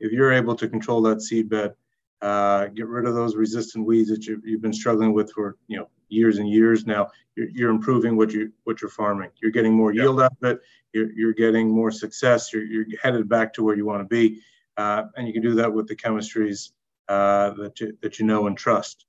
if 0.00 0.12
you're 0.12 0.32
able 0.32 0.56
to 0.56 0.68
control 0.68 1.02
that 1.02 1.22
seed 1.22 1.48
bed 1.48 1.74
uh, 2.22 2.66
get 2.68 2.86
rid 2.86 3.06
of 3.06 3.14
those 3.14 3.36
resistant 3.36 3.86
weeds 3.86 4.08
that 4.08 4.26
you, 4.26 4.40
have 4.50 4.62
been 4.62 4.72
struggling 4.72 5.12
with 5.12 5.30
for 5.32 5.56
you 5.68 5.76
know 5.76 5.88
years 6.08 6.38
and 6.38 6.48
years 6.48 6.86
now. 6.86 7.08
You're, 7.34 7.48
you're 7.50 7.70
improving 7.70 8.16
what 8.16 8.32
you 8.32 8.52
what 8.64 8.80
you're 8.80 8.90
farming. 8.90 9.30
You're 9.42 9.50
getting 9.50 9.74
more 9.74 9.92
yield 9.92 10.20
out 10.20 10.32
of 10.42 10.50
it. 10.50 10.60
You're, 10.92 11.12
you're 11.12 11.34
getting 11.34 11.70
more 11.70 11.90
success. 11.90 12.52
You're, 12.52 12.64
you're 12.64 12.86
headed 13.02 13.28
back 13.28 13.52
to 13.54 13.62
where 13.62 13.76
you 13.76 13.84
want 13.84 14.00
to 14.00 14.08
be, 14.08 14.40
uh, 14.76 15.04
and 15.16 15.26
you 15.26 15.32
can 15.32 15.42
do 15.42 15.54
that 15.54 15.72
with 15.72 15.86
the 15.88 15.96
chemistries 15.96 16.70
uh, 17.08 17.50
that 17.50 17.80
you, 17.80 17.96
that 18.02 18.18
you 18.18 18.26
know 18.26 18.46
and 18.46 18.56
trust. 18.56 19.06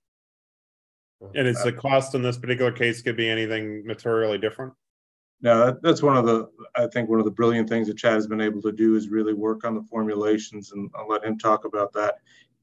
And 1.33 1.47
is 1.47 1.63
the 1.63 1.71
cost 1.71 2.13
in 2.13 2.21
this 2.21 2.37
particular 2.37 2.71
case 2.71 3.01
could 3.01 3.17
be 3.17 3.27
anything 3.27 3.85
materially 3.85 4.37
different? 4.37 4.73
No, 5.41 5.77
that's 5.81 6.01
one 6.01 6.17
of 6.17 6.25
the 6.25 6.49
I 6.75 6.87
think 6.87 7.09
one 7.09 7.19
of 7.19 7.25
the 7.25 7.31
brilliant 7.31 7.69
things 7.69 7.87
that 7.87 7.97
Chad 7.97 8.13
has 8.13 8.27
been 8.27 8.41
able 8.41 8.61
to 8.63 8.71
do 8.71 8.95
is 8.95 9.09
really 9.09 9.33
work 9.33 9.63
on 9.65 9.75
the 9.75 9.83
formulations, 9.83 10.71
and 10.71 10.89
I'll 10.95 11.07
let 11.07 11.23
him 11.23 11.37
talk 11.37 11.65
about 11.65 11.93
that 11.93 12.15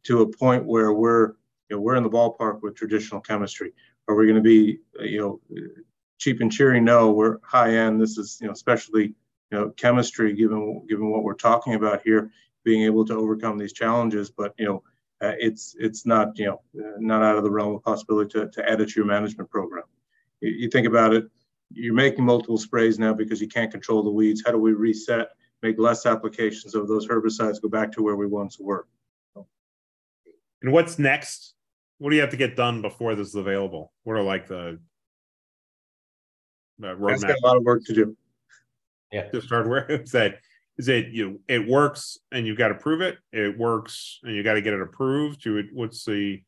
to 0.04 0.22
a 0.22 0.26
point 0.36 0.64
where 0.64 0.92
we're 0.92 1.34
you 1.68 1.76
know 1.76 1.80
we're 1.80 1.96
in 1.96 2.02
the 2.02 2.10
ballpark 2.10 2.62
with 2.62 2.74
traditional 2.74 3.20
chemistry. 3.20 3.72
Are 4.08 4.14
we 4.14 4.26
going 4.26 4.36
to 4.36 4.42
be 4.42 4.78
you 5.00 5.20
know 5.20 5.40
cheap 6.18 6.40
and 6.40 6.50
cheery? 6.50 6.80
No, 6.80 7.12
we're 7.12 7.38
high 7.42 7.76
end. 7.76 8.00
This 8.00 8.18
is 8.18 8.38
you 8.40 8.48
know 8.48 8.52
especially 8.52 9.14
you 9.50 9.58
know 9.58 9.70
chemistry 9.70 10.32
given 10.34 10.84
given 10.88 11.10
what 11.10 11.22
we're 11.22 11.34
talking 11.34 11.74
about 11.74 12.02
here, 12.02 12.30
being 12.64 12.82
able 12.82 13.04
to 13.04 13.14
overcome 13.14 13.58
these 13.58 13.72
challenges. 13.72 14.30
But 14.30 14.54
you 14.58 14.66
know 14.66 14.82
uh, 15.22 15.32
it's 15.38 15.76
it's 15.78 16.04
not 16.06 16.36
you 16.38 16.46
know 16.46 16.60
not 16.98 17.22
out 17.22 17.36
of 17.36 17.44
the 17.44 17.50
realm 17.50 17.74
of 17.74 17.82
possibility 17.82 18.30
to, 18.30 18.48
to 18.50 18.68
add 18.68 18.80
it 18.80 18.88
to 18.90 18.94
your 18.96 19.06
management 19.06 19.50
program. 19.50 19.84
You, 20.40 20.50
you 20.50 20.68
think 20.68 20.86
about 20.86 21.14
it, 21.14 21.26
you're 21.70 21.94
making 21.94 22.24
multiple 22.24 22.58
sprays 22.58 22.98
now 22.98 23.14
because 23.14 23.40
you 23.40 23.48
can't 23.48 23.70
control 23.70 24.02
the 24.02 24.10
weeds. 24.10 24.42
How 24.44 24.52
do 24.52 24.58
we 24.58 24.72
reset? 24.72 25.28
Make 25.62 25.78
less 25.78 26.04
applications 26.04 26.74
of 26.74 26.88
those 26.88 27.08
herbicides, 27.08 27.60
go 27.62 27.68
back 27.68 27.90
to 27.92 28.02
where 28.02 28.16
we 28.16 28.26
once 28.26 28.58
were. 28.58 28.86
And 30.62 30.72
what's 30.72 30.98
next? 30.98 31.54
What 31.98 32.10
do 32.10 32.16
you 32.16 32.22
have 32.22 32.30
to 32.30 32.36
get 32.36 32.56
done 32.56 32.82
before 32.82 33.14
this 33.14 33.28
is 33.28 33.34
available? 33.34 33.92
What 34.04 34.14
are 34.14 34.22
like 34.22 34.48
the, 34.48 34.78
the 36.78 36.88
roadmap? 36.88 37.20
That's 37.20 37.24
got 37.24 37.38
a 37.42 37.46
lot 37.46 37.56
of 37.56 37.62
work 37.64 37.84
to 37.84 37.94
do. 37.94 38.16
Yeah, 39.12 39.28
just 39.32 39.48
hardware. 39.48 39.90
Is 39.90 40.10
that 40.12 40.38
is 40.78 40.88
it 40.88 41.08
you? 41.08 41.40
It 41.48 41.68
works, 41.68 42.18
and 42.32 42.46
you've 42.46 42.58
got 42.58 42.68
to 42.68 42.74
prove 42.74 43.00
it. 43.00 43.16
It 43.32 43.58
works, 43.58 44.20
and 44.22 44.34
you 44.34 44.42
got 44.42 44.54
to 44.54 44.62
get 44.62 44.74
it 44.74 44.80
approved. 44.80 45.44
You 45.44 45.62
what's 45.72 46.04
the? 46.04 46.42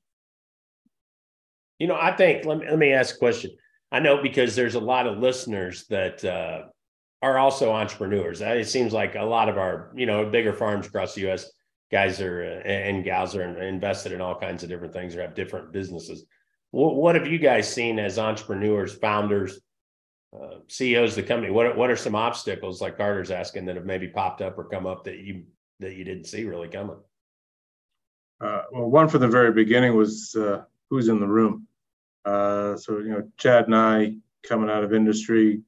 You 1.78 1.86
know, 1.86 1.98
I 2.00 2.16
think 2.16 2.44
let 2.44 2.58
me 2.58 2.66
let 2.68 2.78
me 2.78 2.92
ask 2.92 3.16
a 3.16 3.18
question. 3.18 3.52
I 3.92 4.00
know 4.00 4.20
because 4.22 4.56
there's 4.56 4.74
a 4.74 4.80
lot 4.80 5.06
of 5.06 5.18
listeners 5.18 5.86
that 5.88 6.24
uh, 6.24 6.62
are 7.22 7.38
also 7.38 7.72
entrepreneurs. 7.72 8.40
It 8.40 8.68
seems 8.68 8.92
like 8.92 9.14
a 9.14 9.22
lot 9.22 9.48
of 9.48 9.58
our, 9.58 9.92
you 9.94 10.06
know, 10.06 10.28
bigger 10.28 10.52
farms 10.52 10.86
across 10.86 11.14
the 11.14 11.22
U.S 11.22 11.50
guys 11.90 12.20
are 12.20 12.42
uh, 12.42 12.68
and 12.68 13.04
gals 13.04 13.36
are 13.36 13.62
invested 13.62 14.12
in 14.12 14.20
all 14.20 14.38
kinds 14.38 14.62
of 14.62 14.68
different 14.68 14.92
things 14.92 15.14
or 15.14 15.22
have 15.22 15.34
different 15.34 15.72
businesses. 15.72 16.24
What, 16.70 16.96
what 16.96 17.14
have 17.14 17.26
you 17.26 17.38
guys 17.38 17.72
seen 17.72 17.98
as 17.98 18.18
entrepreneurs, 18.18 18.94
founders, 18.94 19.60
uh, 20.40 20.58
CEOs 20.68 21.10
of 21.10 21.16
the 21.16 21.22
company? 21.22 21.52
What 21.52 21.76
what 21.76 21.90
are 21.90 21.96
some 21.96 22.14
obstacles 22.14 22.80
like 22.80 22.96
Carter's 22.96 23.30
asking 23.30 23.66
that 23.66 23.76
have 23.76 23.86
maybe 23.86 24.08
popped 24.08 24.42
up 24.42 24.58
or 24.58 24.64
come 24.64 24.86
up 24.86 25.04
that 25.04 25.18
you 25.18 25.44
that 25.80 25.94
you 25.94 26.04
didn't 26.04 26.24
see 26.24 26.44
really 26.44 26.68
coming? 26.68 26.96
Uh, 28.40 28.62
well, 28.72 28.90
one 28.90 29.08
from 29.08 29.20
the 29.20 29.28
very 29.28 29.52
beginning 29.52 29.96
was 29.96 30.34
uh, 30.34 30.62
who's 30.90 31.08
in 31.08 31.20
the 31.20 31.26
room. 31.26 31.66
Uh, 32.24 32.76
so 32.76 32.98
you 32.98 33.10
know, 33.10 33.28
Chad 33.38 33.66
and 33.66 33.74
I 33.74 34.16
coming 34.46 34.70
out 34.70 34.84
of 34.84 34.92
industry, 34.92 35.62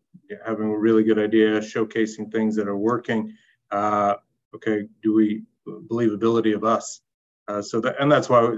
having 0.47 0.71
a 0.71 0.79
really 0.79 1.03
good 1.03 1.19
idea, 1.19 1.61
showcasing 1.61 2.31
things 2.31 2.55
that 2.57 2.69
are 2.69 2.77
working. 2.77 3.35
Uh, 3.71 4.15
okay, 4.55 4.87
do 5.03 5.15
we 5.15 5.43
believability 5.69 6.55
of 6.55 6.65
us. 6.65 7.01
Uh, 7.47 7.63
so 7.63 7.81
that, 7.81 7.97
and 8.01 8.11
that's 8.11 8.29
why 8.29 8.43
we 8.43 8.57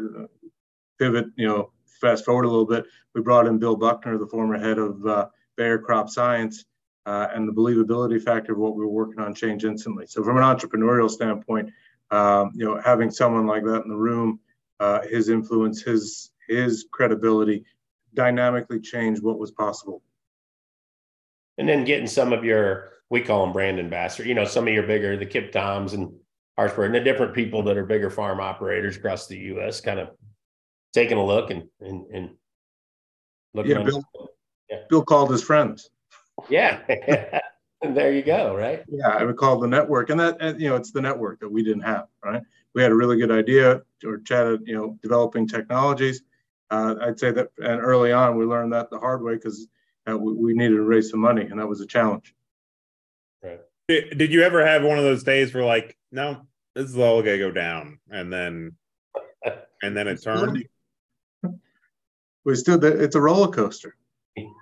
pivot, 0.99 1.27
you 1.37 1.47
know, 1.47 1.71
fast 2.01 2.25
forward 2.25 2.45
a 2.45 2.49
little 2.49 2.67
bit, 2.67 2.85
we 3.15 3.21
brought 3.21 3.47
in 3.47 3.59
Bill 3.59 3.77
Buckner, 3.77 4.19
the 4.19 4.27
former 4.27 4.59
head 4.59 4.79
of 4.79 5.07
Bayer 5.61 5.79
Crop 5.79 6.09
Science, 6.09 6.65
uh, 7.05 7.29
and 7.35 7.47
the 7.47 7.53
believability 7.53 8.21
factor 8.23 8.53
of 8.53 8.59
what 8.59 8.75
we 8.75 8.83
were 8.83 8.91
working 8.91 9.21
on 9.21 9.35
change 9.35 9.67
instantly. 9.67 10.07
So 10.07 10.25
from 10.25 10.39
an 10.39 10.43
entrepreneurial 10.43 11.11
standpoint, 11.11 11.71
um, 12.11 12.53
you 12.55 12.65
know, 12.65 12.81
having 12.83 13.11
someone 13.11 13.47
like 13.47 13.63
that 13.65 13.83
in 13.83 13.91
the 13.91 13.97
room, 13.97 14.41
uh, 14.81 15.03
his 15.03 15.29
influence, 15.29 15.83
his 15.83 16.31
his 16.49 16.87
credibility, 16.91 17.67
dynamically 18.15 18.81
changed 18.81 19.23
what 19.23 19.39
was 19.39 19.51
possible. 19.51 20.03
And 21.59 21.69
then 21.69 21.85
getting 21.85 22.07
some 22.07 22.33
of 22.33 22.43
your, 22.43 22.93
we 23.11 23.21
call 23.21 23.45
them 23.45 23.53
brand 23.53 23.79
ambassador, 23.79 24.27
you 24.27 24.35
know, 24.35 24.47
some 24.47 24.67
of 24.67 24.73
your 24.73 24.85
bigger, 24.85 25.19
the 25.19 25.27
Kip 25.27 25.53
Toms 25.53 25.93
and 25.93 26.11
Harrisburg 26.57 26.87
and 26.87 26.95
the 26.95 27.01
different 27.01 27.35
people 27.35 27.63
that 27.65 27.77
are 27.77 27.85
bigger 27.85 28.09
farm 28.09 28.41
operators 28.41 28.97
across 28.97 29.27
the 29.27 29.37
U.S. 29.37 29.83
kind 29.83 30.01
of 30.01 30.09
taking 30.95 31.19
a 31.19 31.25
look 31.25 31.51
and 31.51 31.69
and, 31.81 32.07
and 32.11 32.31
looking. 33.53 33.73
Yeah, 33.73 34.01
yeah. 34.71 34.79
Bill 34.89 35.03
called 35.03 35.31
his 35.31 35.43
friends. 35.43 35.91
Yeah. 36.49 36.81
And 37.83 37.97
there 37.97 38.13
you 38.13 38.23
go, 38.23 38.55
right? 38.55 38.85
Yeah, 38.89 39.09
I 39.09 39.25
would 39.25 39.37
call 39.37 39.59
the 39.59 39.67
network, 39.67 40.11
and 40.11 40.21
that 40.21 40.37
and, 40.41 40.61
you 40.61 40.69
know 40.69 40.77
it's 40.77 40.93
the 40.93 41.01
network 41.01 41.41
that 41.41 41.51
we 41.51 41.63
didn't 41.63 41.83
have, 41.83 42.07
right? 42.25 42.43
We 42.75 42.83
had 42.83 42.93
a 42.93 42.95
really 42.95 43.17
good 43.17 43.33
idea 43.33 43.83
or 44.05 44.19
chatted, 44.19 44.63
you 44.67 44.75
know, 44.75 44.99
developing 45.03 45.49
technologies. 45.49 46.23
Uh, 46.71 46.95
I'd 47.01 47.19
say 47.19 47.33
that, 47.33 47.49
and 47.59 47.81
early 47.81 48.13
on 48.13 48.37
we 48.37 48.45
learned 48.45 48.73
that 48.73 48.91
the 48.91 48.99
hard 48.99 49.23
way 49.23 49.35
because 49.35 49.67
uh, 50.09 50.17
we, 50.17 50.33
we 50.33 50.55
needed 50.55 50.77
to 50.77 50.83
raise 50.83 51.11
some 51.11 51.21
money, 51.21 51.43
and 51.43 51.59
that 51.59 51.69
was 51.69 51.81
a 51.81 51.87
challenge. 51.87 52.35
Right. 53.43 53.61
Did, 53.89 54.19
did 54.19 54.33
you 54.33 54.43
ever 54.43 54.65
have 54.65 54.85
one 54.85 54.99
of 54.99 55.05
those 55.05 55.25
days 55.25 55.53
where 55.53 55.65
like, 55.65 55.97
no, 56.13 56.47
this 56.77 56.89
is 56.89 56.97
all 56.97 57.23
gonna 57.23 57.39
go 57.39 57.51
down, 57.51 57.99
and 58.09 58.33
then 58.33 58.77
and 59.83 59.97
then 59.97 60.07
it 60.07 60.23
turned? 60.23 60.65
We 62.45 62.55
still, 62.55 62.83
it's 62.83 63.17
a 63.17 63.21
roller 63.21 63.49
coaster. 63.49 63.97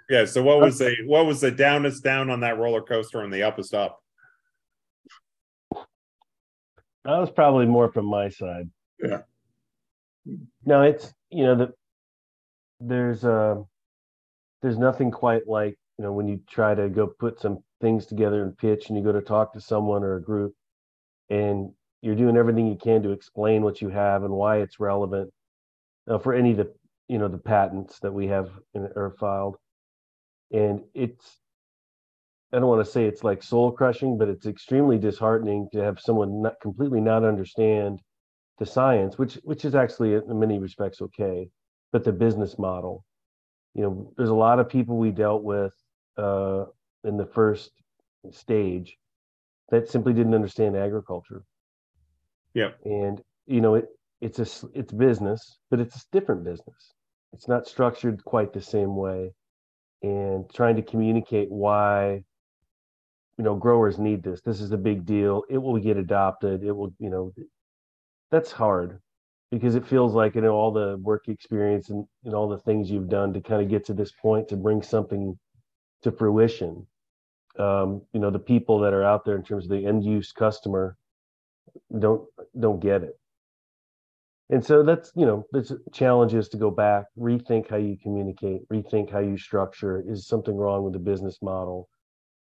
Yeah. 0.08 0.24
So 0.24 0.42
what 0.42 0.60
was 0.60 0.78
the 0.78 0.96
what 1.06 1.26
was 1.26 1.40
the 1.40 1.50
downest 1.50 2.02
down 2.02 2.30
on 2.30 2.40
that 2.40 2.58
roller 2.58 2.82
coaster 2.82 3.20
and 3.20 3.32
the 3.32 3.42
uppest 3.42 3.74
up? 3.74 4.02
That 7.04 7.18
was 7.18 7.30
probably 7.30 7.66
more 7.66 7.92
from 7.92 8.06
my 8.06 8.28
side. 8.28 8.70
Yeah. 9.02 9.22
No, 10.64 10.82
it's 10.82 11.12
you 11.30 11.44
know 11.44 11.54
the 11.54 11.72
there's 12.80 13.24
uh 13.24 13.56
there's 14.62 14.78
nothing 14.78 15.10
quite 15.10 15.46
like 15.46 15.76
you 15.98 16.04
know 16.04 16.12
when 16.12 16.28
you 16.28 16.40
try 16.48 16.74
to 16.74 16.88
go 16.88 17.06
put 17.06 17.40
some 17.40 17.58
things 17.80 18.06
together 18.06 18.42
and 18.42 18.56
pitch 18.56 18.88
and 18.88 18.96
you 18.96 19.04
go 19.04 19.12
to 19.12 19.20
talk 19.20 19.52
to 19.52 19.60
someone 19.60 20.02
or 20.02 20.16
a 20.16 20.22
group 20.22 20.54
and 21.30 21.70
you're 22.02 22.14
doing 22.14 22.36
everything 22.36 22.66
you 22.66 22.76
can 22.76 23.02
to 23.02 23.10
explain 23.10 23.62
what 23.62 23.80
you 23.80 23.88
have 23.88 24.24
and 24.24 24.32
why 24.32 24.58
it's 24.58 24.80
relevant 24.80 25.32
uh, 26.08 26.18
for 26.18 26.34
any 26.34 26.52
of 26.52 26.56
the 26.56 26.72
you 27.08 27.18
know 27.18 27.28
the 27.28 27.38
patents 27.38 27.98
that 28.00 28.12
we 28.12 28.26
have 28.26 28.50
in, 28.74 28.88
are 28.96 29.14
filed 29.18 29.56
and 30.52 30.80
it's 30.94 31.38
i 32.52 32.58
don't 32.58 32.68
want 32.68 32.84
to 32.84 32.90
say 32.90 33.04
it's 33.04 33.24
like 33.24 33.42
soul 33.42 33.70
crushing 33.70 34.16
but 34.16 34.28
it's 34.28 34.46
extremely 34.46 34.98
disheartening 34.98 35.68
to 35.72 35.78
have 35.78 36.00
someone 36.00 36.40
not 36.42 36.60
completely 36.60 37.00
not 37.00 37.24
understand 37.24 38.00
the 38.58 38.66
science 38.66 39.18
which 39.18 39.34
which 39.44 39.64
is 39.64 39.74
actually 39.74 40.14
in 40.14 40.38
many 40.38 40.58
respects 40.58 41.00
okay 41.00 41.48
but 41.92 42.04
the 42.04 42.12
business 42.12 42.58
model. 42.58 43.04
You 43.74 43.82
know 43.82 44.12
there's 44.16 44.30
a 44.30 44.34
lot 44.34 44.58
of 44.58 44.68
people 44.68 44.96
we 44.96 45.10
dealt 45.10 45.42
with 45.42 45.72
uh 46.16 46.64
in 47.04 47.16
the 47.16 47.26
first 47.26 47.70
stage 48.30 48.96
that 49.70 49.88
simply 49.88 50.12
didn't 50.12 50.34
understand 50.34 50.76
agriculture. 50.76 51.44
Yeah. 52.54 52.70
and 52.84 53.22
you 53.46 53.60
know 53.60 53.74
it 53.76 53.86
it's 54.20 54.38
a 54.38 54.68
it's 54.74 54.92
business 54.92 55.58
but 55.70 55.80
it's 55.80 55.96
a 55.96 56.04
different 56.12 56.44
business. 56.44 56.92
It's 57.32 57.46
not 57.48 57.68
structured 57.68 58.24
quite 58.24 58.52
the 58.52 58.60
same 58.60 58.96
way 58.96 59.32
and 60.02 60.48
trying 60.52 60.76
to 60.76 60.82
communicate 60.82 61.50
why 61.50 62.22
you 63.36 63.44
know 63.44 63.54
growers 63.54 63.98
need 63.98 64.22
this. 64.22 64.40
This 64.42 64.60
is 64.60 64.72
a 64.72 64.76
big 64.76 65.04
deal. 65.06 65.42
It 65.48 65.58
will 65.58 65.78
get 65.78 65.96
adopted. 65.96 66.64
It 66.64 66.72
will 66.72 66.92
you 66.98 67.10
know 67.10 67.32
that's 68.30 68.52
hard 68.52 69.00
because 69.50 69.74
it 69.74 69.86
feels 69.86 70.14
like 70.14 70.34
you 70.34 70.40
know 70.42 70.54
all 70.54 70.72
the 70.72 70.98
work 70.98 71.28
experience 71.28 71.90
and, 71.90 72.04
and 72.24 72.34
all 72.34 72.48
the 72.48 72.58
things 72.58 72.90
you've 72.90 73.08
done 73.08 73.32
to 73.32 73.40
kind 73.40 73.62
of 73.62 73.68
get 73.68 73.84
to 73.86 73.94
this 73.94 74.12
point 74.12 74.48
to 74.48 74.56
bring 74.56 74.82
something 74.82 75.38
to 76.02 76.12
fruition. 76.12 76.86
Um, 77.58 78.02
you 78.12 78.20
know 78.20 78.30
the 78.30 78.38
people 78.38 78.78
that 78.80 78.92
are 78.92 79.04
out 79.04 79.24
there 79.24 79.36
in 79.36 79.42
terms 79.42 79.64
of 79.64 79.70
the 79.70 79.86
end 79.86 80.04
use 80.04 80.32
customer 80.32 80.96
don't 81.98 82.24
don't 82.58 82.80
get 82.80 83.02
it 83.02 83.18
and 84.50 84.64
so 84.64 84.82
that's 84.82 85.12
you 85.14 85.26
know 85.26 85.44
the 85.52 85.78
challenge 85.92 86.34
is 86.34 86.48
to 86.50 86.56
go 86.56 86.70
back 86.70 87.04
rethink 87.18 87.68
how 87.70 87.76
you 87.76 87.96
communicate 88.02 88.68
rethink 88.68 89.10
how 89.10 89.18
you 89.18 89.36
structure 89.36 90.02
is 90.06 90.26
something 90.26 90.56
wrong 90.56 90.82
with 90.84 90.92
the 90.92 90.98
business 90.98 91.38
model 91.42 91.88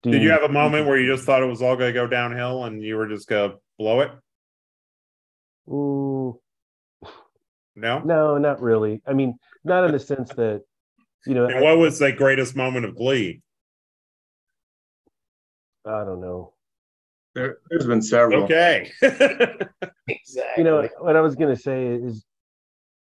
Do 0.04 0.12
Did 0.12 0.22
you 0.22 0.32
have 0.32 0.44
a 0.44 0.50
moment 0.50 0.88
where 0.88 1.00
you 1.00 1.12
just 1.12 1.26
thought 1.26 1.42
it 1.42 1.48
was 1.48 1.62
all 1.62 1.76
gonna 1.76 1.94
go 1.94 2.08
downhill 2.08 2.66
and 2.66 2.82
you 2.84 2.96
were 2.98 3.08
just 3.08 3.28
gonna 3.28 3.56
blow 3.80 4.02
it? 4.02 4.12
Ooh, 5.68 6.40
No. 7.76 8.00
no 8.00 8.38
not 8.38 8.62
really 8.62 9.02
i 9.08 9.14
mean 9.14 9.36
not 9.64 9.84
in 9.86 9.92
the 9.92 10.00
sense 10.00 10.30
that 10.36 10.62
you 11.26 11.34
know 11.34 11.46
And 11.46 11.62
what 11.62 11.78
was 11.78 11.98
the 12.00 12.12
greatest 12.12 12.56
moment 12.56 12.86
of 12.86 12.96
glee? 12.96 13.42
I, 15.86 16.02
I 16.02 16.04
don't 16.06 16.22
know 16.22 16.54
There, 17.36 17.58
there's 17.70 17.86
been 17.86 18.02
several. 18.02 18.44
Okay. 18.44 18.92
Exactly. 20.08 20.64
you 20.64 20.64
know 20.64 20.88
what 21.00 21.16
i 21.16 21.22
was 21.22 21.36
going 21.36 21.54
to 21.54 21.60
say 21.60 21.88
is 21.88 22.26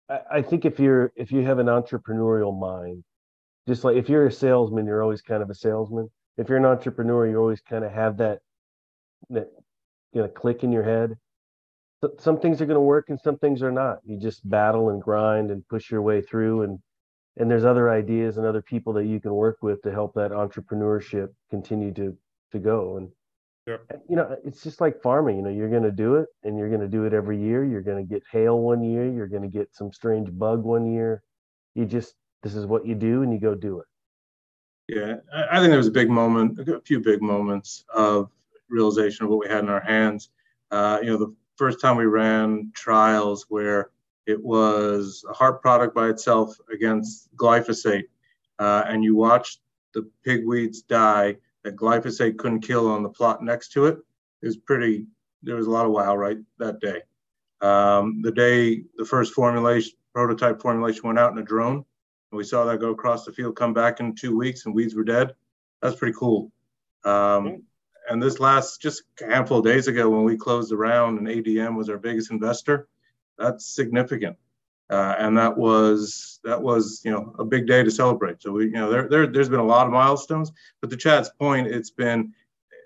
I, 0.07 0.19
I 0.34 0.41
think 0.43 0.65
if 0.65 0.79
you're 0.79 1.11
if 1.15 1.32
you 1.32 1.41
have 1.41 1.57
an 1.57 1.65
entrepreneurial 1.65 2.57
mind 2.57 3.03
just 3.67 3.84
like 3.84 3.95
if 3.95 4.07
you're 4.07 4.27
a 4.27 4.32
salesman 4.32 4.86
you're 4.86 5.01
always 5.01 5.23
kind 5.23 5.41
of 5.41 5.49
a 5.49 5.55
salesman 5.55 6.11
if 6.38 6.47
you're 6.47 6.59
an 6.59 6.65
entrepreneur 6.65 7.27
you 7.27 7.38
always 7.38 7.59
kind 7.61 7.84
of 7.84 7.91
have 7.91 8.17
that 8.17 8.39
that 9.32 9.47
you 10.13 10.21
know 10.21 10.27
click 10.27 10.63
in 10.63 10.71
your 10.71 10.84
head 10.84 11.17
some 12.19 12.39
things 12.39 12.61
are 12.61 12.67
going 12.67 12.75
to 12.75 12.82
work 12.82 13.05
and 13.09 13.19
some 13.19 13.38
things 13.39 13.63
are 13.63 13.71
not 13.71 13.97
you 14.05 14.19
just 14.19 14.47
battle 14.47 14.89
and 14.89 15.01
grind 15.01 15.49
and 15.49 15.67
push 15.69 15.89
your 15.89 16.03
way 16.03 16.21
through 16.21 16.61
and 16.61 16.77
and 17.38 17.49
there's 17.49 17.65
other 17.65 17.89
ideas 17.89 18.38
and 18.38 18.45
other 18.45 18.61
people 18.61 18.93
that 18.93 19.05
you 19.05 19.19
can 19.19 19.34
work 19.34 19.57
with 19.63 19.82
to 19.82 19.91
help 19.91 20.13
that 20.13 20.29
entrepreneurship 20.29 21.29
continue 21.49 21.91
to 21.91 22.15
to 22.51 22.59
go 22.59 22.97
and 22.97 23.09
Sure. 23.68 23.80
you 24.09 24.16
know 24.16 24.36
it's 24.43 24.64
just 24.64 24.82
like 24.82 25.01
farming 25.03 25.38
you 25.38 25.43
know 25.43 25.49
you're 25.49 25.70
going 25.70 25.84
to 25.84 25.91
do 25.91 26.16
it 26.16 26.28
and 26.43 26.57
you're 26.57 26.70
going 26.70 26.82
to 26.82 26.88
do 26.88 27.05
it 27.05 27.14
every 27.14 27.39
year 27.39 27.64
you're 27.64 27.82
going 27.82 28.03
to 28.03 28.14
get 28.14 28.24
hail 28.32 28.59
one 28.59 28.84
year 28.84 29.07
you're 29.07 29.28
going 29.28 29.43
to 29.43 29.47
get 29.47 29.70
some 29.76 29.93
strange 29.93 30.30
bug 30.32 30.64
one 30.64 30.91
year 30.91 31.22
you 31.76 31.86
just 31.86 32.16
this 32.41 32.55
is 32.55 32.66
what 32.66 32.88
you 32.88 32.95
do 32.95 33.22
and 33.22 33.32
you 33.32 33.39
go 33.39 33.53
do 33.53 33.80
it 33.80 33.86
Yeah, 34.88 35.16
I, 35.34 35.57
I 35.57 35.59
think 35.59 35.70
there 35.70 35.78
was 35.78 35.88
a 35.88 35.91
big 35.91 36.09
moment, 36.09 36.59
a 36.68 36.82
few 36.82 36.99
big 36.99 37.22
moments 37.22 37.86
of 37.93 38.30
realization 38.70 39.26
of 39.26 39.30
what 39.32 39.39
we 39.39 39.47
had 39.47 39.64
in 39.64 39.70
our 39.70 39.82
hands. 39.82 40.30
Uh, 40.72 40.99
you 41.01 41.09
know, 41.09 41.18
the 41.18 41.34
first 41.55 41.80
time 41.82 41.97
we 41.97 42.05
ran 42.05 42.72
trials 42.76 43.45
where 43.49 43.91
it 44.26 44.41
was 44.43 45.24
a 45.30 45.34
Harpe 45.34 45.62
product 45.62 45.95
by 45.95 46.09
itself 46.09 46.57
against 46.74 47.30
glyphosate, 47.36 48.05
uh, 48.59 48.84
and 48.88 49.03
you 49.03 49.16
watched 49.16 49.59
the 49.93 50.09
pigweeds 50.26 50.82
die 50.88 51.38
that 51.64 51.76
glyphosate 51.76 52.38
couldn't 52.38 52.62
kill 52.62 52.88
on 52.89 53.03
the 53.03 53.09
plot 53.09 53.43
next 53.43 53.70
to 53.74 53.86
it. 53.86 53.97
Was 54.41 54.57
pretty. 54.57 55.05
There 55.43 55.55
was 55.55 55.68
a 55.68 55.72
lot 55.72 55.86
of 55.86 55.91
wow 55.91 56.16
right 56.16 56.38
that 56.57 56.80
day. 56.80 57.01
Um, 57.62 58.22
the 58.24 58.32
day 58.32 58.84
the 58.97 59.05
first 59.05 59.34
formulation 59.34 59.93
prototype 60.14 60.62
formulation 60.62 61.01
went 61.05 61.20
out 61.20 61.32
in 61.32 61.38
a 61.38 61.43
drone, 61.43 61.76
and 61.76 62.38
we 62.38 62.43
saw 62.43 62.66
that 62.66 62.80
go 62.80 62.89
across 62.89 63.26
the 63.26 63.32
field, 63.32 63.55
come 63.55 63.74
back 63.74 63.99
in 63.99 64.16
two 64.16 64.36
weeks, 64.36 64.66
and 64.66 64.74
weeds 64.74 64.95
were 64.95 65.03
dead. 65.03 65.34
That's 65.82 65.95
pretty 65.95 66.16
cool. 66.18 66.51
Um, 67.03 67.64
and 68.09 68.22
this 68.22 68.39
last 68.39 68.82
just 68.82 69.03
a 69.22 69.34
handful 69.34 69.59
of 69.59 69.66
days 69.66 69.88
ago, 69.88 70.09
when 70.09 70.24
we 70.24 70.38
closed 70.38 70.72
the 70.72 70.78
round 70.78 71.20
and 71.20 71.28
ADM 71.28 71.78
was 71.78 71.89
our 71.89 71.97
biggest 71.97 72.32
investor, 72.32 72.88
that's 73.38 73.66
significant. 73.66 74.38
Uh, 74.91 75.15
and 75.19 75.37
that 75.37 75.57
was 75.57 76.41
that 76.43 76.61
was 76.61 77.01
you 77.05 77.11
know 77.11 77.33
a 77.39 77.45
big 77.45 77.65
day 77.65 77.81
to 77.81 77.89
celebrate. 77.89 78.41
So 78.41 78.51
we 78.51 78.65
you 78.65 78.71
know 78.71 78.91
there, 78.91 79.07
there 79.07 79.25
there's 79.25 79.47
been 79.47 79.61
a 79.61 79.65
lot 79.65 79.87
of 79.87 79.93
milestones, 79.93 80.51
but 80.81 80.89
to 80.89 80.97
Chad's 80.97 81.29
point, 81.29 81.67
it's 81.67 81.89
been 81.89 82.33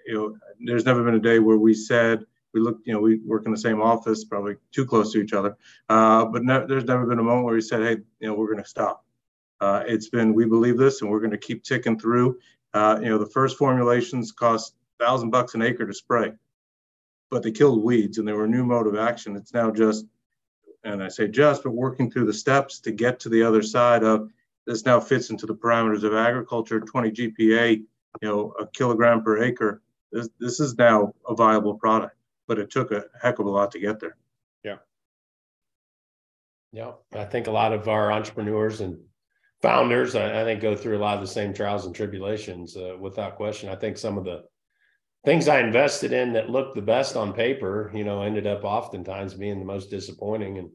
you 0.06 0.14
know 0.14 0.38
there's 0.66 0.86
never 0.86 1.04
been 1.04 1.16
a 1.16 1.20
day 1.20 1.40
where 1.40 1.58
we 1.58 1.74
said 1.74 2.24
we 2.54 2.62
look 2.62 2.78
you 2.86 2.94
know 2.94 3.00
we 3.00 3.18
work 3.26 3.48
in 3.48 3.52
the 3.52 3.58
same 3.58 3.82
office, 3.82 4.24
probably 4.24 4.56
too 4.72 4.86
close 4.86 5.12
to 5.14 5.20
each 5.20 5.34
other, 5.34 5.58
uh, 5.90 6.26
but 6.26 6.46
there's 6.68 6.86
never 6.86 7.08
been 7.08 7.18
a 7.18 7.24
moment 7.24 7.46
where 7.46 7.56
we 7.56 7.62
said 7.62 7.82
hey 7.82 7.98
you 8.20 8.28
know 8.28 8.36
we're 8.36 8.52
going 8.52 8.64
to 8.64 8.70
stop. 8.70 9.04
Uh, 9.60 9.84
it's 9.88 10.10
been 10.10 10.36
we 10.36 10.46
believe 10.46 10.78
this 10.78 11.02
and 11.02 11.10
we're 11.10 11.20
going 11.20 11.32
to 11.32 11.40
keep 11.40 11.64
ticking 11.64 11.98
through. 11.98 12.38
Uh, 12.76 13.00
you 13.02 13.10
know 13.10 13.18
the 13.18 13.26
first 13.26 13.58
formulations 13.58 14.32
cost 14.32 14.76
thousand 15.00 15.32
bucks 15.32 15.56
an 15.56 15.64
acre 15.64 15.88
to 15.88 15.94
spray, 15.94 16.32
but 17.32 17.42
they 17.42 17.52
killed 17.52 17.84
weeds 17.84 18.20
and 18.20 18.28
they 18.28 18.34
were 18.34 18.46
a 18.46 18.50
new 18.50 18.64
mode 18.64 18.86
of 18.86 18.96
action. 18.96 19.36
It's 19.36 19.56
now 19.56 19.72
just 19.72 20.06
and 20.86 21.04
I 21.04 21.10
say 21.10 21.28
just, 21.28 21.64
but 21.64 21.72
working 21.72 22.10
through 22.10 22.28
the 22.28 22.34
steps 22.34 22.80
to 22.82 22.92
get 22.92 23.20
to 23.22 23.30
the 23.30 23.44
other 23.44 23.64
side 23.64 24.04
of 24.04 24.32
this 24.66 24.86
now 24.86 25.00
fits 25.00 25.32
into 25.32 25.46
the 25.46 25.56
parameters 25.56 26.04
of 26.04 26.14
agriculture, 26.14 26.80
20 26.80 27.12
GPA, 27.12 27.78
you 27.78 27.88
know, 28.28 28.54
a 28.60 28.68
kilogram 28.68 29.24
per 29.24 29.44
acre. 29.44 29.82
This, 30.12 30.30
this 30.40 30.60
is 30.60 30.78
now 30.78 31.14
a 31.28 31.36
viable 31.36 31.76
product, 31.76 32.16
but 32.48 32.60
it 32.60 32.70
took 32.70 32.92
a 32.92 33.06
heck 33.22 33.40
of 33.40 33.48
a 33.48 33.50
lot 33.50 33.72
to 33.72 33.80
get 33.80 34.00
there. 34.00 34.16
Yeah, 34.64 34.78
Yeah. 36.72 36.92
I 37.14 37.26
think 37.26 37.48
a 37.48 37.52
lot 37.52 37.74
of 37.74 37.88
our 37.90 38.12
entrepreneurs 38.12 38.82
and 38.82 38.98
founders, 39.62 40.16
I, 40.16 40.42
I 40.42 40.44
think, 40.44 40.62
go 40.62 40.76
through 40.76 40.98
a 40.98 41.00
lot 41.00 41.16
of 41.16 41.22
the 41.22 41.28
same 41.28 41.54
trials 41.54 41.86
and 41.86 41.96
tribulations 41.96 42.78
uh, 42.78 42.96
without 43.00 43.36
question. 43.36 43.70
I 43.70 43.76
think 43.76 43.98
some 43.98 44.18
of 44.18 44.24
the 44.24 44.46
things 45.26 45.48
I 45.48 45.60
invested 45.60 46.14
in 46.14 46.34
that 46.34 46.50
looked 46.50 46.76
the 46.76 46.82
best 46.82 47.16
on 47.16 47.34
paper, 47.34 47.92
you 47.94 48.04
know, 48.04 48.22
ended 48.22 48.48
up 48.48 48.64
oftentimes 48.64 49.34
being 49.34 49.60
the 49.60 49.66
most 49.66 49.90
disappointing. 49.90 50.60
And 50.60 50.70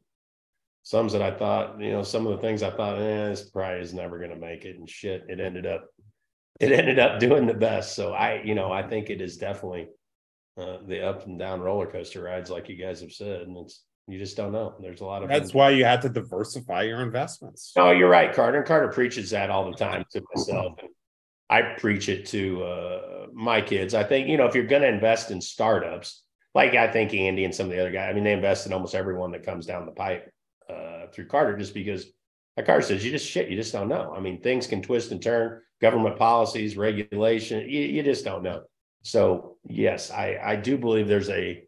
some 0.83 1.07
that 1.09 1.21
I 1.21 1.31
thought, 1.31 1.79
you 1.79 1.91
know, 1.91 2.03
some 2.03 2.27
of 2.27 2.33
the 2.33 2.41
things 2.41 2.61
I 2.61 2.71
thought, 2.71 2.99
eh, 2.99 3.29
this 3.29 3.49
probably 3.49 3.79
is 3.79 3.93
never 3.93 4.17
going 4.17 4.31
to 4.31 4.35
make 4.35 4.65
it, 4.65 4.77
and 4.77 4.89
shit, 4.89 5.23
it 5.29 5.39
ended 5.39 5.65
up, 5.65 5.85
it 6.59 6.71
ended 6.71 6.99
up 6.99 7.19
doing 7.19 7.45
the 7.45 7.53
best. 7.53 7.95
So 7.95 8.13
I, 8.13 8.41
you 8.43 8.55
know, 8.55 8.71
I 8.71 8.83
think 8.83 9.09
it 9.09 9.21
is 9.21 9.37
definitely 9.37 9.87
uh, 10.57 10.77
the 10.87 11.07
up 11.07 11.25
and 11.25 11.39
down 11.39 11.61
roller 11.61 11.87
coaster 11.87 12.23
rides, 12.23 12.49
like 12.49 12.67
you 12.67 12.75
guys 12.75 13.01
have 13.01 13.11
said, 13.11 13.41
and 13.41 13.57
it's 13.57 13.83
you 14.07 14.17
just 14.17 14.35
don't 14.35 14.51
know. 14.51 14.75
There's 14.81 15.01
a 15.01 15.05
lot 15.05 15.23
of 15.23 15.29
That's 15.29 15.53
why 15.53 15.69
you 15.69 15.85
had 15.85 16.01
to 16.01 16.09
diversify 16.09 16.83
your 16.83 17.01
investments. 17.01 17.71
No, 17.77 17.91
you're 17.91 18.09
right, 18.09 18.33
Carter. 18.33 18.57
And 18.57 18.67
Carter 18.67 18.89
preaches 18.89 19.29
that 19.29 19.49
all 19.49 19.69
the 19.69 19.77
time 19.77 20.03
to 20.11 20.21
myself. 20.33 20.73
And 20.79 20.89
I 21.51 21.61
preach 21.77 22.07
it 22.07 22.25
to 22.27 22.63
uh, 22.63 23.25
my 23.33 23.61
kids. 23.61 23.93
I 23.93 24.05
think, 24.05 24.29
you 24.29 24.37
know, 24.37 24.45
if 24.45 24.55
you're 24.55 24.63
going 24.63 24.83
to 24.83 24.87
invest 24.87 25.31
in 25.31 25.41
startups, 25.41 26.23
like 26.55 26.75
I 26.75 26.87
think 26.87 27.13
Andy 27.13 27.43
and 27.43 27.53
some 27.53 27.65
of 27.65 27.73
the 27.73 27.81
other 27.81 27.91
guys, 27.91 28.09
I 28.09 28.13
mean, 28.13 28.23
they 28.23 28.31
invest 28.31 28.65
in 28.65 28.73
almost 28.73 28.95
everyone 28.95 29.31
that 29.33 29.45
comes 29.45 29.65
down 29.65 29.85
the 29.85 29.91
pipe 29.91 30.31
uh, 30.69 31.07
through 31.13 31.27
Carter 31.27 31.57
just 31.57 31.73
because, 31.73 32.05
like 32.55 32.65
Carter 32.65 32.83
says, 32.83 33.03
you 33.03 33.11
just 33.11 33.29
shit, 33.29 33.49
you 33.49 33.57
just 33.57 33.73
don't 33.73 33.89
know. 33.89 34.13
I 34.15 34.21
mean, 34.21 34.41
things 34.41 34.65
can 34.65 34.81
twist 34.81 35.11
and 35.11 35.21
turn, 35.21 35.61
government 35.81 36.17
policies, 36.17 36.77
regulation, 36.77 37.69
you, 37.69 37.81
you 37.81 38.01
just 38.01 38.23
don't 38.23 38.43
know. 38.43 38.63
So, 39.03 39.57
yes, 39.67 40.09
I, 40.09 40.39
I 40.41 40.55
do 40.55 40.77
believe 40.77 41.09
there's 41.09 41.29
a 41.29 41.63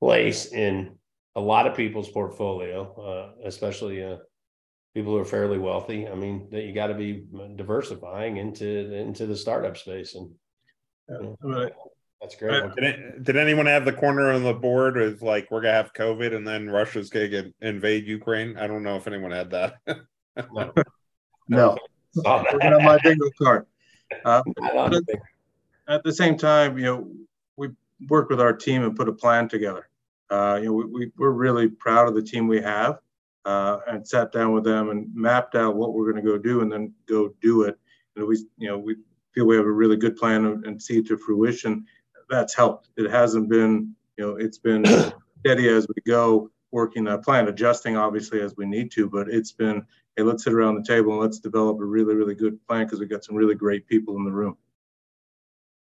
place 0.00 0.46
in 0.52 0.98
a 1.34 1.40
lot 1.40 1.66
of 1.66 1.76
people's 1.76 2.10
portfolio, 2.10 2.94
uh, 2.94 3.46
especially 3.48 4.04
uh, 4.04 4.18
people 4.94 5.12
who 5.12 5.18
are 5.18 5.24
fairly 5.24 5.58
wealthy. 5.58 6.08
I 6.08 6.14
mean, 6.14 6.48
that 6.50 6.64
you 6.64 6.72
got 6.72 6.88
to 6.88 6.94
be 6.94 7.24
diversifying 7.56 8.36
into 8.38 8.94
into 8.94 9.26
the 9.26 9.36
startup 9.36 9.76
space, 9.76 10.14
and 10.14 10.30
you 11.08 11.36
know, 11.42 11.68
that's 12.20 12.34
great. 12.34 12.62
Did, 12.74 12.84
it, 12.84 13.24
did 13.24 13.36
anyone 13.36 13.66
have 13.66 13.84
the 13.84 13.92
corner 13.92 14.30
on 14.30 14.42
the 14.42 14.52
board 14.52 14.96
with 14.96 15.22
like 15.22 15.50
we're 15.50 15.62
gonna 15.62 15.74
have 15.74 15.92
COVID 15.94 16.34
and 16.34 16.46
then 16.46 16.68
Russia's 16.68 17.08
gonna 17.08 17.28
get, 17.28 17.54
invade 17.60 18.06
Ukraine? 18.06 18.56
I 18.58 18.66
don't 18.66 18.82
know 18.82 18.96
if 18.96 19.06
anyone 19.06 19.30
had 19.30 19.50
that. 19.50 19.76
no, 20.52 20.72
no. 21.48 21.78
Working 22.16 22.72
on 22.72 22.84
my 22.84 22.98
bingo 23.02 23.30
card. 23.40 23.66
Uh, 24.24 24.42
at 25.88 26.02
the 26.02 26.12
same 26.12 26.36
time, 26.36 26.76
you 26.76 26.84
know, 26.84 27.10
we 27.56 27.68
worked 28.08 28.30
with 28.30 28.40
our 28.40 28.52
team 28.52 28.82
and 28.82 28.96
put 28.96 29.08
a 29.08 29.12
plan 29.12 29.48
together. 29.48 29.88
Uh, 30.28 30.58
you 30.60 30.66
know, 30.66 30.72
we, 30.72 30.84
we, 30.84 31.12
we're 31.16 31.30
really 31.30 31.68
proud 31.68 32.08
of 32.08 32.14
the 32.14 32.22
team 32.22 32.46
we 32.46 32.60
have 32.60 32.98
uh, 33.44 33.78
and 33.88 34.06
sat 34.06 34.32
down 34.32 34.52
with 34.52 34.64
them 34.64 34.90
and 34.90 35.08
mapped 35.14 35.54
out 35.54 35.76
what 35.76 35.94
we're 35.94 36.10
going 36.10 36.22
to 36.22 36.30
go 36.30 36.38
do 36.38 36.60
and 36.60 36.70
then 36.70 36.92
go 37.06 37.34
do 37.40 37.62
it. 37.62 37.78
And 38.16 38.26
we, 38.26 38.36
you 38.58 38.68
know, 38.68 38.78
we 38.78 38.96
feel 39.32 39.46
we 39.46 39.56
have 39.56 39.66
a 39.66 39.72
really 39.72 39.96
good 39.96 40.16
plan 40.16 40.44
and 40.44 40.80
see 40.80 40.98
it 40.98 41.06
to 41.06 41.16
fruition. 41.16 41.84
That's 42.28 42.54
helped. 42.54 42.88
It 42.96 43.10
hasn't 43.10 43.48
been, 43.48 43.94
you 44.16 44.26
know, 44.26 44.36
it's 44.36 44.58
been 44.58 44.84
steady 45.40 45.68
as 45.68 45.86
we 45.88 46.02
go, 46.06 46.50
working 46.70 47.08
a 47.08 47.18
plan, 47.18 47.48
adjusting 47.48 47.96
obviously 47.96 48.40
as 48.40 48.56
we 48.56 48.66
need 48.66 48.90
to, 48.92 49.08
but 49.08 49.28
it's 49.28 49.52
been, 49.52 49.84
hey, 50.16 50.22
let's 50.22 50.44
sit 50.44 50.52
around 50.52 50.76
the 50.76 50.84
table 50.84 51.12
and 51.12 51.20
let's 51.20 51.38
develop 51.38 51.78
a 51.80 51.84
really, 51.84 52.14
really 52.14 52.34
good 52.34 52.64
plan 52.66 52.84
because 52.84 53.00
we've 53.00 53.10
got 53.10 53.24
some 53.24 53.36
really 53.36 53.54
great 53.54 53.86
people 53.86 54.16
in 54.16 54.24
the 54.24 54.30
room. 54.30 54.56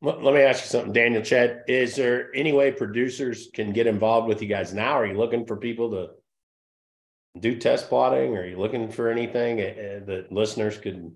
Let 0.01 0.23
me 0.23 0.43
ask 0.43 0.63
you 0.63 0.69
something, 0.69 0.93
Daniel 0.93 1.23
Chad. 1.23 1.65
Is 1.67 1.97
there 1.97 2.31
any 2.33 2.53
way 2.53 2.71
producers 2.71 3.49
can 3.53 3.73
get 3.73 3.89
involved 3.89 4.29
with 4.29 4.41
you 4.41 4.47
guys 4.47 4.73
now? 4.73 4.93
Are 4.93 5.05
you 5.05 5.15
looking 5.15 5.45
for 5.45 5.57
people 5.57 5.91
to 5.91 6.11
do 7.41 7.57
test 7.59 7.89
plotting? 7.89 8.37
Are 8.37 8.47
you 8.47 8.59
looking 8.59 8.91
for 8.91 9.09
anything 9.09 9.61
uh, 9.61 10.05
that 10.07 10.29
listeners 10.31 10.79
could 10.79 11.13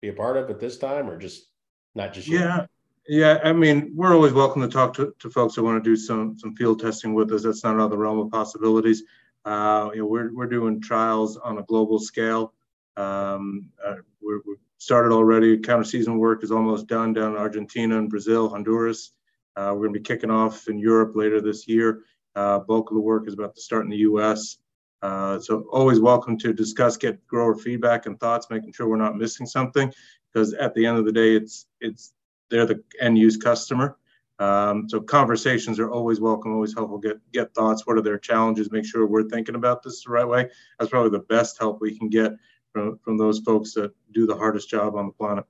be 0.00 0.08
a 0.08 0.12
part 0.12 0.36
of 0.36 0.50
at 0.50 0.60
this 0.60 0.78
time, 0.78 1.08
or 1.08 1.18
just 1.18 1.46
not 1.94 2.12
just 2.12 2.28
you? 2.28 2.38
Yeah, 2.38 2.66
yeah. 3.08 3.38
I 3.42 3.52
mean, 3.52 3.92
we're 3.94 4.14
always 4.14 4.32
welcome 4.32 4.62
to 4.62 4.68
talk 4.68 4.94
to, 4.94 5.14
to 5.18 5.30
folks 5.30 5.54
that 5.54 5.62
want 5.62 5.82
to 5.82 5.90
do 5.90 5.96
some 5.96 6.38
some 6.38 6.54
field 6.54 6.80
testing 6.80 7.14
with 7.14 7.32
us. 7.32 7.42
That's 7.42 7.64
not 7.64 7.76
out 7.76 7.82
of 7.82 7.90
the 7.90 7.98
realm 7.98 8.18
of 8.18 8.30
possibilities. 8.30 9.02
Uh, 9.44 9.90
you 9.92 10.00
know, 10.00 10.06
we're 10.06 10.34
we're 10.34 10.46
doing 10.46 10.80
trials 10.80 11.36
on 11.36 11.58
a 11.58 11.62
global 11.62 11.98
scale. 11.98 12.52
Um, 12.96 13.70
uh, 13.84 13.96
we're, 14.20 14.40
we're 14.46 14.56
started 14.78 15.12
already. 15.12 15.58
Counter 15.58 15.84
season 15.84 16.18
work 16.18 16.42
is 16.42 16.50
almost 16.50 16.86
done 16.86 17.12
down 17.12 17.32
in 17.32 17.38
Argentina 17.38 17.98
and 17.98 18.08
Brazil, 18.08 18.48
Honduras. 18.48 19.12
Uh, 19.56 19.72
we're 19.74 19.86
going 19.86 19.94
to 19.94 20.00
be 20.00 20.04
kicking 20.04 20.30
off 20.30 20.68
in 20.68 20.78
Europe 20.78 21.12
later 21.16 21.40
this 21.40 21.66
year. 21.66 22.02
Uh, 22.36 22.60
bulk 22.60 22.90
of 22.90 22.94
the 22.94 23.00
work 23.00 23.26
is 23.26 23.34
about 23.34 23.54
to 23.54 23.60
start 23.60 23.84
in 23.84 23.90
the 23.90 23.96
U.S. 23.98 24.58
Uh, 25.02 25.38
so 25.38 25.64
always 25.70 26.00
welcome 26.00 26.36
to 26.38 26.52
discuss, 26.52 26.96
get 26.96 27.24
grower 27.26 27.54
feedback 27.54 28.06
and 28.06 28.18
thoughts, 28.18 28.48
making 28.50 28.72
sure 28.72 28.88
we're 28.88 28.96
not 28.96 29.16
missing 29.16 29.46
something. 29.46 29.92
Because 30.32 30.54
at 30.54 30.74
the 30.74 30.84
end 30.84 30.98
of 30.98 31.04
the 31.04 31.12
day, 31.12 31.34
it's 31.34 31.66
it's 31.80 32.12
they're 32.50 32.66
the 32.66 32.82
end 33.00 33.18
use 33.18 33.36
customer. 33.36 33.96
Um, 34.40 34.88
so 34.88 35.00
conversations 35.00 35.78
are 35.78 35.90
always 35.90 36.20
welcome, 36.20 36.52
always 36.52 36.74
helpful. 36.74 36.98
Get 36.98 37.18
get 37.32 37.54
thoughts. 37.54 37.86
What 37.86 37.96
are 37.96 38.02
their 38.02 38.18
challenges? 38.18 38.70
Make 38.70 38.84
sure 38.84 39.06
we're 39.06 39.28
thinking 39.28 39.54
about 39.54 39.82
this 39.82 40.04
the 40.04 40.10
right 40.10 40.26
way. 40.26 40.50
That's 40.78 40.90
probably 40.90 41.10
the 41.10 41.24
best 41.24 41.58
help 41.58 41.80
we 41.80 41.96
can 41.96 42.08
get 42.08 42.32
from, 42.72 42.98
from 43.02 43.16
those 43.16 43.40
folks 43.40 43.72
that 43.74 43.92
do 44.12 44.26
the 44.26 44.36
hardest 44.36 44.68
job 44.68 44.94
on 44.94 45.06
the 45.06 45.12
planet. 45.12 45.44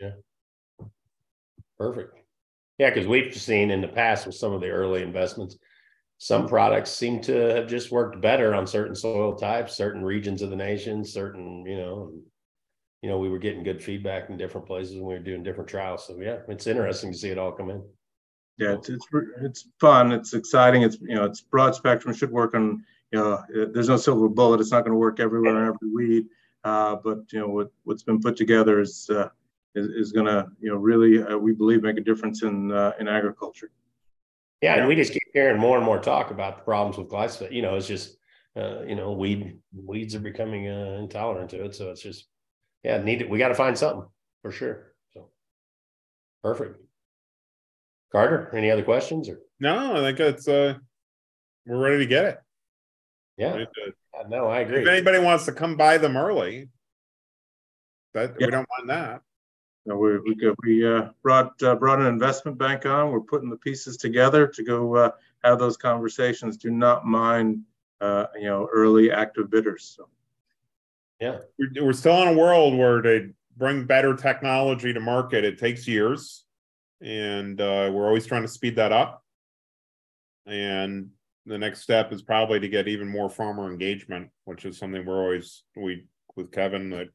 Yeah. 0.00 0.12
Perfect. 1.78 2.18
Yeah, 2.78 2.90
because 2.90 3.06
we've 3.06 3.34
seen 3.34 3.70
in 3.70 3.80
the 3.80 3.88
past 3.88 4.26
with 4.26 4.34
some 4.34 4.52
of 4.52 4.60
the 4.60 4.68
early 4.68 5.02
investments, 5.02 5.58
some 6.24 6.48
products 6.48 6.90
seem 6.90 7.20
to 7.20 7.34
have 7.54 7.66
just 7.66 7.90
worked 7.90 8.18
better 8.18 8.54
on 8.54 8.66
certain 8.66 8.94
soil 8.94 9.34
types, 9.36 9.76
certain 9.76 10.02
regions 10.02 10.40
of 10.40 10.48
the 10.48 10.56
nation, 10.56 11.04
certain, 11.04 11.66
you 11.66 11.76
know, 11.76 12.14
you 13.02 13.10
know, 13.10 13.18
we 13.18 13.28
were 13.28 13.38
getting 13.38 13.62
good 13.62 13.82
feedback 13.82 14.30
in 14.30 14.38
different 14.38 14.66
places 14.66 14.94
when 14.94 15.04
we 15.04 15.12
were 15.12 15.18
doing 15.18 15.42
different 15.42 15.68
trials. 15.68 16.06
So 16.06 16.18
yeah, 16.18 16.38
it's 16.48 16.66
interesting 16.66 17.12
to 17.12 17.18
see 17.18 17.28
it 17.28 17.36
all 17.36 17.52
come 17.52 17.68
in. 17.68 17.84
Yeah, 18.56 18.72
it's 18.72 18.88
it's, 18.88 19.06
it's 19.42 19.68
fun. 19.78 20.12
It's 20.12 20.32
exciting. 20.32 20.80
It's 20.80 20.96
you 21.02 21.14
know, 21.14 21.24
it's 21.24 21.42
broad 21.42 21.74
spectrum. 21.74 22.14
Should 22.14 22.30
work 22.30 22.54
on 22.54 22.82
you 23.12 23.18
know, 23.18 23.42
there's 23.74 23.90
no 23.90 23.98
silver 23.98 24.26
bullet. 24.30 24.62
It's 24.62 24.70
not 24.70 24.80
going 24.80 24.92
to 24.92 24.98
work 24.98 25.20
everywhere 25.20 25.58
and 25.58 25.74
every 25.74 25.90
weed. 25.90 26.26
Uh, 26.64 26.96
but 27.04 27.18
you 27.34 27.40
know, 27.40 27.48
what 27.48 27.70
what's 27.82 28.02
been 28.02 28.18
put 28.18 28.34
together 28.34 28.80
is 28.80 29.10
uh, 29.10 29.28
is, 29.74 29.88
is 29.88 30.12
going 30.12 30.24
to 30.24 30.46
you 30.58 30.70
know 30.70 30.76
really 30.76 31.22
uh, 31.22 31.36
we 31.36 31.52
believe 31.52 31.82
make 31.82 31.98
a 31.98 32.00
difference 32.00 32.42
in 32.42 32.72
uh, 32.72 32.92
in 32.98 33.08
agriculture. 33.08 33.70
Yeah, 34.62 34.76
and 34.76 34.88
we 34.88 34.94
just 34.94 35.12
keep 35.12 35.22
hearing 35.32 35.60
more 35.60 35.76
and 35.76 35.84
more 35.84 35.98
talk 35.98 36.30
about 36.30 36.56
the 36.56 36.62
problems 36.62 36.96
with 36.96 37.10
glyphosate. 37.10 37.52
You 37.52 37.62
know, 37.62 37.74
it's 37.74 37.86
just 37.86 38.16
uh, 38.56 38.82
you 38.82 38.94
know 38.94 39.12
weed 39.12 39.58
weeds 39.74 40.14
are 40.14 40.20
becoming 40.20 40.68
uh, 40.68 40.96
intolerant 41.00 41.50
to 41.50 41.64
it, 41.64 41.74
so 41.74 41.90
it's 41.90 42.02
just 42.02 42.26
yeah, 42.82 43.02
need 43.02 43.20
it. 43.20 43.28
We 43.28 43.38
got 43.38 43.48
to 43.48 43.54
find 43.54 43.76
something 43.76 44.06
for 44.42 44.50
sure. 44.50 44.94
So 45.12 45.28
perfect. 46.42 46.80
Carter, 48.12 48.50
any 48.54 48.70
other 48.70 48.84
questions 48.84 49.28
or 49.28 49.40
no? 49.58 49.96
I 49.96 50.00
think 50.00 50.20
it's 50.20 50.46
uh, 50.46 50.74
we're 51.66 51.78
ready 51.78 51.98
to 51.98 52.06
get 52.06 52.24
it. 52.24 52.38
Yeah. 53.36 53.64
No, 54.28 54.46
I 54.46 54.60
agree. 54.60 54.82
If 54.82 54.88
anybody 54.88 55.18
wants 55.18 55.46
to 55.46 55.52
come 55.52 55.76
buy 55.76 55.98
them 55.98 56.16
early, 56.16 56.68
that 58.12 58.36
yeah. 58.38 58.46
we 58.46 58.50
don't 58.52 58.68
mind 58.78 58.90
that. 58.90 59.22
No, 59.86 59.96
we 59.98 60.18
we, 60.18 60.36
we 60.62 60.86
uh, 60.86 61.10
brought 61.22 61.62
uh, 61.62 61.74
brought 61.74 62.00
an 62.00 62.06
investment 62.06 62.56
bank 62.56 62.86
on. 62.86 63.10
We're 63.10 63.20
putting 63.20 63.50
the 63.50 63.56
pieces 63.56 63.96
together 63.96 64.46
to 64.46 64.64
go 64.64 64.96
uh, 64.96 65.10
have 65.42 65.58
those 65.58 65.76
conversations. 65.76 66.56
Do 66.56 66.70
not 66.70 67.06
mind, 67.06 67.62
uh, 68.00 68.26
you 68.34 68.44
know, 68.46 68.68
early 68.72 69.10
active 69.10 69.50
bidders. 69.50 69.94
So. 69.96 70.08
Yeah, 71.20 71.38
we're, 71.58 71.84
we're 71.84 71.92
still 71.92 72.20
in 72.22 72.28
a 72.28 72.38
world 72.38 72.76
where 72.76 73.00
to 73.02 73.32
bring 73.56 73.84
better 73.84 74.14
technology 74.14 74.92
to 74.92 75.00
market, 75.00 75.44
it 75.44 75.58
takes 75.58 75.86
years, 75.86 76.44
and 77.00 77.60
uh, 77.60 77.90
we're 77.92 78.06
always 78.06 78.26
trying 78.26 78.42
to 78.42 78.48
speed 78.48 78.76
that 78.76 78.92
up. 78.92 79.22
And 80.46 81.10
the 81.46 81.58
next 81.58 81.82
step 81.82 82.12
is 82.12 82.22
probably 82.22 82.58
to 82.60 82.68
get 82.68 82.88
even 82.88 83.08
more 83.08 83.30
farmer 83.30 83.70
engagement, 83.70 84.30
which 84.44 84.64
is 84.64 84.78
something 84.78 85.04
we're 85.04 85.22
always 85.22 85.62
we 85.76 86.06
with 86.36 86.50
Kevin 86.50 86.90
that 86.90 87.08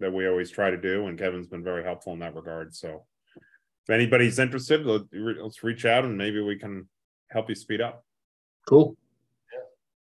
that 0.00 0.12
we 0.12 0.28
always 0.28 0.50
try 0.50 0.70
to 0.70 0.76
do, 0.76 1.06
and 1.06 1.18
Kevin's 1.18 1.46
been 1.46 1.64
very 1.64 1.82
helpful 1.82 2.12
in 2.12 2.18
that 2.20 2.34
regard. 2.34 2.74
So, 2.74 3.04
if 3.36 3.90
anybody's 3.90 4.38
interested, 4.38 4.84
let's 4.84 5.62
reach 5.62 5.84
out 5.84 6.04
and 6.04 6.18
maybe 6.18 6.40
we 6.40 6.56
can 6.56 6.88
help 7.30 7.48
you 7.48 7.54
speed 7.54 7.80
up. 7.80 8.04
Cool. 8.68 8.96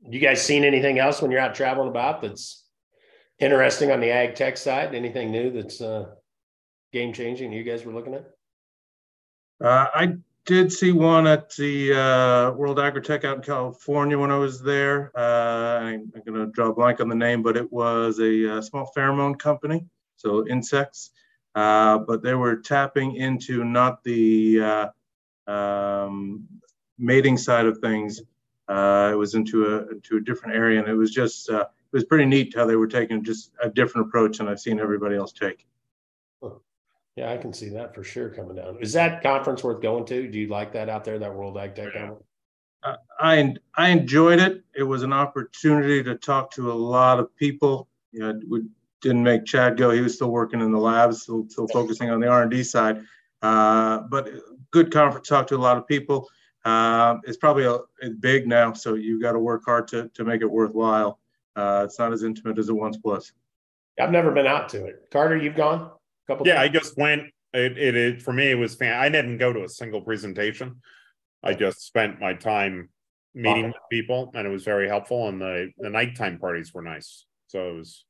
You 0.10 0.20
guys 0.20 0.42
seen 0.42 0.64
anything 0.64 1.00
else 1.00 1.22
when 1.22 1.32
you're 1.32 1.40
out 1.40 1.56
traveling 1.56 1.90
about 1.90 2.22
that's 2.22 2.66
interesting 3.40 3.92
on 3.92 4.00
the 4.00 4.10
ag 4.10 4.36
tech 4.36 4.58
side? 4.58 4.96
Anything 4.96 5.32
new 5.32 5.52
that's 5.52 5.82
uh, 5.82 6.12
game 6.92 7.14
changing? 7.14 7.52
You 7.52 7.64
guys 7.64 7.86
were 7.86 7.94
looking 7.94 8.14
at? 8.14 8.26
Uh, 9.64 9.88
I 9.94 10.16
did 10.46 10.72
see 10.72 10.92
one 10.92 11.26
at 11.26 11.56
the 11.56 11.94
uh, 11.94 12.52
World 12.52 12.78
Agritech 12.78 13.24
out 13.24 13.38
in 13.38 13.44
California 13.44 14.18
when 14.18 14.32
I 14.32 14.38
was 14.38 14.62
there. 14.62 15.12
Uh, 15.16 15.80
I'm, 15.80 16.12
I'm 16.16 16.22
going 16.26 16.46
to 16.46 16.52
draw 16.52 16.70
a 16.70 16.74
blank 16.74 17.00
on 17.00 17.08
the 17.08 17.16
name, 17.16 17.42
but 17.42 17.56
it 17.56 17.72
was 17.72 18.20
a, 18.20 18.44
a 18.44 18.58
uh, 18.58 18.62
small 18.62 18.92
pheromone 18.96 19.40
company, 19.40 19.86
so 20.18 20.46
insects. 20.48 21.12
Uh, 21.56 22.00
but 22.00 22.24
they 22.24 22.34
were 22.34 22.58
tapping 22.58 23.16
into 23.16 23.64
not 23.64 24.04
the 24.04 24.92
uh, 25.48 25.52
um, 25.52 26.46
mating 26.98 27.38
side 27.38 27.66
of 27.66 27.78
things. 27.78 28.22
Uh, 28.68 29.12
it 29.14 29.16
was 29.16 29.36
into 29.36 29.66
a 29.66 29.92
into 29.92 30.18
a 30.18 30.22
different 30.22 30.56
area, 30.56 30.80
and 30.80 30.88
it 30.88 30.96
was 30.96 31.12
just 31.12 31.50
it 31.50 31.68
was 31.92 32.06
pretty 32.06 32.26
neat 32.26 32.54
how 32.56 32.66
they 32.66 32.76
were 32.76 32.88
taking 32.88 33.24
just 33.24 33.52
a 33.62 33.70
different 33.70 34.08
approach 34.08 34.40
than 34.40 34.48
I've 34.48 34.60
seen 34.60 34.80
everybody 34.80 35.16
else 35.16 35.32
take. 35.32 35.66
Yeah, 37.16 37.32
I 37.32 37.38
can 37.38 37.54
see 37.54 37.70
that 37.70 37.94
for 37.94 38.04
sure 38.04 38.30
coming 38.30 38.56
down. 38.56 38.78
Is 38.82 38.94
that 38.94 39.22
conference 39.22 39.64
worth 39.64 39.82
going 39.82 40.06
to? 40.06 40.28
Do 40.28 40.40
you 40.40 40.48
like 40.48 40.74
that 40.74 40.90
out 40.90 41.04
there, 41.04 41.20
that 41.20 41.34
World 41.34 41.58
Ag 41.58 41.76
Tech 41.76 41.94
conference? 41.94 42.24
I 43.20 43.56
I 43.76 43.90
enjoyed 43.90 44.40
it. 44.40 44.64
It 44.76 44.84
was 44.84 45.04
an 45.04 45.14
opportunity 45.14 46.04
to 46.04 46.16
talk 46.16 46.52
to 46.52 46.72
a 46.72 46.74
lot 46.74 47.20
of 47.20 47.34
people. 47.36 47.88
You 48.12 48.20
know, 48.20 48.40
we 48.50 48.64
didn't 49.02 49.24
make 49.24 49.46
Chad 49.46 49.78
go. 49.78 49.92
He 49.92 50.02
was 50.02 50.16
still 50.16 50.32
working 50.32 50.60
in 50.60 50.72
the 50.72 50.80
labs, 50.80 51.24
still, 51.24 51.46
still 51.50 51.68
focusing 51.68 52.10
on 52.10 52.20
the 52.20 52.28
R 52.28 52.42
and 52.42 52.52
D 52.52 52.64
side. 52.64 53.06
Uh, 53.42 54.00
but 54.10 54.30
good 54.72 54.92
conference. 54.92 55.28
Talk 55.28 55.48
to 55.48 55.56
a 55.56 55.58
lot 55.58 55.78
of 55.78 55.88
people. 55.88 56.28
Uh, 56.66 57.18
it's 57.26 57.38
probably 57.38 57.66
a, 57.66 57.78
it's 58.02 58.16
big 58.20 58.48
now, 58.48 58.74
so 58.74 58.96
you've 58.96 59.22
got 59.22 59.34
to 59.34 59.40
work 59.40 59.64
hard 59.66 59.88
to 59.90 60.10
to 60.10 60.24
make 60.24 60.42
it 60.42 60.50
worthwhile. 60.50 61.20
Uh, 61.56 61.84
it's 61.86 62.00
not 62.00 62.12
as 62.12 62.24
intimate 62.24 62.58
as 62.58 62.70
it 62.70 62.74
once 62.74 62.98
was. 63.04 63.32
I've 64.00 64.12
never 64.12 64.32
been 64.32 64.48
out 64.48 64.70
to 64.70 64.86
it. 64.86 65.08
Carter, 65.12 65.38
you've 65.38 65.56
gone. 65.56 65.92
Couple. 66.28 66.48
Yeah, 66.48 66.62
I 66.62 66.68
just 66.68 66.98
went. 66.98 67.24
It, 67.54 67.78
it 67.78 67.96
it 67.96 68.22
for 68.22 68.34
me 68.34 68.50
it 68.52 68.56
was 68.56 68.76
fan. 68.76 68.98
I 69.00 69.10
didn't 69.10 69.38
go 69.38 69.54
to 69.54 69.64
a 69.64 69.70
single 69.70 70.02
presentation. 70.02 70.82
I 71.44 71.54
just 71.54 71.82
spent 71.82 72.20
my 72.20 72.34
time 72.34 72.90
meeting 73.36 73.68
with 73.68 73.76
people, 73.92 74.32
and 74.34 74.48
it 74.48 74.50
was 74.50 74.64
very 74.64 74.88
helpful. 74.88 75.28
And 75.28 75.40
the 75.42 75.72
the 75.78 75.90
nighttime 75.90 76.40
parties 76.40 76.74
were 76.74 76.82
nice. 76.82 77.26
So 77.48 77.70
it 77.70 77.74
was 77.78 78.06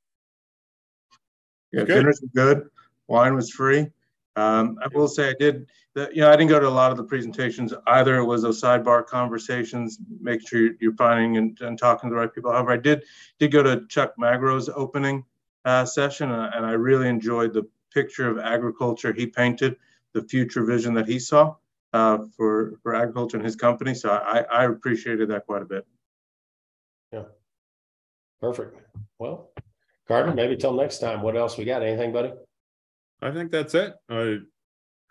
Yeah, 1.71 1.83
Good. 1.83 1.95
dinners 1.95 2.21
were 2.21 2.29
good. 2.55 2.69
Wine 3.07 3.35
was 3.35 3.49
free. 3.49 3.87
Um, 4.35 4.77
I 4.81 4.87
will 4.95 5.07
say 5.07 5.29
I 5.29 5.33
did, 5.39 5.67
the, 5.93 6.09
you 6.13 6.21
know, 6.21 6.29
I 6.29 6.35
didn't 6.35 6.49
go 6.49 6.59
to 6.59 6.67
a 6.67 6.69
lot 6.69 6.89
of 6.91 6.97
the 6.97 7.03
presentations 7.03 7.71
either. 7.85 8.17
It 8.17 8.25
was 8.25 8.41
those 8.41 8.59
sidebar 8.61 9.05
conversations, 9.05 9.99
make 10.21 10.47
sure 10.47 10.59
you're- 10.59 10.75
you're 10.81 10.95
finding 10.95 11.37
and, 11.37 11.59
and 11.61 11.77
talking 11.77 12.09
to 12.09 12.13
the 12.15 12.19
right 12.19 12.33
people. 12.33 12.51
However, 12.51 12.71
I 12.71 12.77
did, 12.77 13.03
did 13.37 13.51
go 13.51 13.61
to 13.61 13.85
Chuck 13.89 14.13
Magro's 14.17 14.69
opening 14.69 15.23
uh, 15.65 15.85
session 15.85 16.31
and, 16.31 16.41
I- 16.41 16.51
and 16.57 16.65
I 16.65 16.71
really 16.71 17.07
enjoyed 17.09 17.53
the 17.53 17.63
picture 17.93 18.29
of 18.29 18.39
agriculture 18.39 19.13
he 19.13 19.27
painted, 19.27 19.75
the 20.13 20.23
future 20.23 20.63
vision 20.63 20.93
that 20.93 21.07
he 21.07 21.19
saw 21.19 21.55
uh, 21.93 22.19
for, 22.35 22.79
for 22.81 22.95
agriculture 22.95 23.37
and 23.37 23.45
his 23.45 23.55
company. 23.55 23.93
So 23.93 24.09
I, 24.09 24.41
I 24.51 24.65
appreciated 24.65 25.29
that 25.29 25.45
quite 25.45 25.61
a 25.61 25.65
bit. 25.65 25.85
Yeah. 27.11 27.23
Perfect. 28.41 28.77
Well, 29.19 29.51
Carter, 30.07 30.33
maybe 30.33 30.57
till 30.57 30.73
next 30.73 30.99
time. 30.99 31.21
What 31.21 31.37
else 31.37 31.57
we 31.57 31.65
got? 31.65 31.81
Anything, 31.83 32.11
buddy? 32.11 32.33
I 33.21 33.31
think 33.31 33.51
that's 33.51 33.73
it. 33.73 33.93
Uh, 34.09 34.35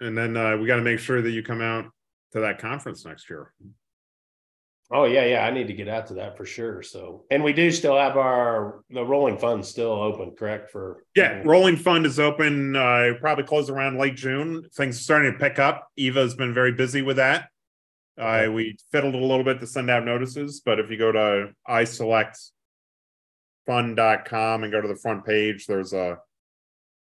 and 0.00 0.18
then 0.18 0.36
uh, 0.36 0.56
we 0.56 0.66
got 0.66 0.76
to 0.76 0.82
make 0.82 0.98
sure 0.98 1.22
that 1.22 1.30
you 1.30 1.42
come 1.42 1.62
out 1.62 1.86
to 2.32 2.40
that 2.40 2.58
conference 2.58 3.04
next 3.04 3.30
year. 3.30 3.52
Oh, 4.94 5.04
yeah, 5.04 5.24
yeah. 5.24 5.46
I 5.46 5.50
need 5.50 5.68
to 5.68 5.72
get 5.72 5.88
out 5.88 6.08
to 6.08 6.14
that 6.14 6.36
for 6.36 6.44
sure. 6.44 6.82
So, 6.82 7.24
and 7.30 7.42
we 7.42 7.54
do 7.54 7.70
still 7.70 7.96
have 7.96 8.18
our, 8.18 8.84
the 8.90 9.02
rolling 9.02 9.38
fund 9.38 9.64
still 9.64 9.92
open, 9.92 10.34
correct? 10.36 10.70
For. 10.70 11.04
Yeah, 11.16 11.40
Rolling 11.44 11.76
Fund 11.76 12.04
is 12.04 12.20
open. 12.20 12.76
Uh, 12.76 13.12
probably 13.18 13.44
close 13.44 13.70
around 13.70 13.98
late 13.98 14.16
June. 14.16 14.68
Things 14.74 14.98
are 14.98 15.02
starting 15.02 15.32
to 15.32 15.38
pick 15.38 15.58
up. 15.58 15.88
Eva's 15.96 16.34
been 16.34 16.52
very 16.52 16.72
busy 16.72 17.00
with 17.00 17.16
that. 17.16 17.48
Uh, 18.20 18.48
we 18.52 18.76
fiddled 18.90 19.14
a 19.14 19.18
little 19.18 19.44
bit 19.44 19.60
to 19.60 19.66
send 19.66 19.90
out 19.90 20.04
notices, 20.04 20.60
but 20.64 20.78
if 20.78 20.90
you 20.90 20.98
go 20.98 21.12
to 21.12 21.48
iselectfund.com 21.66 24.62
and 24.62 24.72
go 24.72 24.82
to 24.82 24.88
the 24.88 24.96
front 24.96 25.24
page, 25.24 25.66
there's 25.66 25.94
a 25.94 26.18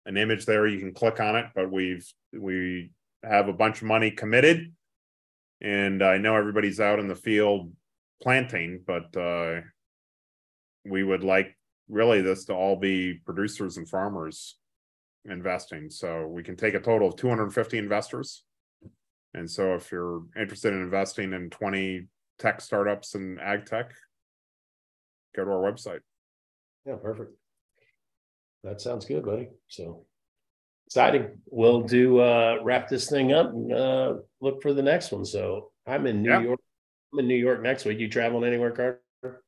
an 0.05 0.17
image 0.17 0.45
there. 0.45 0.67
You 0.67 0.79
can 0.79 0.93
click 0.93 1.19
on 1.19 1.35
it, 1.35 1.47
but 1.55 1.71
we've 1.71 2.05
we 2.33 2.91
have 3.23 3.47
a 3.47 3.53
bunch 3.53 3.81
of 3.81 3.87
money 3.87 4.11
committed. 4.11 4.73
And 5.61 6.03
I 6.03 6.17
know 6.17 6.35
everybody's 6.35 6.79
out 6.79 6.99
in 6.99 7.07
the 7.07 7.15
field 7.15 7.71
planting, 8.21 8.83
but 8.85 9.15
uh 9.15 9.61
we 10.85 11.03
would 11.03 11.23
like 11.23 11.55
really 11.89 12.21
this 12.21 12.45
to 12.45 12.53
all 12.53 12.75
be 12.77 13.21
producers 13.25 13.77
and 13.77 13.87
farmers 13.87 14.57
investing. 15.25 15.89
So 15.89 16.25
we 16.27 16.41
can 16.43 16.55
take 16.55 16.73
a 16.73 16.79
total 16.79 17.09
of 17.09 17.15
two 17.15 17.29
hundred 17.29 17.43
and 17.43 17.53
fifty 17.53 17.77
investors. 17.77 18.43
And 19.33 19.49
so 19.49 19.75
if 19.75 19.91
you're 19.91 20.23
interested 20.39 20.73
in 20.73 20.81
investing 20.81 21.33
in 21.33 21.49
twenty 21.49 22.07
tech 22.39 22.61
startups 22.61 23.13
and 23.13 23.39
ag 23.39 23.65
tech, 23.65 23.93
go 25.35 25.43
to 25.43 25.51
our 25.51 25.71
website. 25.71 25.99
Yeah, 26.85 26.95
perfect. 26.95 27.33
That 28.63 28.81
sounds 28.81 29.05
good, 29.05 29.25
buddy. 29.25 29.49
So 29.67 30.06
exciting. 30.87 31.27
We'll 31.51 31.81
do, 31.81 32.19
uh, 32.19 32.59
wrap 32.63 32.87
this 32.87 33.09
thing 33.09 33.33
up 33.33 33.51
and, 33.51 33.71
uh, 33.73 34.15
look 34.39 34.61
for 34.61 34.73
the 34.73 34.81
next 34.81 35.11
one. 35.11 35.25
So 35.25 35.71
I'm 35.85 36.07
in 36.07 36.23
New 36.23 36.29
Yeah. 36.31 36.41
York. 36.41 36.59
I'm 37.13 37.19
in 37.19 37.27
New 37.27 37.35
York 37.35 37.61
next 37.61 37.85
week. 37.85 37.99
You 37.99 38.09
traveling 38.09 38.45
anywhere, 38.45 38.71
Carter? 38.71 39.01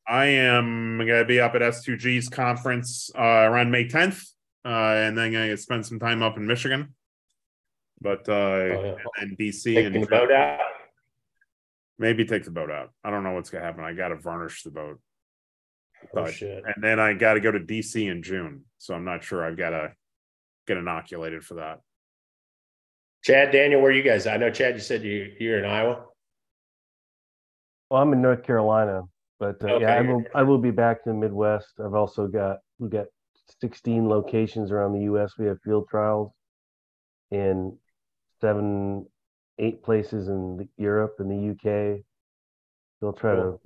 I 0.07 0.25
am 0.25 0.97
gonna 0.99 1.23
be 1.25 1.39
up 1.39 1.55
at 1.55 1.61
S2G's 1.61 2.27
conference 2.27 3.09
uh 3.15 3.21
around 3.21 3.71
May 3.71 3.87
tenth. 3.87 4.21
Uh 4.65 4.69
and 5.05 5.17
then 5.17 5.35
I 5.35 5.47
get 5.47 5.59
spend 5.59 5.85
some 5.85 5.99
time 5.99 6.21
up 6.23 6.35
in 6.37 6.45
Michigan. 6.47 6.95
But 8.01 8.27
uh 8.27 8.33
Oh, 8.33 8.95
yeah. 8.97 9.21
and 9.23 9.37
DC 9.37 9.75
Taking 9.75 9.93
the 9.93 9.99
and 9.99 10.09
boat 10.09 10.31
out? 10.31 10.59
maybe 11.97 12.25
take 12.25 12.43
the 12.43 12.51
boat 12.51 12.71
out. 12.71 12.91
I 13.03 13.11
don't 13.11 13.23
know 13.23 13.33
what's 13.33 13.49
gonna 13.49 13.63
happen. 13.63 13.83
I 13.83 13.93
gotta 13.93 14.15
varnish 14.15 14.63
the 14.63 14.71
boat. 14.71 14.99
Oh, 16.03 16.07
But- 16.23 16.33
shit. 16.33 16.63
And 16.65 16.83
then 16.83 16.99
I 16.99 17.13
gotta 17.13 17.39
go 17.39 17.51
to 17.51 17.59
DC 17.59 18.07
in 18.09 18.23
June. 18.23 18.65
So 18.77 18.93
I'm 18.93 19.05
not 19.05 19.23
sure 19.23 19.45
I've 19.45 19.57
gotta 19.57 19.93
get 20.69 20.77
inoculated 20.77 21.43
for 21.43 21.55
that. 21.55 21.81
Chad, 23.23 23.51
Daniel, 23.51 23.81
where 23.81 23.89
are 23.91 23.93
you 23.93 24.03
guys? 24.03 24.27
I 24.27 24.37
know 24.37 24.51
Chad, 24.51 24.75
you 24.75 24.79
said 24.79 25.03
you, 25.03 25.33
you're 25.39 25.57
in 25.57 25.65
Iowa. 25.65 26.05
Well, 27.89 28.01
I'm 28.01 28.13
in 28.13 28.21
North 28.21 28.43
Carolina, 28.43 29.01
but 29.39 29.61
uh, 29.63 29.79
yeah, 29.79 29.95
I 29.95 30.01
will 30.01 30.23
I 30.35 30.43
will 30.43 30.59
be 30.59 30.69
back 30.71 31.03
to 31.03 31.09
the 31.09 31.15
Midwest. 31.15 31.73
I've 31.83 31.95
also 31.95 32.27
got 32.27 32.57
we 32.77 32.87
got 32.87 33.07
16 33.61 34.07
locations 34.07 34.71
around 34.71 34.93
the 34.93 35.01
U.S. 35.05 35.33
We 35.39 35.47
have 35.47 35.57
field 35.65 35.87
trials 35.89 36.31
in 37.31 37.75
seven, 38.41 39.07
eight 39.57 39.83
places 39.83 40.27
in 40.27 40.57
the- 40.57 40.69
Europe 40.77 41.15
and 41.17 41.29
the 41.31 41.49
UK. 41.51 42.01
They'll 43.01 43.13
try 43.13 43.35
to 43.35 43.59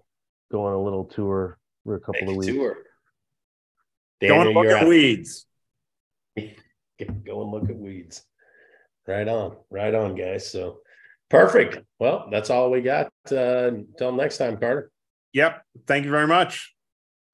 go 0.51 0.65
on 0.65 0.73
a 0.73 0.81
little 0.81 1.03
tour 1.03 1.59
for 1.83 1.95
a 1.95 1.99
couple 1.99 2.13
Take 2.13 2.29
of 2.29 2.35
a 2.35 2.37
weeks. 2.37 2.53
tour. 2.53 2.77
Don't 4.21 4.53
look 4.53 4.67
at 4.67 4.83
out. 4.83 4.87
weeds. 6.99 7.11
Go 7.25 7.41
and 7.41 7.51
look 7.51 7.69
at 7.69 7.77
weeds. 7.77 8.23
Right 9.07 9.27
on, 9.27 9.57
right 9.69 9.93
on, 9.93 10.15
guys. 10.15 10.49
So 10.49 10.79
perfect. 11.29 11.79
Well, 11.99 12.27
that's 12.31 12.49
all 12.49 12.71
we 12.71 12.81
got. 12.81 13.11
Uh, 13.29 13.71
until 13.73 14.13
next 14.13 14.37
time, 14.37 14.57
Carter. 14.57 14.91
Yep. 15.33 15.61
Thank 15.87 16.05
you 16.05 16.11
very 16.11 16.27
much. 16.27 16.73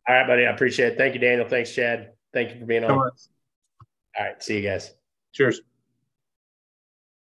All 0.07 0.15
right, 0.15 0.25
buddy. 0.27 0.45
I 0.45 0.51
appreciate 0.51 0.93
it. 0.93 0.97
Thank 0.97 1.13
you, 1.13 1.19
Daniel. 1.19 1.47
Thanks, 1.47 1.73
Chad. 1.73 2.11
Thank 2.33 2.53
you 2.53 2.59
for 2.59 2.65
being 2.65 2.83
on. 2.83 2.89
Come 2.89 2.97
All 2.99 3.05
on. 3.05 3.11
right. 4.25 4.41
See 4.41 4.55
you 4.55 4.63
guys. 4.67 4.91
Cheers. 5.33 5.61